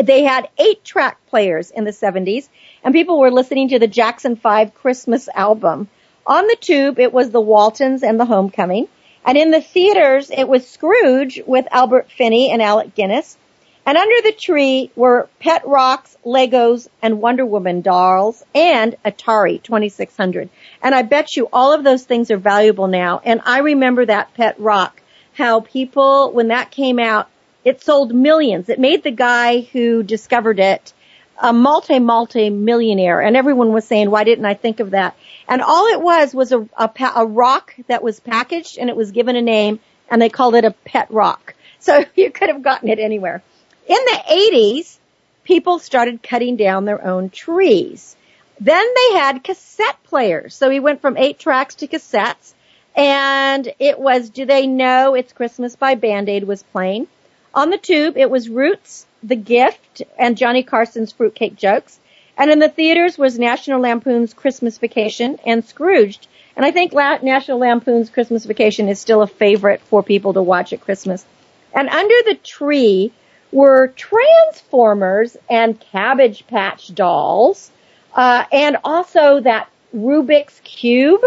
They 0.02 0.24
had 0.24 0.50
eight 0.58 0.84
track 0.84 1.18
players 1.28 1.72
in 1.72 1.84
the 1.84 1.92
70s 1.92 2.48
and 2.84 2.94
people 2.94 3.20
were 3.20 3.32
listening 3.32 3.70
to 3.70 3.80
the 3.80 3.88
Jackson 3.88 4.36
5 4.36 4.74
Christmas 4.74 5.28
album. 5.34 5.90
On 6.26 6.48
the 6.48 6.58
tube, 6.60 7.00
it 7.00 7.12
was 7.12 7.32
the 7.32 7.42
Waltons 7.42 8.04
and 8.04 8.20
the 8.20 8.26
Homecoming. 8.26 8.88
And 9.26 9.38
in 9.38 9.52
the 9.52 9.62
theaters, 9.62 10.32
it 10.32 10.48
was 10.48 10.68
Scrooge 10.68 11.42
with 11.46 11.68
Albert 11.72 12.10
Finney 12.12 12.52
and 12.52 12.62
Alec 12.62 12.96
Guinness. 12.96 13.38
And 13.86 13.98
under 13.98 14.22
the 14.24 14.32
tree 14.32 14.92
were 14.96 15.28
Pet 15.40 15.68
Rocks, 15.68 16.16
Legos, 16.26 16.88
and 17.02 17.22
Wonder 17.22 17.46
Woman 17.46 17.82
dolls, 17.82 18.42
and 18.56 18.96
Atari 19.04 19.62
2600. 19.62 20.50
And 20.82 20.96
I 20.96 21.02
bet 21.02 21.36
you 21.36 21.50
all 21.52 21.74
of 21.74 21.84
those 21.84 22.06
things 22.06 22.32
are 22.32 22.38
valuable 22.38 22.88
now. 22.88 23.22
And 23.26 23.42
I 23.44 23.60
remember 23.60 24.06
that 24.06 24.34
Pet 24.36 24.58
Rock, 24.58 25.02
how 25.34 25.60
people, 25.60 26.32
when 26.32 26.48
that 26.48 26.72
came 26.72 26.98
out, 26.98 27.28
it 27.66 27.82
sold 27.82 28.14
millions. 28.14 28.70
It 28.70 28.80
made 28.80 29.04
the 29.04 29.12
guy 29.12 29.62
who 29.62 30.02
discovered 30.02 30.60
it 30.60 30.94
a 31.42 31.52
multi, 31.52 32.00
multi 32.00 32.50
millionaire. 32.50 33.20
And 33.20 33.36
everyone 33.36 33.74
was 33.74 33.86
saying, 33.86 34.10
why 34.10 34.24
didn't 34.24 34.46
I 34.46 34.54
think 34.54 34.80
of 34.80 34.92
that? 34.92 35.16
And 35.48 35.62
all 35.62 35.88
it 35.88 36.02
was 36.02 36.34
was 36.34 36.54
a, 36.54 36.68
a, 36.78 36.90
a 37.16 37.26
rock 37.26 37.76
that 37.88 38.04
was 38.04 38.20
packaged 38.22 38.78
and 38.78 38.90
it 38.90 38.96
was 38.96 39.12
given 39.12 39.36
a 39.36 39.42
name 39.42 39.80
and 40.10 40.22
they 40.22 40.30
called 40.30 40.56
it 40.56 40.64
a 40.64 40.72
pet 40.72 41.12
rock. 41.12 41.56
So 41.80 42.06
you 42.16 42.32
could 42.32 42.50
have 42.50 42.62
gotten 42.62 42.88
it 42.88 43.00
anywhere. 43.00 43.44
In 43.88 43.98
the 44.06 44.22
80s, 44.30 44.98
people 45.44 45.80
started 45.80 46.24
cutting 46.24 46.56
down 46.56 46.86
their 46.86 47.06
own 47.06 47.30
trees. 47.30 48.16
Then 48.60 48.86
they 48.96 49.18
had 49.18 49.44
cassette 49.44 50.02
players. 50.04 50.56
So 50.56 50.70
we 50.70 50.80
went 50.80 51.02
from 51.02 51.18
eight 51.18 51.40
tracks 51.40 51.76
to 51.76 51.88
cassettes 51.88 52.54
and 52.96 53.74
it 53.80 54.00
was 54.00 54.30
Do 54.30 54.46
They 54.46 54.68
Know 54.68 55.16
It's 55.16 55.34
Christmas 55.34 55.76
by 55.76 55.96
Band-Aid 55.96 56.44
was 56.44 56.64
playing. 56.64 57.08
On 57.54 57.70
the 57.70 57.78
tube, 57.78 58.18
it 58.18 58.30
was 58.30 58.50
Roots, 58.50 59.06
The 59.24 59.36
Gift, 59.36 60.04
and 60.18 60.38
Johnny 60.38 60.64
Carson's 60.64 61.12
Fruitcake 61.12 61.56
Jokes. 61.56 62.00
And 62.38 62.52
in 62.52 62.60
the 62.60 62.70
theaters 62.70 63.18
was 63.18 63.38
National 63.38 63.82
Lampoon's 63.82 64.34
Christmas 64.34 64.78
Vacation 64.78 65.40
and 65.46 65.66
Scrooged. 65.66 66.28
And 66.56 66.66
I 66.66 66.72
think 66.72 66.94
La- 66.94 67.20
National 67.22 67.60
Lampoon's 67.60 68.10
Christmas 68.10 68.46
Vacation 68.46 68.90
is 68.90 69.00
still 69.00 69.22
a 69.22 69.28
favorite 69.28 69.82
for 69.82 70.04
people 70.04 70.34
to 70.34 70.42
watch 70.42 70.74
at 70.74 70.82
Christmas. 70.82 71.26
And 71.74 71.90
under 71.90 72.16
the 72.26 72.38
tree 72.44 73.12
were 73.54 73.88
Transformers 73.90 75.38
and 75.50 75.80
Cabbage 75.80 76.46
Patch 76.48 76.94
dolls, 76.94 77.72
uh, 78.16 78.46
and 78.52 78.78
also 78.84 79.40
that 79.42 79.70
Rubik's 79.96 80.60
Cube. 80.64 81.22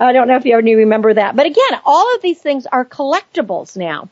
I 0.00 0.12
don't 0.12 0.26
know 0.26 0.36
if 0.36 0.44
you 0.44 0.52
ever 0.54 0.62
remember 0.62 1.14
that, 1.14 1.36
but 1.36 1.46
again, 1.46 1.80
all 1.84 2.14
of 2.14 2.22
these 2.22 2.40
things 2.40 2.66
are 2.66 2.84
collectibles 2.84 3.76
now. 3.76 4.08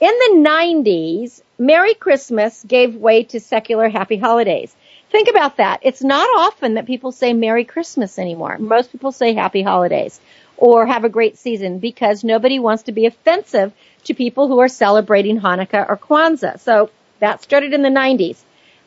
In 0.00 0.10
the 0.10 0.48
90s, 0.48 1.40
Merry 1.58 1.94
Christmas 1.94 2.62
gave 2.64 2.96
way 2.96 3.24
to 3.24 3.40
secular 3.40 3.88
Happy 3.88 4.16
Holidays. 4.16 4.74
Think 5.10 5.28
about 5.28 5.58
that. 5.58 5.78
It's 5.82 6.02
not 6.02 6.28
often 6.36 6.74
that 6.74 6.86
people 6.86 7.12
say 7.12 7.32
Merry 7.32 7.64
Christmas 7.64 8.18
anymore. 8.18 8.58
Most 8.58 8.90
people 8.90 9.12
say 9.12 9.32
Happy 9.32 9.62
Holidays 9.62 10.20
or 10.56 10.86
have 10.86 11.04
a 11.04 11.08
great 11.08 11.38
season 11.38 11.78
because 11.78 12.24
nobody 12.24 12.58
wants 12.58 12.84
to 12.84 12.92
be 12.92 13.06
offensive 13.06 13.72
to 14.04 14.14
people 14.14 14.48
who 14.48 14.60
are 14.60 14.68
celebrating 14.68 15.40
Hanukkah 15.40 15.88
or 15.88 15.96
Kwanzaa. 15.96 16.60
So 16.60 16.90
that 17.20 17.42
started 17.42 17.72
in 17.72 17.82
the 17.82 17.88
90s. 17.88 18.38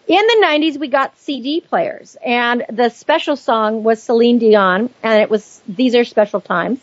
In 0.07 0.25
the 0.25 0.45
90s, 0.45 0.79
we 0.79 0.87
got 0.87 1.17
CD 1.19 1.59
players 1.59 2.15
and 2.25 2.65
the 2.69 2.89
special 2.89 3.35
song 3.35 3.83
was 3.83 4.01
Celine 4.01 4.39
Dion 4.39 4.89
and 5.03 5.21
it 5.21 5.29
was, 5.29 5.61
these 5.67 5.95
are 5.95 6.05
special 6.05 6.39
times. 6.39 6.79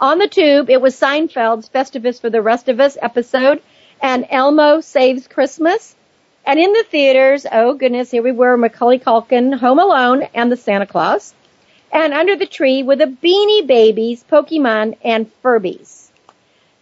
On 0.00 0.18
the 0.18 0.28
tube, 0.28 0.70
it 0.70 0.80
was 0.80 0.94
Seinfeld's 0.94 1.68
Festivus 1.68 2.20
for 2.20 2.30
the 2.30 2.42
Rest 2.42 2.68
of 2.68 2.78
Us 2.78 2.96
episode 3.00 3.62
and 4.00 4.26
Elmo 4.30 4.80
Saves 4.80 5.26
Christmas. 5.26 5.96
And 6.46 6.60
in 6.60 6.72
the 6.72 6.84
theaters, 6.84 7.46
oh 7.50 7.74
goodness, 7.74 8.10
here 8.10 8.22
we 8.22 8.32
were, 8.32 8.56
Macaulay 8.56 8.98
Culkin, 8.98 9.58
Home 9.58 9.78
Alone, 9.78 10.22
and 10.34 10.52
the 10.52 10.56
Santa 10.56 10.86
Claus. 10.86 11.34
And 11.92 12.12
under 12.12 12.36
the 12.36 12.46
tree 12.46 12.82
were 12.82 12.96
the 12.96 13.06
Beanie 13.06 13.66
Babies, 13.66 14.24
Pokemon, 14.30 14.98
and 15.02 15.30
Furbies. 15.42 16.08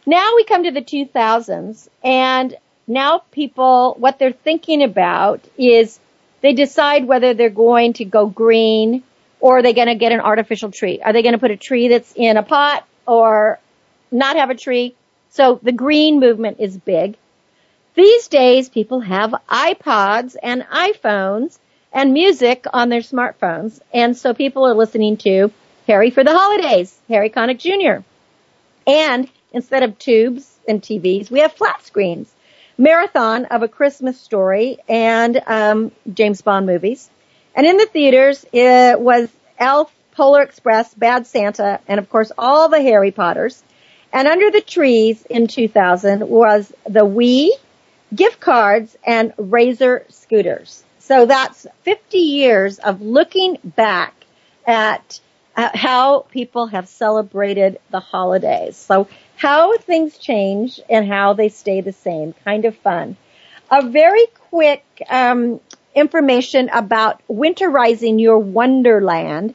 Now 0.05 0.33
we 0.37 0.45
come 0.45 0.64
to 0.64 0.71
the 0.71 0.83
2000s 0.83 1.88
and 2.03 2.57
now 2.87 3.23
people, 3.33 3.97
what 3.99 4.19
they're 4.19 4.33
thinking 4.33 4.83
about 4.83 5.40
is 5.59 5.98
they 6.40 6.52
decide 6.52 7.07
whether 7.07 7.35
they're 7.35 7.50
going 7.50 7.94
to 7.94 8.04
go 8.04 8.27
green 8.27 9.02
or 9.40 9.59
are 9.59 9.63
they 9.63 9.73
going 9.73 9.88
to 9.88 9.96
get 9.96 10.13
an 10.13 10.21
artificial 10.21 10.71
tree? 10.71 11.00
Are 11.02 11.13
they 11.13 11.23
going 11.23 11.33
to 11.33 11.38
put 11.38 11.50
a 11.50 11.57
tree 11.57 11.88
that's 11.88 12.13
in 12.15 12.37
a 12.37 12.42
pot 12.42 12.87
or 13.07 13.59
not 14.11 14.37
have 14.37 14.50
a 14.50 14.54
tree? 14.54 14.94
So 15.31 15.59
the 15.63 15.73
green 15.73 16.21
movement 16.21 16.59
is 16.61 16.77
big. 16.77 17.17
These 17.94 18.29
days 18.29 18.69
people 18.69 19.00
have 19.00 19.35
iPods 19.48 20.37
and 20.42 20.63
iPhones 20.63 21.59
and 21.92 22.12
music 22.12 22.66
on 22.72 22.88
their 22.88 23.00
smartphones. 23.00 23.80
And 23.92 24.16
so 24.16 24.34
people 24.34 24.66
are 24.66 24.74
listening 24.74 25.16
to 25.18 25.50
Harry 25.87 26.10
for 26.10 26.24
the 26.24 26.37
holidays, 26.37 26.98
Harry 27.08 27.30
Connick 27.30 27.58
Jr. 27.58 28.04
And 28.87 29.28
instead 29.52 29.82
of 29.82 29.98
tubes 29.98 30.52
and 30.68 30.82
TVs, 30.82 31.30
we 31.30 31.40
have 31.40 31.52
flat 31.52 31.84
screens. 31.84 32.32
Marathon 32.78 33.46
of 33.46 33.62
a 33.62 33.68
Christmas 33.68 34.20
story 34.20 34.78
and 34.88 35.40
um, 35.46 35.92
James 36.12 36.42
Bond 36.42 36.66
movies. 36.66 37.08
And 37.54 37.66
in 37.66 37.78
the 37.78 37.87
theaters, 37.87 38.44
it 38.52 39.00
was 39.00 39.30
Elf, 39.58 39.90
Polar 40.12 40.42
Express, 40.42 40.92
Bad 40.92 41.26
Santa, 41.26 41.80
and 41.88 41.98
of 41.98 42.10
course 42.10 42.32
all 42.37 42.68
the 42.68 42.82
Harry 42.82 43.12
Potters. 43.12 43.62
And 44.12 44.28
under 44.28 44.50
the 44.50 44.60
trees 44.60 45.24
in 45.28 45.46
2000 45.46 46.28
was 46.28 46.72
the 46.84 47.06
Wii, 47.06 47.48
gift 48.14 48.40
cards, 48.40 48.96
and 49.06 49.32
Razor 49.38 50.04
scooters. 50.08 50.84
So 51.07 51.25
that's 51.25 51.69
50 51.83 52.19
years 52.19 52.81
of 52.81 53.00
looking 53.00 53.59
back 53.63 54.13
at 54.67 55.21
how 55.54 56.27
people 56.33 56.67
have 56.67 56.88
celebrated 56.88 57.79
the 57.90 58.00
holidays. 58.00 58.77
So 58.77 59.07
how 59.37 59.77
things 59.79 60.19
change 60.19 60.81
and 60.90 61.07
how 61.07 61.35
they 61.35 61.48
stay 61.48 61.81
the 61.81 61.92
same. 61.92 62.35
Kind 62.44 62.65
of 62.65 62.77
fun. 62.79 63.17
A 63.71 63.88
very 63.88 64.27
quick 64.50 64.85
um, 65.09 65.61
information 65.94 66.71
about 66.71 67.23
winterizing 67.29 68.21
your 68.21 68.38
wonderland. 68.38 69.54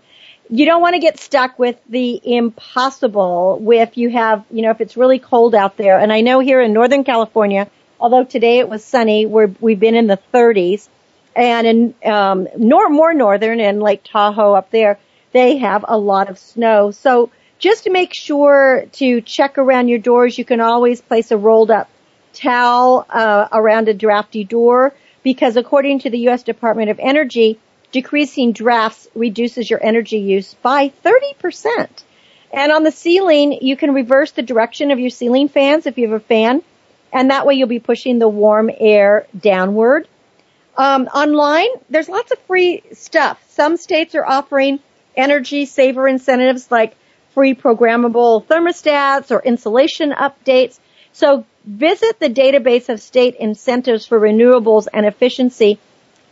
You 0.50 0.66
don't 0.66 0.82
want 0.82 0.96
to 0.96 1.00
get 1.00 1.20
stuck 1.20 1.60
with 1.60 1.78
the 1.90 2.22
impossible 2.24 3.62
if 3.74 3.98
you 3.98 4.10
have, 4.10 4.46
you 4.52 4.62
know, 4.62 4.72
if 4.72 4.80
it's 4.80 4.96
really 4.96 5.20
cold 5.20 5.54
out 5.54 5.76
there. 5.76 6.00
And 6.00 6.14
I 6.14 6.22
know 6.22 6.40
here 6.40 6.62
in 6.62 6.72
Northern 6.72 7.04
California, 7.04 7.70
although 8.00 8.24
today 8.24 8.60
it 8.60 8.70
was 8.70 8.86
sunny, 8.86 9.26
we're, 9.26 9.52
we've 9.60 9.80
been 9.82 9.96
in 9.96 10.08
the 10.08 10.20
30s. 10.34 10.88
And 11.36 11.68
in 11.68 12.12
um, 12.12 12.48
nor, 12.58 12.90
more 12.90 13.14
northern 13.14 13.60
and 13.60 13.82
Lake 13.82 14.04
Tahoe 14.04 14.54
up 14.54 14.72
there, 14.72 15.00
they 15.32 15.58
have 15.58 15.86
a 15.88 15.98
lot 15.98 16.30
of 16.30 16.38
snow. 16.38 16.92
So 16.92 17.32
just 17.60 17.86
to 17.86 17.90
make 17.90 18.14
sure 18.14 18.86
to 18.94 19.22
check 19.22 19.58
around 19.58 19.88
your 19.88 20.00
doors, 20.00 20.38
you 20.38 20.44
can 20.44 20.62
always 20.62 21.00
place 21.00 21.32
a 21.32 21.38
rolled 21.38 21.72
up 21.72 21.90
towel 22.34 23.06
uh, 23.10 23.48
around 23.52 23.88
a 23.88 23.94
drafty 23.94 24.44
door 24.44 24.94
because 25.24 25.58
according 25.58 26.00
to 26.00 26.10
the 26.10 26.20
U.S. 26.20 26.44
Department 26.44 26.90
of 26.90 27.00
Energy, 27.00 27.60
decreasing 27.92 28.52
drafts 28.54 29.08
reduces 29.14 29.70
your 29.70 29.84
energy 29.84 30.18
use 30.18 30.54
by 30.56 30.90
30%. 31.04 31.88
And 32.54 32.72
on 32.72 32.84
the 32.84 32.92
ceiling, 32.92 33.60
you 33.62 33.78
can 33.78 33.94
reverse 33.94 34.32
the 34.32 34.42
direction 34.42 34.92
of 34.92 35.00
your 35.00 35.10
ceiling 35.10 35.48
fans 35.48 35.86
if 35.86 35.98
you 35.98 36.10
have 36.10 36.22
a 36.22 36.26
fan, 36.26 36.64
and 37.14 37.30
that 37.30 37.46
way 37.46 37.54
you'll 37.54 37.68
be 37.68 37.80
pushing 37.80 38.20
the 38.20 38.28
warm 38.28 38.70
air 38.78 39.28
downward. 39.38 40.08
Um, 40.78 41.08
online, 41.08 41.70
there's 41.90 42.10
lots 42.10 42.32
of 42.32 42.40
free 42.40 42.84
stuff. 42.94 43.42
Some 43.50 43.78
states 43.78 44.16
are 44.16 44.26
offering 44.26 44.80
energy 45.16 45.66
saver 45.66 46.08
incentives 46.08 46.72
like 46.72 46.96
free 47.34 47.54
programmable 47.54 48.46
thermostats 48.46 49.32
or 49.32 49.42
insulation 49.42 50.12
updates. 50.12 50.80
So 51.14 51.46
visit 51.66 52.20
the 52.20 52.30
database 52.30 52.90
of 52.90 53.02
state 53.02 53.36
incentives 53.36 54.06
for 54.06 54.20
renewables 54.20 54.88
and 54.92 55.06
efficiency, 55.06 55.80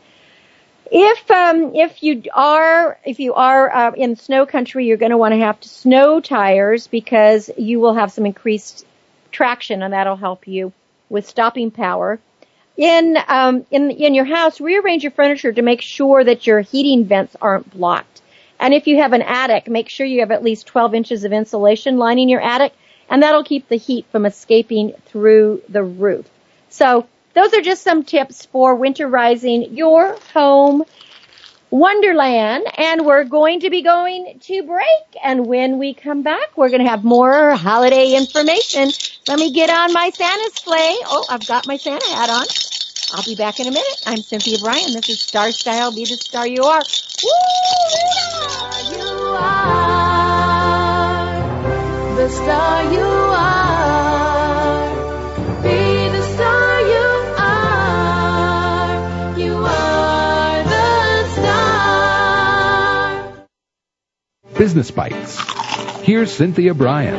If 0.91 1.31
um, 1.31 1.75
if 1.75 2.03
you 2.03 2.23
are 2.33 2.99
if 3.05 3.19
you 3.19 3.33
are 3.33 3.73
uh, 3.73 3.91
in 3.93 4.15
snow 4.15 4.45
country, 4.45 4.85
you're 4.85 4.97
going 4.97 5.11
to 5.11 5.17
want 5.17 5.33
to 5.33 5.39
have 5.39 5.59
to 5.61 5.69
snow 5.69 6.19
tires 6.19 6.87
because 6.87 7.49
you 7.57 7.79
will 7.79 7.93
have 7.93 8.11
some 8.11 8.25
increased 8.25 8.85
traction, 9.31 9.81
and 9.81 9.93
that'll 9.93 10.15
help 10.15 10.47
you 10.47 10.73
with 11.09 11.27
stopping 11.27 11.71
power. 11.71 12.19
In 12.75 13.17
um, 13.27 13.65
in 13.71 13.91
in 13.91 14.13
your 14.13 14.25
house, 14.25 14.59
rearrange 14.59 15.03
your 15.03 15.11
furniture 15.11 15.53
to 15.53 15.61
make 15.61 15.81
sure 15.81 16.23
that 16.23 16.45
your 16.45 16.61
heating 16.61 17.05
vents 17.05 17.35
aren't 17.41 17.71
blocked. 17.71 18.21
And 18.59 18.73
if 18.73 18.87
you 18.87 18.97
have 18.97 19.13
an 19.13 19.21
attic, 19.21 19.67
make 19.67 19.89
sure 19.89 20.05
you 20.05 20.21
have 20.21 20.31
at 20.31 20.43
least 20.43 20.67
12 20.67 20.93
inches 20.93 21.23
of 21.23 21.33
insulation 21.33 21.97
lining 21.97 22.29
your 22.29 22.41
attic, 22.41 22.73
and 23.09 23.21
that'll 23.21 23.43
keep 23.43 23.67
the 23.67 23.75
heat 23.75 24.05
from 24.11 24.25
escaping 24.25 24.93
through 25.05 25.61
the 25.69 25.83
roof. 25.83 26.25
So 26.69 27.07
those 27.33 27.53
are 27.53 27.61
just 27.61 27.83
some 27.83 28.03
tips 28.03 28.45
for 28.47 28.77
winterizing 28.77 29.75
your 29.75 30.17
home 30.33 30.83
wonderland. 31.69 32.65
And 32.77 33.05
we're 33.05 33.23
going 33.23 33.61
to 33.61 33.69
be 33.71 33.81
going 33.81 34.39
to 34.43 34.63
break. 34.63 35.23
And 35.23 35.47
when 35.47 35.79
we 35.79 35.93
come 35.93 36.21
back 36.21 36.55
we're 36.55 36.69
going 36.69 36.83
to 36.83 36.89
have 36.89 37.03
more 37.03 37.55
holiday 37.55 38.13
information. 38.15 38.91
Let 39.27 39.39
me 39.39 39.51
get 39.51 39.69
on 39.69 39.91
my 39.93 40.09
santa's 40.11 40.53
sleigh. 40.53 40.97
Oh 41.05 41.25
i've 41.29 41.47
got 41.47 41.67
my 41.67 41.77
santa 41.77 42.05
hat 42.13 42.29
on. 42.29 42.45
I'll 43.13 43.23
be 43.23 43.35
back 43.35 43.59
in 43.59 43.67
a 43.67 43.71
minute. 43.71 44.03
I'm 44.05 44.17
cynthia 44.17 44.57
brian. 44.59 44.93
This 44.93 45.09
is 45.09 45.21
star 45.21 45.51
style. 45.51 45.91
Be 45.93 46.05
the 46.05 46.17
star 46.17 46.47
you 46.47 46.63
are. 46.63 46.81
You 47.23 49.01
are 49.39 49.83
the 52.15 52.29
star 52.29 52.93
you 52.93 53.01
are. 53.01 53.62
Business 64.57 64.91
Bites. 64.91 65.39
Here's 66.01 66.31
Cynthia 66.31 66.73
Brian. 66.73 67.15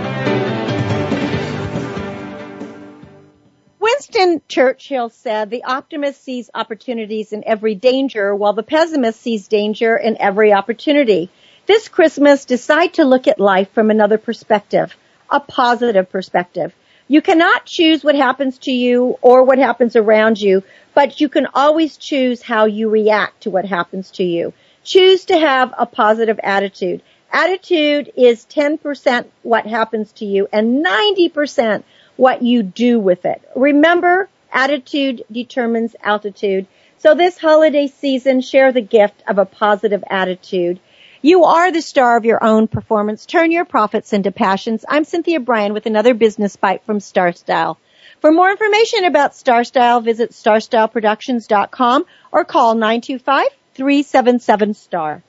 Winston 3.80 4.41
Churchill 4.47 5.09
said, 5.09 5.51
the 5.51 5.64
optimist 5.64 6.22
sees 6.22 6.49
opportunities 6.55 7.32
in 7.32 7.43
every 7.45 7.74
danger 7.74 8.35
while 8.35 8.53
the 8.53 8.62
pessimist 8.62 9.20
sees 9.20 9.49
danger 9.49 9.97
in 9.97 10.16
every 10.20 10.53
opportunity. 10.53 11.28
This 11.66 11.89
Christmas, 11.89 12.45
decide 12.45 12.95
to 12.95 13.05
look 13.05 13.26
at 13.26 13.41
life 13.41 13.70
from 13.72 13.91
another 13.91 14.18
perspective, 14.18 14.95
a 15.28 15.41
positive 15.41 16.11
perspective. 16.11 16.72
You 17.09 17.20
cannot 17.20 17.66
choose 17.66 18.05
what 18.05 18.14
happens 18.14 18.59
to 18.59 18.70
you 18.70 19.18
or 19.20 19.43
what 19.43 19.59
happens 19.59 19.97
around 19.97 20.41
you, 20.41 20.62
but 20.95 21.20
you 21.20 21.28
can 21.28 21.47
always 21.53 21.97
choose 21.97 22.43
how 22.43 22.66
you 22.66 22.89
react 22.89 23.43
to 23.43 23.51
what 23.51 23.64
happens 23.64 24.11
to 24.12 24.24
you. 24.24 24.53
Choose 24.85 25.24
to 25.26 25.39
have 25.39 25.74
a 25.76 25.87
positive 25.87 26.39
attitude. 26.43 27.03
Attitude 27.35 28.11
is 28.14 28.47
10% 28.47 29.26
what 29.43 29.66
happens 29.66 30.12
to 30.12 30.24
you 30.24 30.47
and 30.53 30.87
90% 30.87 31.82
what 32.14 32.43
you 32.43 32.62
do 32.62 33.01
with 33.01 33.24
it. 33.24 33.43
Remember, 33.57 34.28
attitude 34.53 35.24
determines 35.32 35.97
altitude. 36.01 36.68
So 36.99 37.16
this 37.16 37.37
holiday 37.37 37.89
season, 37.89 38.41
share 38.41 38.70
the 38.70 38.80
gift 38.80 39.20
of 39.26 39.39
a 39.39 39.47
positive 39.47 40.05
attitude. 40.09 40.78
You 41.22 41.43
are 41.43 41.72
the 41.72 41.82
star 41.82 42.16
of 42.16 42.24
your 42.24 42.45
own 42.45 42.68
performance. 42.68 43.26
Turn 43.26 43.51
your 43.51 43.64
profits 43.64 44.12
into 44.12 44.30
passions. 44.30 44.85
I'm 44.89 45.03
Cynthia 45.03 45.41
Brian 45.41 45.72
with 45.72 45.87
another 45.87 46.14
business 46.14 46.55
bite 46.55 46.87
from 46.87 47.01
Star 47.01 47.32
Style. 47.32 47.80
For 48.20 48.30
more 48.30 48.49
information 48.49 49.07
about 49.07 49.35
Star 49.35 49.64
Style, 49.64 50.01
visit 50.01 50.30
starstyleproductions.com 50.30 52.05
or 52.30 52.45
call 52.45 52.76
925-377-STAR. 52.76 55.24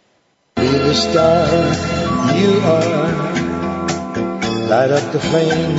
Be 0.55 0.67
the 0.67 0.93
star 0.93 1.47
you 2.37 2.51
are. 2.63 3.11
Light 4.69 4.91
up 4.91 5.11
the 5.11 5.19
flame 5.19 5.75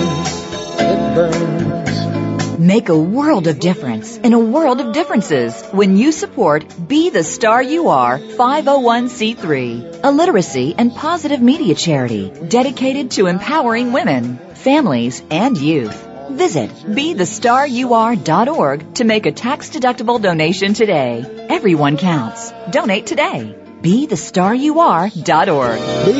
that 0.76 1.14
burns. 1.14 2.58
Make 2.58 2.90
a 2.90 2.98
world 2.98 3.46
of 3.46 3.58
difference 3.58 4.18
in 4.18 4.34
a 4.34 4.38
world 4.38 4.80
of 4.80 4.92
differences 4.92 5.62
when 5.72 5.96
you 5.96 6.12
support 6.12 6.66
Be 6.88 7.08
the 7.10 7.24
Star 7.24 7.62
You 7.62 7.88
Are 7.88 8.18
501c3, 8.18 10.00
a 10.04 10.10
literacy 10.10 10.74
and 10.76 10.94
positive 10.94 11.40
media 11.40 11.74
charity 11.74 12.30
dedicated 12.48 13.12
to 13.12 13.26
empowering 13.26 13.92
women, 13.92 14.36
families, 14.54 15.22
and 15.30 15.56
youth. 15.56 16.06
Visit 16.30 16.70
BeTheStarYouAre.org 16.70 18.94
to 18.94 19.04
make 19.04 19.26
a 19.26 19.32
tax-deductible 19.32 20.20
donation 20.20 20.74
today. 20.74 21.46
Everyone 21.48 21.96
counts. 21.96 22.52
Donate 22.70 23.06
today. 23.06 23.54
BeTheStarYouAre.org. 23.86 25.80
Be 26.06 26.18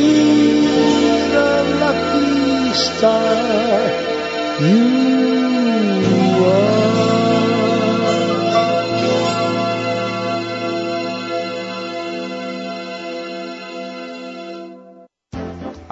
the 1.35 1.51
lucky 1.81 2.73
star 2.73 3.27
you 4.61 5.16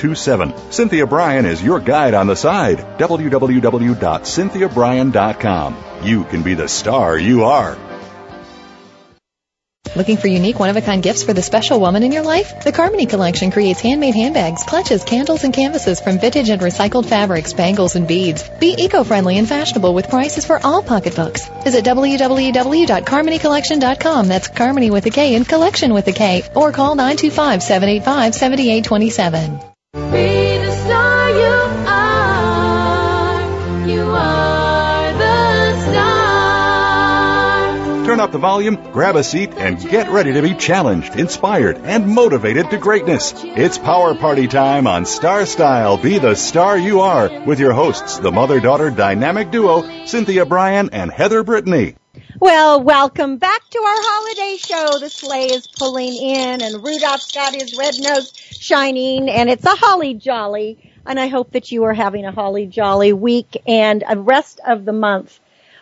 827. 0.00 0.72
Cynthia 0.72 1.06
Brian 1.06 1.44
is 1.44 1.62
your 1.62 1.78
guide 1.78 2.14
on 2.14 2.26
the 2.26 2.36
side. 2.36 2.78
www.cynthiabrian.com. 2.98 5.76
You 6.02 6.24
can 6.24 6.42
be 6.42 6.54
the 6.54 6.68
star 6.68 7.18
you 7.18 7.44
are. 7.44 7.76
Looking 9.96 10.18
for 10.18 10.28
unique, 10.28 10.60
one-of-a-kind 10.60 11.02
gifts 11.02 11.24
for 11.24 11.32
the 11.32 11.42
special 11.42 11.80
woman 11.80 12.04
in 12.04 12.12
your 12.12 12.22
life? 12.22 12.62
The 12.62 12.70
Karmony 12.70 13.08
Kollection 13.08 13.52
creates 13.52 13.80
handmade 13.80 14.14
handbags, 14.14 14.62
clutches, 14.62 15.02
candles, 15.02 15.42
and 15.42 15.52
canvases 15.52 16.00
from 16.00 16.20
vintage 16.20 16.48
and 16.48 16.62
recycled 16.62 17.06
fabrics, 17.06 17.54
bangles, 17.54 17.96
and 17.96 18.06
beads. 18.06 18.48
Be 18.60 18.76
eco-friendly 18.78 19.36
and 19.36 19.48
fashionable 19.48 19.92
with 19.92 20.08
prices 20.08 20.46
for 20.46 20.64
all 20.64 20.84
pocketbooks. 20.84 21.48
Visit 21.64 21.84
www.karmonykollection.com. 21.84 24.28
That's 24.28 24.46
Karmony 24.48 24.92
with 24.92 25.06
a 25.06 25.10
K 25.10 25.34
and 25.34 25.44
Kollection 25.46 25.92
with 25.92 26.06
a 26.06 26.12
K. 26.12 26.44
Or 26.54 26.70
call 26.70 26.94
925-785-7827. 26.96 29.70
Be 29.92 29.98
the 30.58 30.70
star 30.84 31.30
you 31.30 31.50
are. 31.88 33.40
You 33.88 34.02
are 34.02 35.12
the 35.14 35.80
star. 35.90 37.66
Turn 38.06 38.20
up 38.20 38.30
the 38.30 38.38
volume, 38.38 38.76
grab 38.92 39.16
a 39.16 39.24
seat, 39.24 39.52
and 39.54 39.80
get 39.80 40.08
ready 40.10 40.32
to 40.34 40.42
be 40.42 40.54
challenged, 40.54 41.16
inspired, 41.16 41.78
and 41.78 42.06
motivated 42.06 42.70
to 42.70 42.78
greatness. 42.78 43.34
It's 43.44 43.78
power 43.78 44.14
party 44.14 44.46
time 44.46 44.86
on 44.86 45.06
Star 45.06 45.44
Style 45.44 45.96
Be 45.96 46.18
the 46.18 46.36
Star 46.36 46.78
You 46.78 47.00
Are 47.00 47.44
with 47.44 47.58
your 47.58 47.72
hosts, 47.72 48.18
the 48.20 48.30
mother 48.30 48.60
daughter 48.60 48.90
dynamic 48.90 49.50
duo, 49.50 50.06
Cynthia 50.06 50.46
Brian 50.46 50.90
and 50.92 51.10
Heather 51.10 51.42
Brittany. 51.42 51.96
Well, 52.40 52.82
welcome 52.82 53.36
back 53.36 53.68
to 53.70 53.78
our 53.78 53.96
holiday 53.98 54.56
show. 54.56 54.98
The 54.98 55.10
sleigh 55.10 55.46
is 55.46 55.66
pulling 55.66 56.14
in 56.14 56.62
and 56.62 56.84
Rudolph's 56.84 57.32
got 57.32 57.54
his 57.54 57.76
red 57.76 57.94
nose 58.00 58.32
shining 58.34 59.28
and 59.28 59.50
it's 59.50 59.64
a 59.64 59.74
holly 59.74 60.14
jolly. 60.14 60.92
And 61.06 61.18
I 61.18 61.28
hope 61.28 61.52
that 61.52 61.72
you 61.72 61.84
are 61.84 61.94
having 61.94 62.24
a 62.24 62.32
holly 62.32 62.66
jolly 62.66 63.12
week 63.12 63.56
and 63.66 64.04
a 64.08 64.18
rest 64.18 64.60
of 64.66 64.84
the 64.84 64.92
month. 64.92 65.38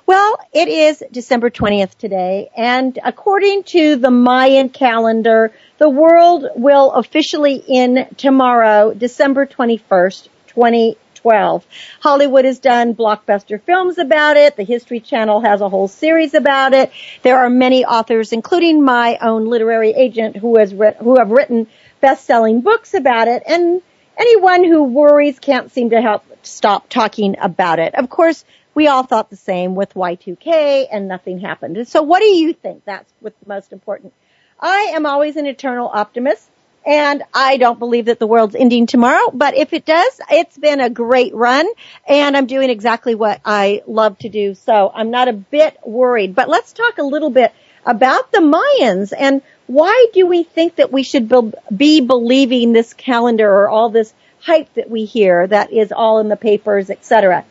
Well, 0.07 0.39
it 0.53 0.69
is 0.69 1.03
December 1.13 1.51
20th 1.51 1.97
today 1.97 2.51
and 2.57 2.99
according 3.05 3.65
to 3.65 3.97
the 3.97 4.11
Mayan 4.11 4.69
calendar, 4.69 5.53
the 5.79 5.89
world 5.89 6.49
will 6.57 6.93
officially 6.93 7.63
end 7.69 8.17
tomorrow, 8.17 8.95
December 8.95 9.47
21st, 9.47 10.29
2020. 10.49 10.97
12. 11.29 11.67
Hollywood 12.01 12.47
has 12.47 12.59
done 12.59 12.95
blockbuster 12.95 13.61
films 13.61 13.99
about 13.99 14.39
it. 14.39 14.57
The 14.57 14.63
History 14.63 14.99
Channel 14.99 15.43
has 15.43 15.61
a 15.61 15.69
whole 15.69 15.87
series 15.87 16.33
about 16.33 16.73
it. 16.73 16.91
There 17.23 17.37
are 17.37 17.51
many 17.51 17.85
authors, 17.85 18.33
including 18.33 18.83
my 18.83 19.19
own 19.21 19.45
literary 19.45 19.91
agent 19.91 20.37
who 20.37 20.57
has 20.57 20.73
writ- 20.73 20.97
who 20.97 21.19
have 21.19 21.31
written 21.31 21.67
best-selling 22.01 22.63
books 22.63 22.95
about 22.95 23.29
it. 23.29 23.43
And 23.47 23.83
anyone 24.17 24.65
who 24.65 24.85
worries 24.85 25.39
can't 25.39 25.71
seem 25.71 25.91
to 25.91 26.01
help 26.01 26.25
stop 26.45 26.89
talking 26.89 27.37
about 27.39 27.79
it. 27.79 27.95
Of 27.95 28.09
course, 28.09 28.43
we 28.75 28.87
all 28.87 29.03
thought 29.03 29.29
the 29.29 29.37
same 29.37 29.75
with 29.75 29.93
Y2K 29.93 30.87
and 30.91 31.09
nothing 31.09 31.41
happened. 31.41 31.87
So 31.89 32.01
what 32.01 32.21
do 32.21 32.27
you 32.27 32.55
think? 32.55 32.87
That's 32.87 33.13
what's 33.21 33.47
most 33.47 33.75
important. 33.75 34.15
I 34.59 34.93
am 34.95 35.05
always 35.05 35.37
an 35.37 35.45
eternal 35.45 35.91
optimist. 35.93 36.49
And 36.89 37.23
I 37.35 37.59
don't 37.59 37.79
believe 37.79 38.07
that 38.07 38.19
the 38.19 38.27
world's 38.27 38.55
ending 38.55 38.87
tomorrow, 38.87 39.31
but 39.35 39.55
if 39.55 39.75
it 39.75 39.85
does, 39.85 40.21
it's 40.31 40.57
been 40.57 40.81
a 40.81 40.89
great 40.89 41.35
run 41.35 41.69
and 42.09 42.35
I'm 42.35 42.47
doing 42.47 42.71
exactly 42.71 43.15
what 43.15 43.43
I 43.45 43.83
love 43.87 44.19
to 44.21 44.31
do. 44.31 44.55
So 44.55 44.91
I'm 44.95 45.11
not 45.11 45.29
a 45.29 45.35
bit 45.35 45.77
worried, 45.85 46.35
but 46.35 46.49
let's 46.49 46.73
talk 46.73 46.97
a 46.97 47.03
little 47.03 47.29
bit 47.29 47.53
about 47.85 48.33
the 48.33 48.39
Mayans 48.39 49.13
and 49.17 49.43
why 49.67 50.07
do 50.15 50.27
we 50.27 50.45
think 50.45 50.77
that 50.77 50.91
we 50.91 51.03
should 51.03 51.31
be 51.77 52.01
believing 52.01 52.73
this 52.73 52.95
calendar 52.95 53.51
or 53.51 53.69
all 53.69 53.91
this 53.91 54.15
hype 54.41 54.73
that 54.73 54.89
we 54.89 55.05
hear 55.05 55.47
that 55.47 55.71
is 55.71 55.93
all 55.93 56.21
in 56.21 56.31
the 56.31 56.37
papers, 56.37 56.89
etc. 56.89 57.45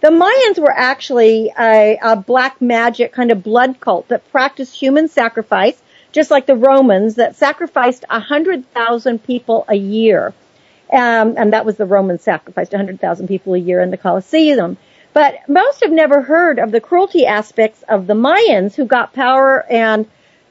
The 0.00 0.08
Mayans 0.08 0.58
were 0.58 0.72
actually 0.72 1.52
a, 1.58 1.98
a 2.00 2.16
black 2.16 2.62
magic 2.62 3.12
kind 3.12 3.32
of 3.32 3.42
blood 3.42 3.80
cult 3.80 4.08
that 4.08 4.30
practiced 4.32 4.80
human 4.80 5.08
sacrifice 5.08 5.78
just 6.12 6.30
like 6.30 6.46
the 6.46 6.56
Romans 6.56 7.16
that 7.16 7.36
sacrificed 7.36 8.04
a 8.08 8.20
hundred 8.20 8.70
thousand 8.72 9.22
people 9.24 9.64
a 9.68 9.74
year. 9.74 10.32
Um, 10.92 11.34
and 11.36 11.52
that 11.52 11.66
was 11.66 11.76
the 11.76 11.84
Romans 11.84 12.22
sacrificed 12.22 12.72
a 12.72 12.78
hundred 12.78 13.00
thousand 13.00 13.28
people 13.28 13.54
a 13.54 13.58
year 13.58 13.80
in 13.80 13.90
the 13.90 13.96
Colosseum. 13.96 14.78
But 15.12 15.48
most 15.48 15.82
have 15.82 15.92
never 15.92 16.22
heard 16.22 16.58
of 16.58 16.70
the 16.70 16.80
cruelty 16.80 17.26
aspects 17.26 17.82
of 17.88 18.06
the 18.06 18.14
Mayans 18.14 18.74
who 18.74 18.84
got 18.84 19.12
power 19.12 19.64
and, 19.70 20.06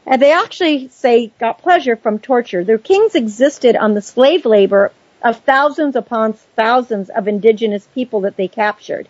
and 0.06 0.22
they 0.22 0.32
actually 0.32 0.90
say 0.90 1.32
got 1.40 1.60
pleasure 1.60 1.96
from 1.96 2.20
torture. 2.20 2.64
Their 2.64 2.78
kings 2.78 3.16
existed 3.16 3.76
on 3.76 3.94
the 3.94 4.02
slave 4.02 4.46
labor 4.46 4.92
of 5.22 5.40
thousands 5.40 5.96
upon 5.96 6.34
thousands 6.34 7.10
of 7.10 7.28
indigenous 7.28 7.88
people 7.94 8.22
that 8.22 8.38
they 8.38 8.48
captured. 8.48 9.08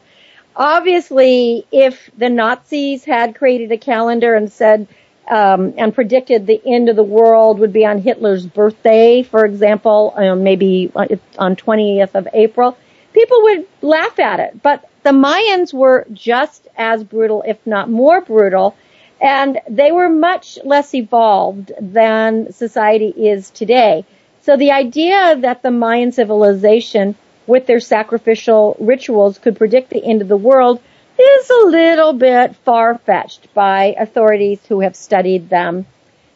Obviously, 0.56 1.66
if 1.72 2.10
the 2.18 2.30
Nazis 2.30 3.04
had 3.04 3.36
created 3.36 3.72
a 3.72 3.78
calendar 3.78 4.34
and 4.34 4.52
said, 4.52 4.88
um, 5.30 5.74
and 5.78 5.94
predicted 5.94 6.48
the 6.48 6.62
end 6.66 6.90
of 6.90 6.96
the 6.96 7.04
world 7.04 7.60
would 7.60 7.74
be 7.74 7.86
on 7.86 8.00
Hitler's 8.00 8.46
birthday, 8.46 9.24
for 9.24 9.46
example, 9.46 10.14
um, 10.16 10.44
maybe 10.44 10.92
on 10.96 11.56
20th 11.56 12.16
of 12.16 12.28
April, 12.34 12.78
people 13.14 13.42
would 13.44 13.68
laugh 13.82 14.20
at 14.20 14.40
it. 14.40 14.62
But 14.62 14.90
the 15.04 15.12
Mayans 15.12 15.74
were 15.74 16.06
just 16.14 16.68
as 16.78 17.04
brutal, 17.04 17.44
if 17.46 17.58
not 17.66 17.90
more 17.90 18.22
brutal, 18.22 18.76
and 19.20 19.60
they 19.70 19.92
were 19.92 20.10
much 20.10 20.60
less 20.64 20.94
evolved 20.94 21.72
than 21.80 22.52
society 22.52 23.10
is 23.10 23.50
today. 23.50 24.06
So 24.42 24.56
the 24.56 24.72
idea 24.72 25.36
that 25.42 25.62
the 25.62 25.72
Mayan 25.72 26.12
civilization 26.12 27.16
with 27.48 27.66
their 27.66 27.80
sacrificial 27.80 28.78
rituals 28.80 29.40
could 29.40 29.58
predict 29.58 29.90
the 29.90 30.04
end 30.04 30.22
of 30.22 30.28
the 30.28 30.38
world 30.38 30.82
is 31.20 31.50
a 31.50 31.66
little 31.68 32.14
bit 32.14 32.56
far-fetched 32.58 33.54
by 33.54 33.96
authorities 33.98 34.60
who 34.68 34.82
have 34.82 34.96
studied 34.96 35.50
them. 35.50 35.86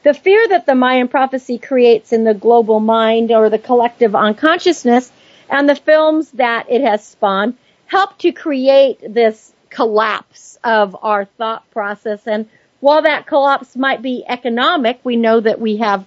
The 0.04 0.14
fear 0.14 0.48
that 0.48 0.66
the 0.66 0.76
Mayan 0.76 1.08
prophecy 1.08 1.60
creates 1.60 2.12
in 2.12 2.24
the 2.24 2.34
global 2.34 2.80
mind 2.80 3.32
or 3.32 3.50
the 3.50 3.60
collective 3.60 4.16
unconsciousness 4.16 5.12
and 5.50 5.70
the 5.70 5.76
films 5.76 6.32
that 6.32 6.68
it 6.70 6.82
has 6.82 7.06
spawned 7.06 7.56
help 7.86 8.18
to 8.20 8.32
create 8.32 9.00
this 9.14 9.54
collapse 9.70 10.58
of 10.64 10.96
our 11.02 11.26
thought 11.26 11.70
process. 11.72 12.26
And 12.26 12.48
while 12.80 13.04
that 13.04 13.28
collapse 13.28 13.76
might 13.76 14.02
be 14.02 14.24
economic, 14.28 15.00
we 15.04 15.18
know 15.18 15.40
that 15.40 15.60
we 15.60 15.78
have 15.78 16.06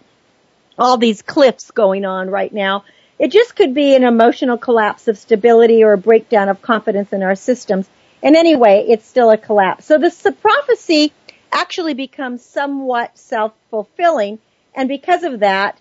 all 0.79 0.97
these 0.97 1.23
cliffs 1.23 1.71
going 1.71 2.05
on 2.05 2.31
right 2.31 2.53
now. 2.53 2.85
It 3.19 3.31
just 3.31 3.55
could 3.55 3.75
be 3.75 3.95
an 3.95 4.03
emotional 4.03 4.59
collapse 4.59 5.07
of 5.07 5.19
stability 5.19 5.85
or 5.85 5.93
a 5.93 5.99
breakdown 5.99 6.49
of 6.49 6.63
confidence 6.63 7.13
in 7.13 7.23
our 7.23 7.37
systems. 7.37 7.89
And 8.25 8.37
anyway, 8.37 8.87
it's 8.89 9.07
still 9.07 9.31
a 9.31 9.37
collapse. 9.37 9.85
So 9.85 9.99
this 9.99 10.27
prophecy 10.41 11.13
actually 11.53 11.93
becomes 11.93 12.43
somewhat 12.43 13.17
self-fulfilling. 13.19 14.39
And 14.75 14.89
because 14.89 15.23
of 15.25 15.41
that, 15.41 15.79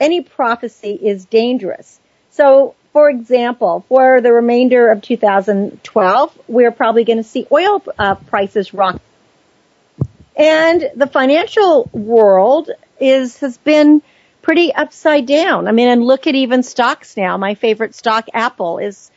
any 0.00 0.20
prophecy 0.20 0.98
is 1.00 1.24
dangerous. 1.24 2.00
So, 2.32 2.74
for 2.92 3.08
example, 3.08 3.84
for 3.88 4.20
the 4.20 4.32
remainder 4.32 4.90
of 4.90 5.02
2012, 5.02 6.40
we're 6.48 6.72
probably 6.72 7.04
going 7.04 7.18
to 7.18 7.24
see 7.24 7.46
oil 7.52 7.80
uh, 7.96 8.16
prices 8.16 8.74
rock. 8.74 9.00
And 10.36 10.90
the 10.96 11.06
financial 11.06 11.88
world 11.92 12.70
is, 13.00 13.38
has 13.38 13.56
been 13.58 14.02
pretty 14.42 14.74
upside 14.74 15.26
down. 15.26 15.68
I 15.68 15.72
mean, 15.72 15.86
and 15.86 16.02
look 16.02 16.26
at 16.26 16.34
even 16.34 16.64
stocks 16.64 17.16
now. 17.16 17.36
My 17.36 17.54
favorite 17.54 17.94
stock, 17.94 18.26
Apple, 18.34 18.78
is 18.78 19.12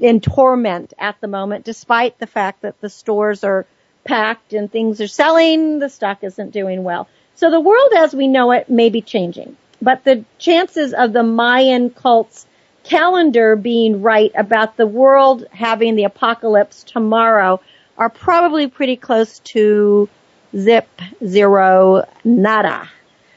in 0.00 0.20
torment 0.20 0.94
at 0.98 1.20
the 1.20 1.28
moment, 1.28 1.64
despite 1.64 2.18
the 2.18 2.26
fact 2.26 2.62
that 2.62 2.80
the 2.80 2.88
stores 2.88 3.44
are 3.44 3.66
packed 4.04 4.52
and 4.52 4.70
things 4.70 5.00
are 5.00 5.08
selling, 5.08 5.78
the 5.78 5.88
stock 5.88 6.22
isn't 6.22 6.50
doing 6.50 6.82
well. 6.82 7.08
So 7.34 7.50
the 7.50 7.60
world 7.60 7.92
as 7.96 8.14
we 8.14 8.26
know 8.26 8.50
it 8.52 8.68
may 8.68 8.88
be 8.88 9.00
changing, 9.00 9.56
but 9.80 10.04
the 10.04 10.24
chances 10.38 10.92
of 10.92 11.12
the 11.12 11.22
Mayan 11.22 11.90
cult's 11.90 12.46
calendar 12.84 13.54
being 13.54 14.02
right 14.02 14.32
about 14.34 14.76
the 14.76 14.86
world 14.86 15.46
having 15.52 15.94
the 15.94 16.04
apocalypse 16.04 16.82
tomorrow 16.84 17.60
are 17.96 18.08
probably 18.08 18.66
pretty 18.66 18.96
close 18.96 19.40
to 19.40 20.08
zip, 20.56 20.88
zero, 21.24 22.08
nada. 22.24 22.88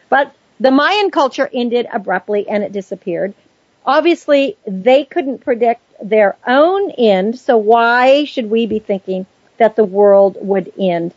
But 0.09 0.33
the 0.59 0.71
Mayan 0.71 1.11
culture 1.11 1.49
ended 1.53 1.87
abruptly 1.91 2.47
and 2.47 2.63
it 2.63 2.71
disappeared 2.71 3.33
Obviously, 3.91 4.55
they 4.65 5.03
couldn't 5.03 5.39
predict 5.39 5.81
their 6.01 6.37
own 6.47 6.91
end, 6.91 7.37
so 7.37 7.57
why 7.57 8.23
should 8.23 8.49
we 8.49 8.65
be 8.65 8.79
thinking 8.79 9.25
that 9.57 9.75
the 9.75 9.83
world 9.83 10.37
would 10.39 10.71
end? 10.79 11.13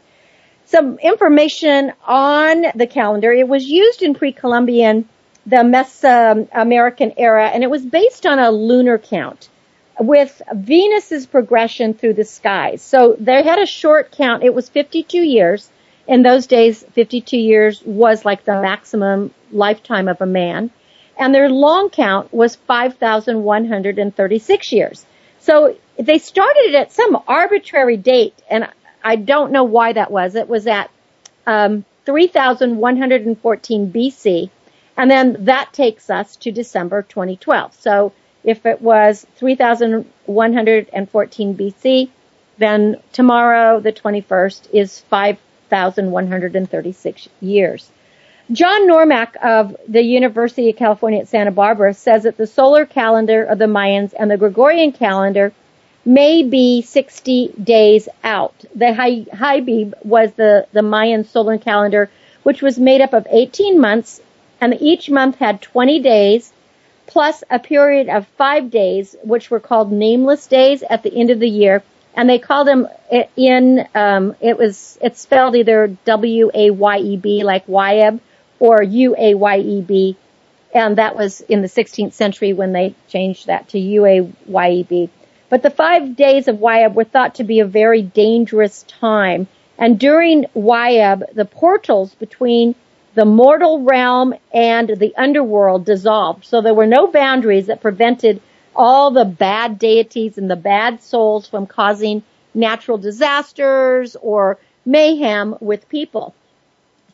Some 0.64 0.98
information 0.98 1.92
on 2.04 2.64
the 2.74 2.88
calendar. 2.88 3.30
It 3.30 3.46
was 3.46 3.64
used 3.64 4.02
in 4.02 4.14
pre-Columbian, 4.14 5.08
the 5.46 5.58
Mesoamerican 5.58 7.14
era, 7.16 7.46
and 7.46 7.62
it 7.62 7.70
was 7.70 7.84
based 7.84 8.26
on 8.26 8.40
a 8.40 8.50
lunar 8.50 8.98
count 8.98 9.48
with 10.00 10.42
Venus's 10.52 11.26
progression 11.26 11.94
through 11.94 12.14
the 12.14 12.24
skies. 12.24 12.82
So 12.82 13.14
they 13.20 13.44
had 13.44 13.60
a 13.60 13.66
short 13.66 14.10
count. 14.10 14.42
It 14.42 14.52
was 14.52 14.68
52 14.68 15.18
years. 15.18 15.70
In 16.08 16.24
those 16.24 16.48
days, 16.48 16.82
52 16.82 17.36
years 17.36 17.82
was 17.84 18.24
like 18.24 18.44
the 18.44 18.60
maximum 18.60 19.32
lifetime 19.52 20.08
of 20.08 20.20
a 20.20 20.26
man. 20.26 20.70
And 21.18 21.34
their 21.34 21.48
long 21.48 21.90
count 21.90 22.32
was 22.32 22.54
5,136 22.56 24.72
years. 24.72 25.04
So 25.40 25.76
they 25.98 26.18
started 26.18 26.66
it 26.66 26.74
at 26.74 26.92
some 26.92 27.22
arbitrary 27.28 27.96
date, 27.96 28.34
and 28.50 28.68
I 29.02 29.16
don't 29.16 29.52
know 29.52 29.64
why 29.64 29.92
that 29.92 30.10
was. 30.10 30.34
It 30.34 30.48
was 30.48 30.66
at 30.66 30.90
um, 31.46 31.84
3,114 32.06 33.92
BC, 33.92 34.50
and 34.96 35.10
then 35.10 35.44
that 35.44 35.72
takes 35.72 36.08
us 36.10 36.36
to 36.36 36.50
December 36.50 37.02
2012. 37.02 37.74
So 37.74 38.12
if 38.42 38.66
it 38.66 38.82
was 38.82 39.24
3,114 39.36 41.56
BC, 41.56 42.08
then 42.58 42.96
tomorrow, 43.12 43.78
the 43.80 43.92
21st, 43.92 44.68
is 44.72 45.00
5,136 45.00 47.28
years. 47.40 47.90
John 48.52 48.86
Normack 48.86 49.36
of 49.36 49.74
the 49.88 50.02
University 50.02 50.68
of 50.68 50.76
California 50.76 51.20
at 51.20 51.28
Santa 51.28 51.50
Barbara 51.50 51.94
says 51.94 52.24
that 52.24 52.36
the 52.36 52.46
solar 52.46 52.84
calendar 52.84 53.42
of 53.42 53.58
the 53.58 53.64
Mayans 53.64 54.12
and 54.18 54.30
the 54.30 54.36
Gregorian 54.36 54.92
calendar 54.92 55.52
may 56.04 56.42
be 56.42 56.82
60 56.82 57.54
days 57.62 58.06
out. 58.22 58.54
The 58.74 58.92
Haab 58.92 59.94
was 60.04 60.32
the, 60.32 60.66
the 60.72 60.82
Mayan 60.82 61.24
solar 61.24 61.56
calendar, 61.56 62.10
which 62.42 62.60
was 62.60 62.78
made 62.78 63.00
up 63.00 63.14
of 63.14 63.26
18 63.30 63.80
months, 63.80 64.20
and 64.60 64.76
each 64.78 65.08
month 65.08 65.36
had 65.36 65.62
20 65.62 66.00
days, 66.00 66.52
plus 67.06 67.44
a 67.48 67.58
period 67.58 68.10
of 68.10 68.26
five 68.36 68.70
days, 68.70 69.16
which 69.22 69.50
were 69.50 69.60
called 69.60 69.90
nameless 69.90 70.46
days 70.46 70.82
at 70.82 71.02
the 71.02 71.14
end 71.14 71.30
of 71.30 71.40
the 71.40 71.48
year. 71.48 71.82
And 72.14 72.28
they 72.28 72.38
called 72.38 72.68
them 72.68 72.88
in, 73.36 73.88
um, 73.94 74.36
it 74.42 74.58
was, 74.58 74.98
it's 75.00 75.22
spelled 75.22 75.56
either 75.56 75.96
W-A-Y-E-B, 76.04 77.42
like 77.42 77.66
Wayeb, 77.66 78.20
or 78.58 78.82
U-A-Y-E-B. 78.82 80.16
And 80.74 80.98
that 80.98 81.16
was 81.16 81.40
in 81.42 81.62
the 81.62 81.68
16th 81.68 82.12
century 82.12 82.52
when 82.52 82.72
they 82.72 82.94
changed 83.08 83.46
that 83.46 83.68
to 83.70 83.78
U-A-Y-E-B. 83.78 85.10
But 85.48 85.62
the 85.62 85.70
five 85.70 86.16
days 86.16 86.48
of 86.48 86.56
Wayeb 86.56 86.94
were 86.94 87.04
thought 87.04 87.36
to 87.36 87.44
be 87.44 87.60
a 87.60 87.66
very 87.66 88.02
dangerous 88.02 88.82
time. 88.84 89.46
And 89.78 89.98
during 90.00 90.46
Wayeb, 90.54 91.34
the 91.34 91.44
portals 91.44 92.14
between 92.14 92.74
the 93.14 93.24
mortal 93.24 93.82
realm 93.82 94.34
and 94.52 94.88
the 94.88 95.14
underworld 95.16 95.84
dissolved. 95.84 96.44
So 96.44 96.60
there 96.60 96.74
were 96.74 96.86
no 96.86 97.06
boundaries 97.06 97.66
that 97.66 97.80
prevented 97.80 98.40
all 98.74 99.12
the 99.12 99.24
bad 99.24 99.78
deities 99.78 100.36
and 100.38 100.50
the 100.50 100.56
bad 100.56 101.02
souls 101.02 101.46
from 101.46 101.66
causing 101.66 102.24
natural 102.54 102.98
disasters 102.98 104.16
or 104.16 104.58
mayhem 104.84 105.56
with 105.60 105.88
people. 105.88 106.34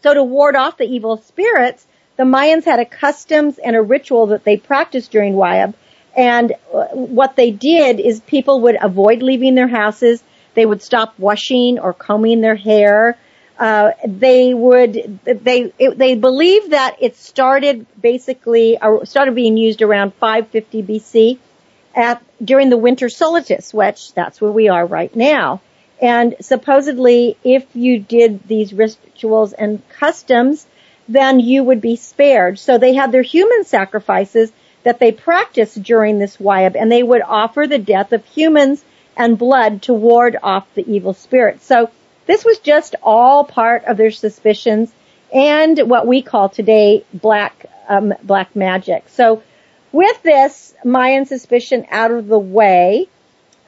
So 0.02 0.14
to 0.14 0.22
ward 0.22 0.56
off 0.56 0.76
the 0.76 0.84
evil 0.84 1.18
spirits, 1.18 1.86
the 2.16 2.24
Mayans 2.24 2.64
had 2.64 2.80
a 2.80 2.84
customs 2.84 3.58
and 3.58 3.76
a 3.76 3.82
ritual 3.82 4.26
that 4.26 4.44
they 4.44 4.56
practiced 4.56 5.10
during 5.10 5.34
Wayeb. 5.34 5.74
And 6.16 6.52
uh, 6.74 6.86
what 6.88 7.36
they 7.36 7.50
did 7.50 8.00
is 8.00 8.20
people 8.20 8.62
would 8.62 8.76
avoid 8.80 9.22
leaving 9.22 9.54
their 9.54 9.68
houses. 9.68 10.22
They 10.54 10.66
would 10.66 10.82
stop 10.82 11.18
washing 11.18 11.78
or 11.78 11.92
combing 11.92 12.40
their 12.40 12.56
hair. 12.56 13.16
Uh, 13.58 13.92
they 14.06 14.54
would 14.54 15.20
they 15.24 15.72
it, 15.78 15.98
they 15.98 16.14
believe 16.14 16.70
that 16.70 16.96
it 17.00 17.16
started 17.16 17.86
basically 18.00 18.78
or 18.80 19.04
started 19.04 19.34
being 19.34 19.58
used 19.58 19.82
around 19.82 20.14
550 20.14 20.82
BC 20.82 21.38
at 21.94 22.22
during 22.42 22.70
the 22.70 22.78
winter 22.78 23.08
solstice, 23.10 23.74
which 23.74 24.14
that's 24.14 24.40
where 24.40 24.50
we 24.50 24.68
are 24.68 24.86
right 24.86 25.14
now. 25.14 25.60
And 26.00 26.36
supposedly, 26.40 27.36
if 27.44 27.64
you 27.74 27.98
did 27.98 28.46
these 28.46 28.72
rituals 28.72 29.52
and 29.52 29.86
customs, 29.90 30.66
then 31.08 31.40
you 31.40 31.64
would 31.64 31.80
be 31.80 31.96
spared. 31.96 32.58
So 32.58 32.78
they 32.78 32.94
had 32.94 33.12
their 33.12 33.22
human 33.22 33.64
sacrifices 33.64 34.52
that 34.82 34.98
they 34.98 35.12
practiced 35.12 35.82
during 35.82 36.18
this 36.18 36.38
Wayeb, 36.38 36.74
and 36.74 36.90
they 36.90 37.02
would 37.02 37.22
offer 37.22 37.66
the 37.66 37.78
death 37.78 38.12
of 38.12 38.24
humans 38.24 38.84
and 39.16 39.36
blood 39.36 39.82
to 39.82 39.92
ward 39.92 40.36
off 40.42 40.66
the 40.74 40.90
evil 40.90 41.12
spirits. 41.12 41.66
So 41.66 41.90
this 42.26 42.44
was 42.44 42.58
just 42.58 42.94
all 43.02 43.44
part 43.44 43.84
of 43.84 43.96
their 43.96 44.10
suspicions 44.10 44.92
and 45.32 45.78
what 45.90 46.06
we 46.06 46.22
call 46.22 46.48
today 46.48 47.04
black 47.12 47.66
um, 47.88 48.14
black 48.22 48.54
magic. 48.54 49.08
So 49.08 49.42
with 49.92 50.22
this 50.22 50.74
Mayan 50.84 51.26
suspicion 51.26 51.86
out 51.90 52.12
of 52.12 52.28
the 52.28 52.38
way, 52.38 53.08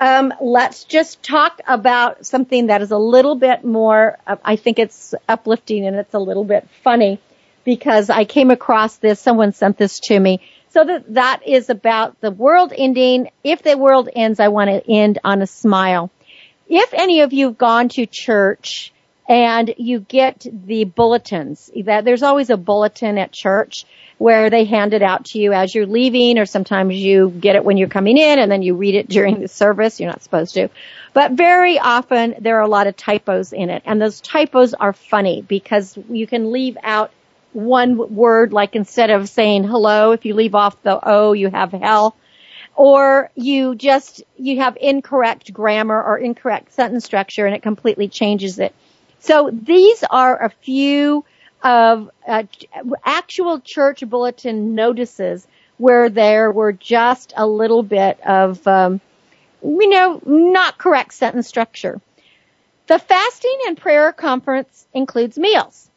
um, 0.03 0.35
let's 0.41 0.83
just 0.83 1.23
talk 1.23 1.61
about 1.65 2.27
something 2.27 2.67
that 2.67 2.83
is 2.83 2.91
a 2.91 2.99
little 2.99 3.37
bit 3.37 3.65
more. 3.65 4.19
Uh, 4.27 4.35
I 4.45 4.57
think 4.57 4.81
it's 4.81 5.15
uplifting 5.29 5.87
and 5.87 5.95
it's 5.95 6.13
a 6.13 6.19
little 6.19 6.43
bit 6.43 6.69
funny 6.83 7.21
because 7.63 8.11
I 8.11 8.25
came 8.25 8.51
across 8.51 8.97
this. 8.97 9.21
Someone 9.21 9.53
sent 9.53 9.79
this 9.79 10.01
to 10.01 10.19
me. 10.19 10.41
So 10.71 10.85
that 10.85 11.15
that 11.15 11.47
is 11.47 11.71
about 11.71 12.21
the 12.21 12.33
world 12.33 12.73
ending. 12.77 13.31
If 13.45 13.63
the 13.63 13.79
world 13.79 14.09
ends, 14.13 14.41
I 14.41 14.49
want 14.49 14.71
to 14.71 14.91
end 14.91 15.21
on 15.23 15.41
a 15.41 15.47
smile. 15.47 16.11
If 16.69 16.93
any 16.95 17.21
of 17.21 17.33
you 17.33 17.47
have 17.47 17.59
gone 17.59 17.89
to 17.91 18.05
church 18.05 18.93
and 19.29 19.75
you 19.79 20.01
get 20.01 20.47
the 20.53 20.85
bulletins, 20.85 21.71
that 21.85 22.05
there's 22.05 22.23
always 22.23 22.51
a 22.51 22.57
bulletin 22.57 23.19
at 23.19 23.33
church 23.33 23.87
where 24.19 24.51
they 24.51 24.65
hand 24.65 24.95
it 24.95 25.03
out 25.03 25.25
to 25.25 25.39
you 25.39 25.53
as 25.53 25.75
you're 25.75 25.87
leaving 25.87 26.39
or 26.39 26.47
sometimes 26.47 26.95
you 26.95 27.29
get 27.29 27.57
it 27.57 27.65
when 27.65 27.77
you're 27.77 27.89
coming 27.89 28.17
in 28.17 28.39
and 28.39 28.51
then 28.51 28.63
you 28.63 28.75
read 28.75 28.95
it 28.95 29.09
during 29.09 29.41
the 29.41 29.49
service. 29.49 29.99
You're 29.99 30.11
not 30.11 30.23
supposed 30.23 30.55
to. 30.55 30.69
But 31.13 31.33
very 31.33 31.79
often 31.79 32.37
there 32.41 32.59
are 32.59 32.63
a 32.63 32.69
lot 32.69 32.87
of 32.87 32.97
typos 32.97 33.53
in 33.53 33.71
it 33.71 33.83
and 33.85 34.01
those 34.01 34.21
typos 34.21 34.75
are 34.75 34.93
funny 34.93 35.43
because 35.43 35.99
you 36.09 36.27
can 36.27 36.53
leave 36.53 36.77
out 36.83 37.11
one 37.53 38.15
word 38.15 38.53
like 38.53 38.77
instead 38.77 39.11
of 39.11 39.29
saying 39.29 39.65
hello, 39.65 40.13
if 40.13 40.25
you 40.25 40.35
leave 40.35 40.55
off 40.55 40.81
the 40.83 40.99
O, 41.03 41.33
you 41.33 41.49
have 41.51 41.73
hell 41.73 42.17
or 42.75 43.31
you 43.35 43.75
just, 43.75 44.23
you 44.39 44.61
have 44.61 44.79
incorrect 44.81 45.53
grammar 45.53 46.01
or 46.03 46.17
incorrect 46.17 46.73
sentence 46.73 47.05
structure 47.05 47.45
and 47.45 47.55
it 47.55 47.63
completely 47.63 48.09
changes 48.09 48.59
it. 48.59 48.75
So 49.23 49.51
these 49.53 50.03
are 50.11 50.43
a 50.43 50.51
few 50.51 51.25
of 51.63 52.11
uh, 52.27 52.43
actual 53.05 53.61
church 53.61 54.03
bulletin 54.05 54.75
notices 54.75 55.47
where 55.79 56.09
there 56.11 56.51
were 56.51 56.73
just 56.73 57.33
a 57.37 57.47
little 57.47 57.85
bit 57.85 58.21
of, 58.27 58.67
um, 58.67 59.01
you 59.63 59.89
know, 59.89 60.21
not 60.27 60.77
correct 60.77 61.15
sentence 61.15 61.47
structure. 61.47 62.01
The 62.89 62.99
fasting 62.99 63.59
and 63.69 63.77
prayer 63.77 64.13
conference 64.13 64.89
includes 64.93 65.39
meals. 65.39 65.89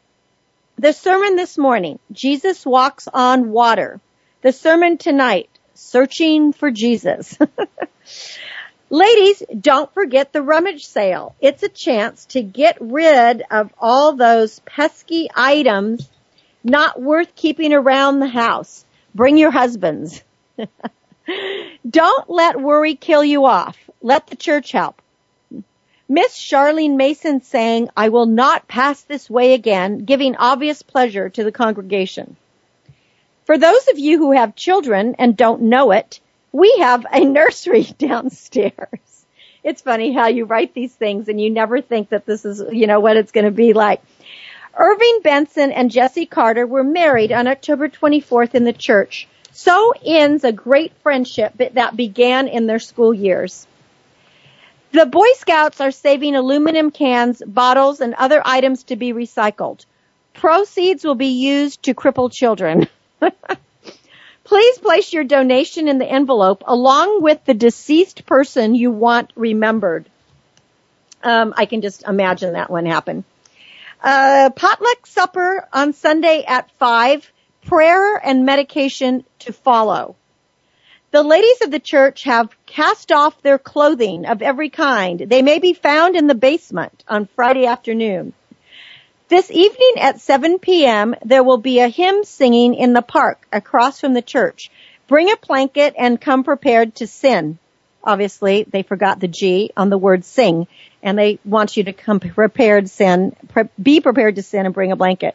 The 0.78 0.92
sermon 0.92 1.34
this 1.34 1.58
morning, 1.58 1.98
Jesus 2.12 2.64
walks 2.64 3.08
on 3.12 3.50
water. 3.50 4.00
The 4.42 4.52
sermon 4.52 4.98
tonight, 4.98 5.50
searching 5.74 6.52
for 6.52 6.70
Jesus. 6.70 7.36
Ladies, 8.88 9.42
don't 9.60 9.92
forget 9.92 10.32
the 10.32 10.42
rummage 10.42 10.86
sale. 10.86 11.34
It's 11.40 11.64
a 11.64 11.68
chance 11.68 12.26
to 12.26 12.42
get 12.42 12.76
rid 12.80 13.42
of 13.50 13.72
all 13.80 14.12
those 14.12 14.60
pesky 14.60 15.28
items 15.34 16.08
not 16.62 17.00
worth 17.00 17.34
keeping 17.34 17.72
around 17.72 18.20
the 18.20 18.28
house. 18.28 18.84
Bring 19.12 19.38
your 19.38 19.50
husbands. 19.50 20.22
don't 21.90 22.30
let 22.30 22.60
worry 22.60 22.94
kill 22.94 23.24
you 23.24 23.46
off. 23.46 23.76
Let 24.02 24.28
the 24.28 24.36
church 24.36 24.70
help. 24.70 25.02
Miss 26.08 26.38
Charlene 26.38 26.96
Mason 26.96 27.42
saying, 27.42 27.88
I 27.96 28.10
will 28.10 28.26
not 28.26 28.68
pass 28.68 29.02
this 29.02 29.28
way 29.28 29.54
again, 29.54 30.04
giving 30.04 30.36
obvious 30.36 30.82
pleasure 30.82 31.28
to 31.30 31.42
the 31.42 31.50
congregation. 31.50 32.36
For 33.46 33.58
those 33.58 33.88
of 33.88 33.98
you 33.98 34.18
who 34.18 34.30
have 34.30 34.54
children 34.54 35.16
and 35.18 35.36
don't 35.36 35.62
know 35.62 35.90
it, 35.90 36.20
we 36.56 36.78
have 36.78 37.06
a 37.12 37.20
nursery 37.20 37.82
downstairs. 37.98 39.26
It's 39.62 39.82
funny 39.82 40.12
how 40.12 40.28
you 40.28 40.46
write 40.46 40.72
these 40.72 40.94
things 40.94 41.28
and 41.28 41.40
you 41.40 41.50
never 41.50 41.82
think 41.82 42.10
that 42.10 42.24
this 42.24 42.44
is, 42.44 42.62
you 42.72 42.86
know, 42.86 43.00
what 43.00 43.16
it's 43.16 43.32
going 43.32 43.44
to 43.44 43.50
be 43.50 43.72
like. 43.72 44.00
Irving 44.74 45.20
Benson 45.22 45.72
and 45.72 45.90
Jesse 45.90 46.26
Carter 46.26 46.66
were 46.66 46.84
married 46.84 47.32
on 47.32 47.46
October 47.46 47.88
24th 47.88 48.54
in 48.54 48.64
the 48.64 48.72
church. 48.72 49.28
So 49.52 49.92
ends 50.04 50.44
a 50.44 50.52
great 50.52 50.92
friendship 51.02 51.54
that 51.56 51.96
began 51.96 52.48
in 52.48 52.66
their 52.66 52.78
school 52.78 53.12
years. 53.12 53.66
The 54.92 55.06
Boy 55.06 55.28
Scouts 55.34 55.80
are 55.80 55.90
saving 55.90 56.36
aluminum 56.36 56.90
cans, 56.90 57.42
bottles, 57.44 58.00
and 58.00 58.14
other 58.14 58.40
items 58.44 58.84
to 58.84 58.96
be 58.96 59.12
recycled. 59.12 59.84
Proceeds 60.32 61.04
will 61.04 61.14
be 61.16 61.26
used 61.26 61.82
to 61.82 61.94
cripple 61.94 62.32
children. 62.32 62.86
Please 64.46 64.78
place 64.78 65.12
your 65.12 65.24
donation 65.24 65.88
in 65.88 65.98
the 65.98 66.06
envelope 66.06 66.62
along 66.66 67.20
with 67.20 67.44
the 67.44 67.52
deceased 67.52 68.24
person 68.26 68.76
you 68.76 68.92
want 68.92 69.32
remembered. 69.34 70.08
Um, 71.20 71.52
I 71.56 71.66
can 71.66 71.80
just 71.80 72.04
imagine 72.04 72.52
that 72.52 72.70
one 72.70 72.86
happen. 72.86 73.24
Uh, 74.00 74.50
potluck 74.54 75.04
supper 75.04 75.66
on 75.72 75.92
Sunday 75.92 76.44
at 76.46 76.70
5, 76.78 77.32
prayer 77.64 78.20
and 78.24 78.46
medication 78.46 79.24
to 79.40 79.52
follow. 79.52 80.14
The 81.10 81.24
ladies 81.24 81.62
of 81.62 81.72
the 81.72 81.80
church 81.80 82.22
have 82.22 82.54
cast 82.66 83.10
off 83.10 83.42
their 83.42 83.58
clothing 83.58 84.26
of 84.26 84.42
every 84.42 84.70
kind. 84.70 85.18
They 85.18 85.42
may 85.42 85.58
be 85.58 85.72
found 85.72 86.14
in 86.14 86.28
the 86.28 86.36
basement 86.36 87.02
on 87.08 87.26
Friday 87.34 87.66
afternoon. 87.66 88.32
This 89.28 89.50
evening 89.50 89.94
at 89.98 90.20
7 90.20 90.60
p.m., 90.60 91.16
there 91.24 91.42
will 91.42 91.58
be 91.58 91.80
a 91.80 91.88
hymn 91.88 92.22
singing 92.22 92.74
in 92.74 92.92
the 92.92 93.02
park 93.02 93.44
across 93.52 93.98
from 93.98 94.14
the 94.14 94.22
church. 94.22 94.70
Bring 95.08 95.32
a 95.32 95.36
blanket 95.36 95.94
and 95.98 96.20
come 96.20 96.44
prepared 96.44 96.94
to 96.96 97.08
sin. 97.08 97.58
Obviously, 98.04 98.62
they 98.70 98.84
forgot 98.84 99.18
the 99.18 99.26
G 99.26 99.72
on 99.76 99.90
the 99.90 99.98
word 99.98 100.24
sing, 100.24 100.68
and 101.02 101.18
they 101.18 101.40
want 101.44 101.76
you 101.76 101.82
to 101.84 101.92
come 101.92 102.20
prepared 102.20 102.88
sin, 102.88 103.34
pre- 103.48 103.68
be 103.82 104.00
prepared 104.00 104.36
to 104.36 104.44
sin 104.44 104.64
and 104.64 104.72
bring 104.72 104.92
a 104.92 104.96
blanket. 104.96 105.34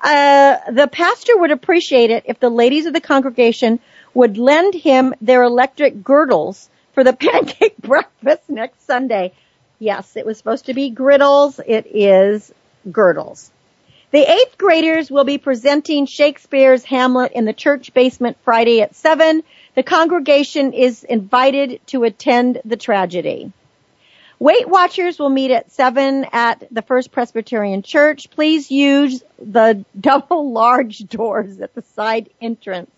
Uh, 0.00 0.58
the 0.70 0.86
pastor 0.86 1.36
would 1.36 1.50
appreciate 1.50 2.12
it 2.12 2.22
if 2.26 2.38
the 2.38 2.48
ladies 2.48 2.86
of 2.86 2.92
the 2.92 3.00
congregation 3.00 3.80
would 4.14 4.38
lend 4.38 4.72
him 4.72 5.12
their 5.20 5.42
electric 5.42 6.04
girdles 6.04 6.70
for 6.94 7.02
the 7.02 7.12
pancake 7.16 7.76
breakfast 7.78 8.48
next 8.48 8.86
Sunday. 8.86 9.32
Yes, 9.80 10.16
it 10.16 10.24
was 10.24 10.38
supposed 10.38 10.66
to 10.66 10.74
be 10.74 10.90
griddles. 10.90 11.58
It 11.66 11.88
is 11.92 12.52
girdles. 12.90 13.50
The 14.12 14.30
eighth 14.30 14.56
graders 14.56 15.10
will 15.10 15.24
be 15.24 15.38
presenting 15.38 16.06
Shakespeare's 16.06 16.84
Hamlet 16.84 17.32
in 17.32 17.44
the 17.44 17.52
church 17.52 17.92
basement 17.92 18.36
Friday 18.44 18.80
at 18.80 18.94
7. 18.94 19.42
The 19.74 19.82
congregation 19.82 20.72
is 20.72 21.04
invited 21.04 21.80
to 21.88 22.04
attend 22.04 22.60
the 22.64 22.76
tragedy. 22.76 23.52
Weight 24.38 24.68
Watchers 24.68 25.18
will 25.18 25.30
meet 25.30 25.50
at 25.50 25.72
7 25.72 26.26
at 26.32 26.62
the 26.70 26.82
First 26.82 27.10
Presbyterian 27.10 27.82
Church. 27.82 28.30
Please 28.30 28.70
use 28.70 29.22
the 29.38 29.84
double 30.00 30.52
large 30.52 30.98
doors 31.00 31.60
at 31.60 31.74
the 31.74 31.82
side 31.94 32.30
entrance. 32.40 32.90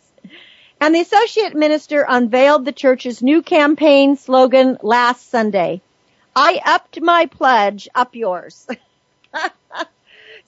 And 0.80 0.95
the 0.95 1.01
Associate 1.01 1.55
Minister 1.55 2.05
unveiled 2.09 2.64
the 2.64 2.72
church's 2.72 3.22
new 3.22 3.43
campaign 3.43 4.16
slogan 4.16 4.78
last 4.82 5.30
Sunday. 5.30 5.80
I 6.36 6.61
upped 6.64 7.01
my 7.01 7.26
pledge, 7.26 7.89
up 7.95 8.14
yours. 8.14 8.66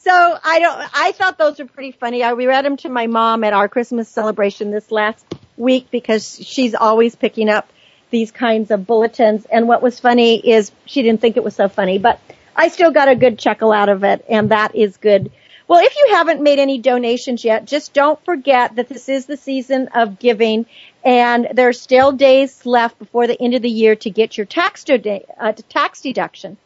so 0.02 0.38
I 0.42 0.58
don't, 0.58 0.90
I 0.94 1.12
thought 1.12 1.38
those 1.38 1.58
were 1.58 1.66
pretty 1.66 1.92
funny. 1.92 2.22
I, 2.22 2.32
we 2.32 2.46
read 2.46 2.64
them 2.64 2.76
to 2.78 2.88
my 2.88 3.06
mom 3.06 3.44
at 3.44 3.52
our 3.52 3.68
Christmas 3.68 4.08
celebration 4.08 4.70
this 4.70 4.90
last 4.90 5.24
week 5.56 5.90
because 5.90 6.38
she's 6.42 6.74
always 6.74 7.14
picking 7.14 7.48
up 7.48 7.70
these 8.10 8.30
kinds 8.30 8.70
of 8.70 8.86
bulletins. 8.86 9.44
And 9.44 9.68
what 9.68 9.82
was 9.82 10.00
funny 10.00 10.38
is 10.38 10.72
she 10.86 11.02
didn't 11.02 11.20
think 11.20 11.36
it 11.36 11.44
was 11.44 11.54
so 11.54 11.68
funny, 11.68 11.98
but 11.98 12.18
I 12.56 12.68
still 12.68 12.90
got 12.90 13.08
a 13.08 13.14
good 13.14 13.38
chuckle 13.38 13.72
out 13.72 13.88
of 13.88 14.02
it 14.04 14.24
and 14.28 14.50
that 14.50 14.74
is 14.74 14.96
good. 14.96 15.30
Well, 15.68 15.84
if 15.84 15.94
you 15.96 16.08
haven't 16.14 16.42
made 16.42 16.58
any 16.58 16.78
donations 16.78 17.44
yet, 17.44 17.64
just 17.64 17.92
don't 17.92 18.22
forget 18.24 18.76
that 18.76 18.88
this 18.88 19.08
is 19.08 19.26
the 19.26 19.36
season 19.36 19.88
of 19.94 20.18
giving 20.18 20.66
and 21.04 21.48
there 21.52 21.68
are 21.68 21.74
still 21.74 22.10
days 22.10 22.66
left 22.66 22.98
before 22.98 23.26
the 23.26 23.40
end 23.40 23.54
of 23.54 23.62
the 23.62 23.70
year 23.70 23.96
to 23.96 24.10
get 24.10 24.36
your 24.36 24.46
tax, 24.46 24.82
de- 24.82 25.24
uh, 25.38 25.52
tax 25.68 26.00
deduction. 26.00 26.56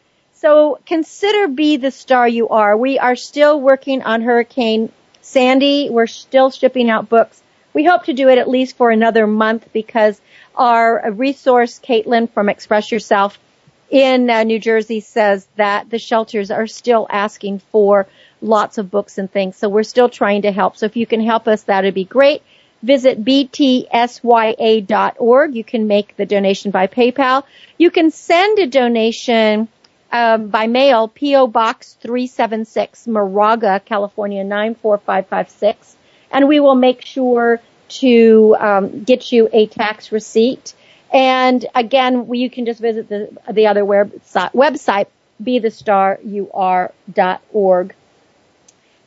So 0.45 0.79
consider 0.85 1.49
be 1.49 1.79
the 1.79 1.91
star 1.91 2.29
you 2.29 2.51
are. 2.51 2.77
We 2.77 2.99
are 2.99 3.17
still 3.17 3.59
working 3.59 4.03
on 4.03 4.21
Hurricane 4.21 4.93
Sandy. 5.23 5.89
We're 5.89 6.07
still 6.07 6.51
shipping 6.51 6.91
out 6.91 7.09
books. 7.09 7.43
We 7.73 7.85
hope 7.85 8.05
to 8.05 8.13
do 8.13 8.29
it 8.29 8.37
at 8.37 8.47
least 8.47 8.77
for 8.77 8.91
another 8.91 9.27
month 9.27 9.67
because 9.73 10.21
our 10.55 11.11
resource, 11.13 11.81
Caitlin 11.83 12.31
from 12.31 12.51
Express 12.51 12.93
Yourself 12.93 13.39
in 13.89 14.29
uh, 14.29 14.43
New 14.43 14.59
Jersey 14.59 15.01
says 15.01 15.49
that 15.57 15.89
the 15.89 15.99
shelters 15.99 16.51
are 16.51 16.67
still 16.67 17.07
asking 17.09 17.61
for 17.73 18.07
lots 18.43 18.77
of 18.77 18.91
books 18.91 19.17
and 19.17 19.33
things. 19.33 19.57
So 19.57 19.71
we're 19.71 19.83
still 19.83 20.11
trying 20.11 20.43
to 20.43 20.53
help. 20.53 20.77
So 20.77 20.85
if 20.85 20.95
you 20.95 21.07
can 21.07 21.23
help 21.23 21.49
us, 21.49 21.63
that'd 21.63 21.95
be 21.95 22.05
great. 22.05 22.43
Visit 22.83 23.25
btsya.org. 23.25 23.95
You 25.55 25.65
can 25.65 25.87
make 25.87 26.17
the 26.19 26.27
donation 26.27 26.71
by 26.71 26.87
PayPal. 26.87 27.45
You 27.79 27.91
can 27.91 28.11
send 28.11 28.59
a 28.59 28.67
donation 28.67 29.69
um, 30.15 30.49
by 30.49 30.67
mail, 30.69 31.09
PO 31.09 31.49
Box 31.49 31.97
376, 32.01 33.09
Moraga, 33.09 33.83
California 33.85 34.45
94556, 34.45 35.97
and 36.31 36.47
we 36.47 36.61
will 36.61 36.77
make 36.77 37.05
sure 37.05 37.61
to 37.89 38.57
um, 38.61 39.03
get 39.03 39.33
you 39.33 39.49
a 39.53 39.67
tax 39.67 40.13
receipt. 40.13 40.73
And 41.13 41.67
again, 41.75 42.33
you 42.33 42.49
can 42.49 42.65
just 42.65 42.81
visit 42.81 43.09
the 43.09 43.37
the 43.53 43.67
other 43.67 43.83
website, 43.83 44.53
website 44.53 45.09
bethestaryouare.org. 45.43 47.95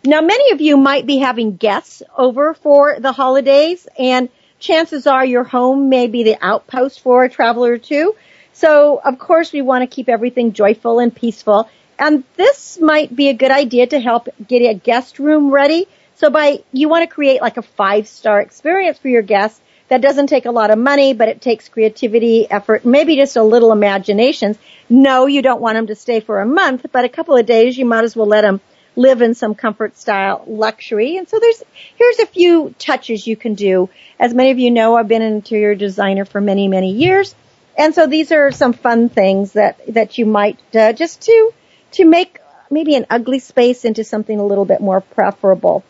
Now, 0.03 0.21
many 0.21 0.51
of 0.51 0.59
you 0.59 0.75
might 0.75 1.05
be 1.05 1.19
having 1.19 1.55
guests 1.55 2.03
over 2.17 2.53
for 2.53 2.99
the 2.99 3.13
holidays, 3.13 3.87
and 3.97 4.27
chances 4.59 5.07
are 5.07 5.25
your 5.25 5.45
home 5.45 5.87
may 5.87 6.07
be 6.07 6.23
the 6.23 6.35
outpost 6.41 6.99
for 6.99 7.23
a 7.23 7.29
traveler 7.29 7.71
or 7.71 7.77
two. 7.77 8.13
So, 8.57 8.99
of 9.05 9.19
course, 9.19 9.53
we 9.53 9.61
want 9.61 9.83
to 9.83 9.95
keep 9.95 10.09
everything 10.09 10.53
joyful 10.53 10.97
and 10.97 11.15
peaceful. 11.15 11.69
And 11.99 12.23
this 12.37 12.79
might 12.81 13.15
be 13.15 13.29
a 13.29 13.35
good 13.35 13.51
idea 13.51 13.85
to 13.85 13.99
help 13.99 14.29
get 14.47 14.63
a 14.63 14.73
guest 14.73 15.19
room 15.19 15.51
ready. 15.51 15.87
So 16.15 16.31
by, 16.31 16.63
you 16.73 16.89
want 16.89 17.07
to 17.07 17.13
create 17.13 17.39
like 17.39 17.57
a 17.57 17.61
five 17.61 18.07
star 18.07 18.41
experience 18.41 18.97
for 18.97 19.09
your 19.09 19.21
guests 19.21 19.61
that 19.89 20.01
doesn't 20.01 20.25
take 20.25 20.47
a 20.47 20.51
lot 20.51 20.71
of 20.71 20.79
money, 20.79 21.13
but 21.13 21.29
it 21.29 21.39
takes 21.39 21.69
creativity, 21.69 22.49
effort, 22.49 22.83
maybe 22.83 23.15
just 23.15 23.35
a 23.35 23.43
little 23.43 23.71
imagination. 23.71 24.57
No, 24.89 25.27
you 25.27 25.43
don't 25.43 25.61
want 25.61 25.75
them 25.75 25.85
to 25.87 25.95
stay 25.95 26.19
for 26.19 26.41
a 26.41 26.45
month, 26.47 26.87
but 26.91 27.05
a 27.05 27.09
couple 27.09 27.37
of 27.37 27.45
days 27.45 27.77
you 27.77 27.85
might 27.85 28.05
as 28.05 28.15
well 28.15 28.25
let 28.25 28.41
them 28.41 28.59
live 28.95 29.21
in 29.21 29.35
some 29.35 29.53
comfort 29.53 29.95
style 29.95 30.43
luxury. 30.47 31.17
And 31.17 31.29
so 31.29 31.37
there's, 31.37 31.63
here's 31.95 32.17
a 32.17 32.25
few 32.25 32.73
touches 32.79 33.27
you 33.27 33.35
can 33.35 33.53
do. 33.53 33.91
As 34.19 34.33
many 34.33 34.49
of 34.49 34.57
you 34.57 34.71
know, 34.71 34.95
I've 34.95 35.07
been 35.07 35.21
an 35.21 35.33
interior 35.33 35.75
designer 35.75 36.25
for 36.25 36.41
many, 36.41 36.67
many 36.67 36.93
years. 36.93 37.35
And 37.77 37.93
so 37.93 38.07
these 38.07 38.31
are 38.31 38.51
some 38.51 38.73
fun 38.73 39.09
things 39.09 39.53
that, 39.53 39.79
that 39.93 40.17
you 40.17 40.25
might, 40.25 40.59
uh, 40.75 40.93
just 40.93 41.21
to, 41.21 41.51
to 41.91 42.05
make 42.05 42.39
maybe 42.71 42.95
an 42.95 43.05
ugly 43.09 43.39
space 43.39 43.85
into 43.85 44.03
something 44.03 44.39
a 44.39 44.45
little 44.45 44.65
bit 44.65 44.81
more 44.81 44.99
preferable. 44.99 45.83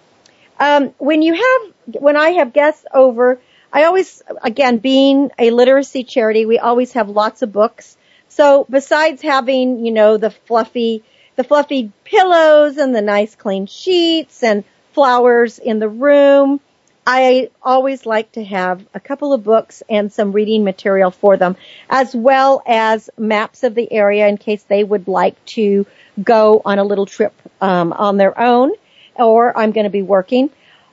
Um, 0.60 0.90
when 0.98 1.22
you 1.22 1.34
have, 1.34 2.02
when 2.02 2.18
I 2.18 2.32
have 2.32 2.52
guests 2.52 2.86
over, 2.94 3.40
I 3.72 3.86
always, 3.86 4.22
again, 4.44 4.78
being 4.78 5.32
a 5.40 5.52
literacy 5.52 6.04
charity, 6.04 6.46
we 6.46 6.60
always 6.60 6.94
have 6.94 7.10
lots 7.10 7.42
of 7.42 7.52
books. 7.52 7.96
So 8.30 8.66
besides 8.70 9.22
having, 9.22 9.86
you 9.86 9.92
know, 9.92 10.18
the 10.18 10.32
fluffy, 10.32 11.04
the 11.36 11.44
fluffy 11.44 11.92
pillows 12.04 12.78
and 12.78 12.94
the 12.94 13.02
nice 13.02 13.36
clean 13.36 13.66
sheets 13.66 14.44
and 14.44 14.64
flowers 14.94 15.60
in 15.60 15.80
the 15.80 15.90
room, 15.90 16.60
I 17.10 17.52
always 17.64 18.06
like 18.06 18.34
to 18.34 18.44
have 18.44 18.86
a 18.94 19.00
couple 19.00 19.32
of 19.32 19.42
books 19.42 19.82
and 19.90 20.12
some 20.12 20.34
reading 20.34 20.66
material 20.66 21.10
for 21.10 21.38
them, 21.38 21.56
as 21.90 22.14
well 22.14 22.62
as 22.68 23.10
maps 23.18 23.64
of 23.64 23.76
the 23.76 23.90
area 23.94 24.28
in 24.28 24.38
case 24.38 24.62
they 24.64 24.84
would 24.84 25.08
like 25.08 25.44
to 25.56 25.86
go 26.22 26.62
on 26.66 26.80
a 26.80 26.84
little 26.84 27.06
trip 27.06 27.34
um, 27.62 27.94
on 27.94 28.18
their 28.18 28.38
own, 28.38 28.72
or 29.16 29.58
I'm 29.58 29.72
going 29.72 29.86
to 29.86 29.90
be 29.90 30.02
working. 30.02 30.50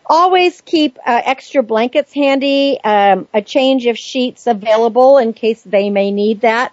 Always 0.07 0.61
keep 0.61 0.99
uh, 0.99 1.21
extra 1.25 1.65
blankets 1.65 2.13
handy, 2.13 2.79
um, 2.85 3.27
a 3.35 3.43
change 3.43 3.87
of 3.87 3.99
sheets 3.99 4.47
available 4.47 5.19
in 5.19 5.33
case 5.33 5.63
they 5.63 5.91
may 5.91 6.13
need 6.13 6.43
that, 6.43 6.73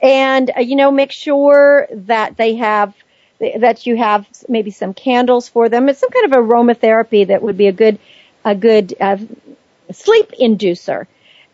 and 0.00 0.48
uh, 0.56 0.60
you 0.60 0.76
know 0.76 0.92
make 0.92 1.10
sure 1.10 1.88
that 1.90 2.36
they 2.36 2.54
have 2.54 2.94
that 3.40 3.84
you 3.84 3.96
have 3.96 4.28
maybe 4.48 4.70
some 4.70 4.94
candles 4.94 5.48
for 5.48 5.68
them. 5.68 5.88
It's 5.88 5.98
some 5.98 6.10
kind 6.10 6.32
of 6.32 6.38
aromatherapy 6.38 7.26
that 7.26 7.42
would 7.42 7.58
be 7.58 7.66
a 7.66 7.72
good 7.72 7.98
a 8.46 8.54
good 8.54 8.94
uh, 9.00 9.18
sleep 9.92 10.30
inducer. 10.40 11.06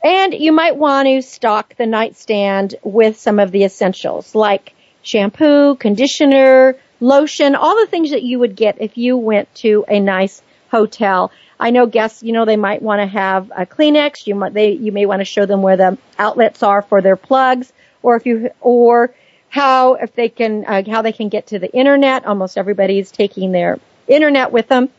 And 0.05 0.35
you 0.35 0.53
might 0.53 0.77
want 0.77 1.09
to 1.09 1.23
stock 1.23 1.75
the 1.77 1.87
nightstand 1.87 2.75
with 2.83 3.19
some 3.19 3.39
of 3.39 3.51
the 3.51 3.65
essentials 3.65 4.35
like 4.35 4.75
shampoo, 5.03 5.77
conditioner, 5.77 6.77
lotion, 7.01 7.55
all 7.55 7.81
the 7.81 7.87
things 7.87 8.11
that 8.11 8.23
you 8.23 8.39
would 8.39 8.55
get 8.55 8.77
if 8.81 8.99
you 8.99 9.17
went 9.17 9.53
to 9.57 9.85
a 9.89 10.01
nice 10.01 10.43
hotel. 10.71 11.33
I 11.59 11.71
know 11.71 11.87
guests, 11.87 12.23
you 12.23 12.33
know, 12.33 12.45
they 12.45 12.57
might 12.57 12.83
want 12.83 13.01
to 13.01 13.07
have 13.07 13.51
a 13.57 13.65
Kleenex. 13.65 14.27
You 14.27 14.35
might, 14.35 14.53
they, 14.53 14.73
you 14.73 14.93
may 14.93 15.07
want 15.07 15.21
to 15.21 15.25
show 15.25 15.47
them 15.47 15.63
where 15.63 15.77
the 15.77 15.97
outlets 16.19 16.63
are 16.63 16.83
for 16.83 17.01
their 17.01 17.17
plugs, 17.17 17.73
or 18.03 18.17
if 18.17 18.27
you, 18.27 18.51
or 18.61 19.15
how, 19.49 19.95
if 19.95 20.15
they 20.15 20.29
can, 20.29 20.65
uh, 20.67 20.83
how 20.91 21.03
they 21.03 21.13
can 21.13 21.29
get 21.29 21.47
to 21.49 21.59
the 21.59 21.73
internet. 21.73 22.27
Almost 22.27 22.59
everybody 22.59 22.99
is 22.99 23.11
taking 23.11 23.53
their 23.53 23.79
internet 24.09 24.53
with 24.53 24.69
them. 24.69 24.91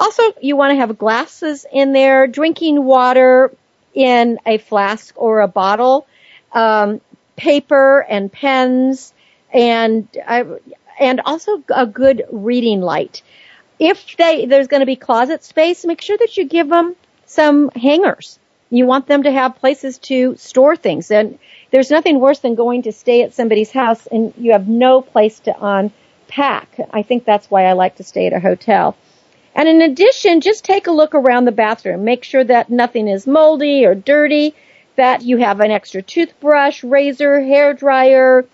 Also, 0.00 0.22
you 0.40 0.56
want 0.56 0.72
to 0.72 0.76
have 0.76 0.98
glasses 0.98 1.66
in 1.72 1.92
there, 1.92 2.26
drinking 2.26 2.82
water 2.82 3.52
in 3.94 4.38
a 4.46 4.58
flask 4.58 5.14
or 5.16 5.40
a 5.40 5.48
bottle, 5.48 6.06
um, 6.52 7.00
paper 7.36 8.04
and 8.08 8.32
pens, 8.32 9.12
and 9.52 10.08
uh, 10.26 10.44
and 10.98 11.20
also 11.24 11.62
a 11.68 11.86
good 11.86 12.24
reading 12.32 12.80
light 12.80 13.22
if 13.80 14.16
they 14.16 14.46
there's 14.46 14.68
going 14.68 14.80
to 14.80 14.86
be 14.86 14.94
closet 14.94 15.42
space, 15.42 15.84
make 15.84 16.02
sure 16.02 16.18
that 16.18 16.36
you 16.36 16.44
give 16.44 16.68
them 16.68 16.94
some 17.26 17.70
hangers. 17.70 18.38
You 18.68 18.86
want 18.86 19.06
them 19.06 19.24
to 19.24 19.32
have 19.32 19.56
places 19.56 19.98
to 19.98 20.36
store 20.36 20.76
things. 20.76 21.10
And 21.10 21.38
there's 21.72 21.90
nothing 21.90 22.20
worse 22.20 22.38
than 22.40 22.54
going 22.54 22.82
to 22.82 22.92
stay 22.92 23.22
at 23.22 23.34
somebody's 23.34 23.72
house 23.72 24.06
and 24.06 24.32
you 24.36 24.52
have 24.52 24.68
no 24.68 25.00
place 25.00 25.40
to 25.40 25.56
unpack. 25.60 26.68
I 26.92 27.02
think 27.02 27.24
that's 27.24 27.50
why 27.50 27.64
I 27.64 27.72
like 27.72 27.96
to 27.96 28.04
stay 28.04 28.26
at 28.26 28.32
a 28.32 28.38
hotel. 28.38 28.96
And 29.54 29.68
in 29.68 29.82
addition, 29.82 30.40
just 30.40 30.64
take 30.64 30.86
a 30.86 30.92
look 30.92 31.14
around 31.14 31.44
the 31.44 31.52
bathroom. 31.52 32.04
Make 32.04 32.24
sure 32.24 32.44
that 32.44 32.70
nothing 32.70 33.08
is 33.08 33.26
moldy 33.26 33.84
or 33.84 33.94
dirty, 33.94 34.54
that 34.96 35.22
you 35.22 35.38
have 35.38 35.60
an 35.60 35.70
extra 35.70 36.02
toothbrush, 36.02 36.84
razor, 36.84 37.40
hair 37.40 37.74
dryer, 37.74 38.46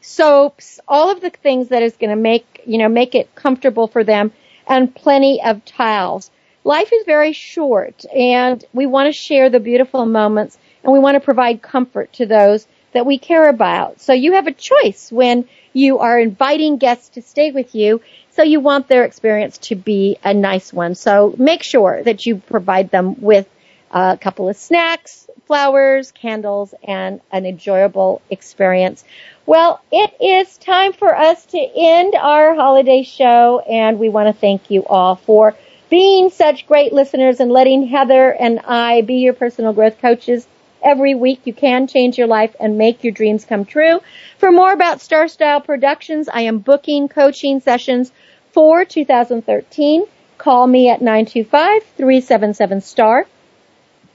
soaps, 0.00 0.80
all 0.88 1.10
of 1.10 1.20
the 1.20 1.30
things 1.30 1.68
that 1.68 1.82
is 1.82 1.96
going 1.96 2.10
to 2.10 2.16
make, 2.16 2.62
you 2.66 2.78
know, 2.78 2.88
make 2.88 3.14
it 3.14 3.34
comfortable 3.34 3.86
for 3.86 4.04
them 4.04 4.32
and 4.66 4.94
plenty 4.94 5.42
of 5.42 5.64
towels. 5.64 6.30
Life 6.64 6.90
is 6.92 7.04
very 7.06 7.32
short 7.32 8.04
and 8.14 8.64
we 8.72 8.86
want 8.86 9.06
to 9.06 9.12
share 9.12 9.50
the 9.50 9.60
beautiful 9.60 10.04
moments 10.06 10.58
and 10.82 10.92
we 10.92 10.98
want 10.98 11.14
to 11.16 11.20
provide 11.20 11.62
comfort 11.62 12.12
to 12.14 12.26
those 12.26 12.66
that 12.92 13.06
we 13.06 13.18
care 13.18 13.48
about. 13.48 14.00
So 14.00 14.12
you 14.12 14.32
have 14.32 14.46
a 14.46 14.52
choice 14.52 15.10
when 15.12 15.48
you 15.72 15.98
are 15.98 16.18
inviting 16.18 16.78
guests 16.78 17.10
to 17.10 17.22
stay 17.22 17.50
with 17.50 17.74
you. 17.74 18.00
So 18.32 18.42
you 18.42 18.60
want 18.60 18.88
their 18.88 19.04
experience 19.04 19.58
to 19.58 19.74
be 19.76 20.18
a 20.24 20.32
nice 20.34 20.72
one. 20.72 20.94
So 20.94 21.34
make 21.38 21.62
sure 21.62 22.02
that 22.02 22.26
you 22.26 22.36
provide 22.36 22.90
them 22.90 23.20
with 23.20 23.48
a 23.90 24.16
couple 24.20 24.48
of 24.48 24.56
snacks, 24.56 25.28
flowers, 25.46 26.12
candles, 26.12 26.74
and 26.84 27.20
an 27.32 27.44
enjoyable 27.46 28.22
experience. 28.30 29.04
Well, 29.46 29.80
it 29.90 30.14
is 30.20 30.56
time 30.58 30.92
for 30.92 31.14
us 31.14 31.44
to 31.46 31.58
end 31.58 32.14
our 32.14 32.54
holiday 32.54 33.02
show 33.02 33.60
and 33.68 33.98
we 33.98 34.08
want 34.08 34.28
to 34.34 34.40
thank 34.40 34.70
you 34.70 34.84
all 34.86 35.16
for 35.16 35.56
being 35.88 36.30
such 36.30 36.66
great 36.68 36.92
listeners 36.92 37.40
and 37.40 37.50
letting 37.50 37.86
Heather 37.88 38.32
and 38.32 38.60
I 38.60 39.00
be 39.02 39.14
your 39.16 39.32
personal 39.34 39.72
growth 39.72 39.98
coaches 40.00 40.46
every 40.82 41.14
week. 41.14 41.42
You 41.44 41.54
can 41.54 41.86
change 41.86 42.18
your 42.18 42.26
life 42.26 42.56
and 42.58 42.78
make 42.78 43.04
your 43.04 43.12
dreams 43.12 43.44
come 43.44 43.64
true. 43.64 44.00
For 44.38 44.50
more 44.50 44.72
about 44.72 45.00
Star 45.00 45.28
Style 45.28 45.60
Productions, 45.60 46.28
I 46.28 46.40
am 46.42 46.58
booking 46.58 47.08
coaching 47.08 47.60
sessions 47.60 48.10
for 48.52 48.84
2013. 48.84 50.04
Call 50.38 50.66
me 50.66 50.88
at 50.88 51.00
925-377-STAR. 51.00 53.26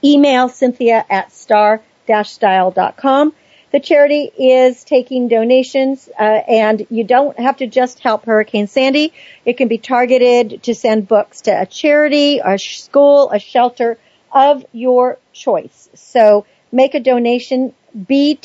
Email 0.04 0.48
Cynthia 0.48 1.04
at 1.08 1.32
star-style.com. 1.32 3.32
The 3.72 3.80
charity 3.80 4.30
is 4.38 4.84
taking 4.84 5.28
donations, 5.28 6.08
uh, 6.18 6.22
and 6.22 6.86
you 6.88 7.04
don't 7.04 7.38
have 7.38 7.58
to 7.58 7.66
just 7.66 8.00
help 8.00 8.24
Hurricane 8.24 8.68
Sandy. 8.68 9.12
It 9.44 9.56
can 9.56 9.68
be 9.68 9.78
targeted 9.78 10.62
to 10.64 10.74
send 10.74 11.08
books 11.08 11.42
to 11.42 11.60
a 11.60 11.66
charity, 11.66 12.38
a 12.38 12.58
school, 12.58 13.30
a 13.30 13.38
shelter 13.38 13.98
of 14.32 14.64
your 14.72 15.18
choice. 15.32 15.88
So 15.94 16.46
make 16.76 16.94
a 16.94 17.00
donation, 17.00 17.74
btsya.org 17.96 18.42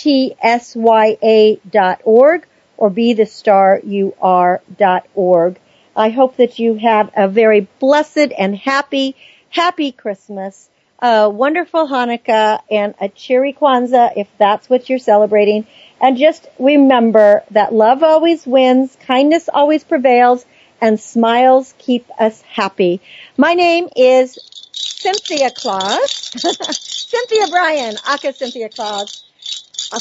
or 2.77 2.89
be 2.89 3.13
the 3.13 3.25
star 3.25 3.79
you 3.83 4.15
are.org. 4.21 5.59
I 5.95 6.09
hope 6.09 6.37
that 6.37 6.57
you 6.57 6.75
have 6.75 7.11
a 7.15 7.27
very 7.27 7.67
blessed 7.79 8.31
and 8.37 8.55
happy, 8.55 9.15
happy 9.49 9.91
Christmas 9.91 10.69
a 11.01 11.29
wonderful 11.29 11.87
Hanukkah 11.87 12.61
and 12.69 12.93
a 13.01 13.09
cheery 13.09 13.53
Kwanzaa 13.53 14.13
if 14.15 14.27
that's 14.37 14.69
what 14.69 14.87
you're 14.89 14.99
celebrating. 14.99 15.65
And 15.99 16.17
just 16.17 16.47
remember 16.59 17.43
that 17.51 17.73
love 17.73 18.03
always 18.03 18.45
wins, 18.45 18.95
kindness 19.07 19.49
always 19.51 19.83
prevails, 19.83 20.45
and 20.79 20.99
smiles 20.99 21.73
keep 21.77 22.05
us 22.19 22.41
happy. 22.41 23.01
My 23.37 23.53
name 23.53 23.89
is 23.95 24.37
Cynthia 24.73 25.49
Claus. 25.51 26.87
Cynthia 27.11 27.47
Brian, 27.49 27.97
Aka 28.07 28.31
Cynthia 28.31 28.69
Claus 28.69 29.25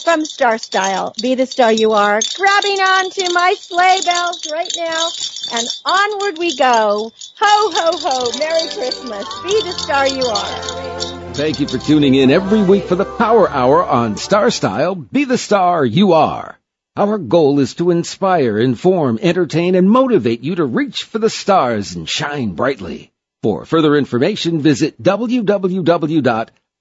from 0.04 0.24
Star 0.24 0.58
Style. 0.58 1.12
Be 1.20 1.34
the 1.34 1.44
star 1.44 1.72
you 1.72 1.90
are. 1.90 2.20
Grabbing 2.36 2.78
on 2.78 3.11
to 3.11 3.32
my 3.32 3.56
sleigh 3.58 3.98
bells 4.04 4.46
right 4.52 4.72
now. 4.76 5.08
And 5.52 5.66
onward 5.84 6.38
we 6.38 6.54
go. 6.54 7.12
Ho, 7.40 7.70
ho, 7.74 7.98
ho. 7.98 8.38
Merry 8.38 8.68
Christmas. 8.68 9.26
Be 9.42 9.61
the 9.61 9.72
star 9.72 10.06
you 10.06 10.24
are. 10.24 11.34
Thank 11.34 11.58
you 11.58 11.66
for 11.66 11.78
tuning 11.78 12.14
in 12.14 12.30
every 12.30 12.62
week 12.62 12.84
for 12.84 12.94
the 12.94 13.04
Power 13.04 13.50
Hour 13.50 13.84
on 13.84 14.16
Star 14.16 14.52
Style. 14.52 14.94
Be 14.94 15.24
the 15.24 15.36
star 15.36 15.84
you 15.84 16.12
are. 16.12 16.61
Our 16.96 17.18
goal 17.18 17.58
is 17.58 17.74
to 17.74 17.90
inspire, 17.90 18.56
inform, 18.56 19.18
entertain, 19.20 19.74
and 19.74 19.90
motivate 19.90 20.42
you 20.42 20.54
to 20.54 20.64
reach 20.64 21.02
for 21.02 21.18
the 21.18 21.30
stars 21.30 21.96
and 21.96 22.08
shine 22.08 22.52
brightly. 22.52 23.11
For 23.42 23.64
further 23.64 23.96
information, 23.96 24.61
visit 24.61 25.02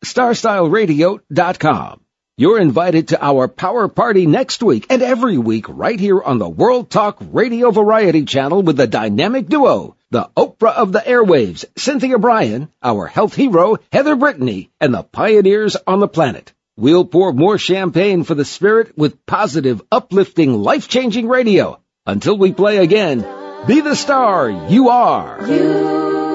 www.starstyleradio.com. 0.04 2.02
You're 2.38 2.60
invited 2.60 3.10
to 3.10 3.22
our 3.22 3.50
power 3.50 3.89
party 3.89 4.26
next 4.26 4.64
week 4.64 4.86
and 4.89 5.02
every 5.02 5.38
week 5.38 5.66
right 5.68 6.00
here 6.00 6.22
on 6.22 6.38
the 6.38 6.47
World 6.47 6.89
Talk 6.89 7.18
Radio 7.34 7.70
Variety 7.72 8.24
Channel 8.24 8.62
with 8.62 8.78
the 8.78 8.88
dynamic 8.88 9.47
duo, 9.47 9.97
the 10.12 10.30
Oprah 10.38 10.74
of 10.74 10.93
the 10.93 11.00
airwaves, 11.00 11.66
Cynthia 11.78 12.18
Brian, 12.18 12.70
our 12.82 13.08
health 13.08 13.36
hero, 13.36 13.76
Heather 13.91 14.16
Brittany, 14.16 14.72
and 14.80 14.93
the 14.93 15.04
pioneers 15.04 15.76
on 15.86 16.00
the 16.00 16.08
planet. 16.08 16.54
We'll 16.78 17.04
pour 17.04 17.34
more 17.34 17.58
champagne 17.58 18.24
for 18.24 18.36
the 18.36 18.45
spirit 18.45 18.97
with 18.97 19.26
positive, 19.26 19.82
uplifting, 19.91 20.54
life-changing 20.54 21.28
radio. 21.28 21.82
Until 22.06 22.38
we 22.38 22.54
play 22.54 22.78
again, 22.78 23.26
be 23.68 23.82
the 23.82 23.95
star 23.95 24.50
you 24.50 24.88
are. 24.88 25.45
You 25.45 26.28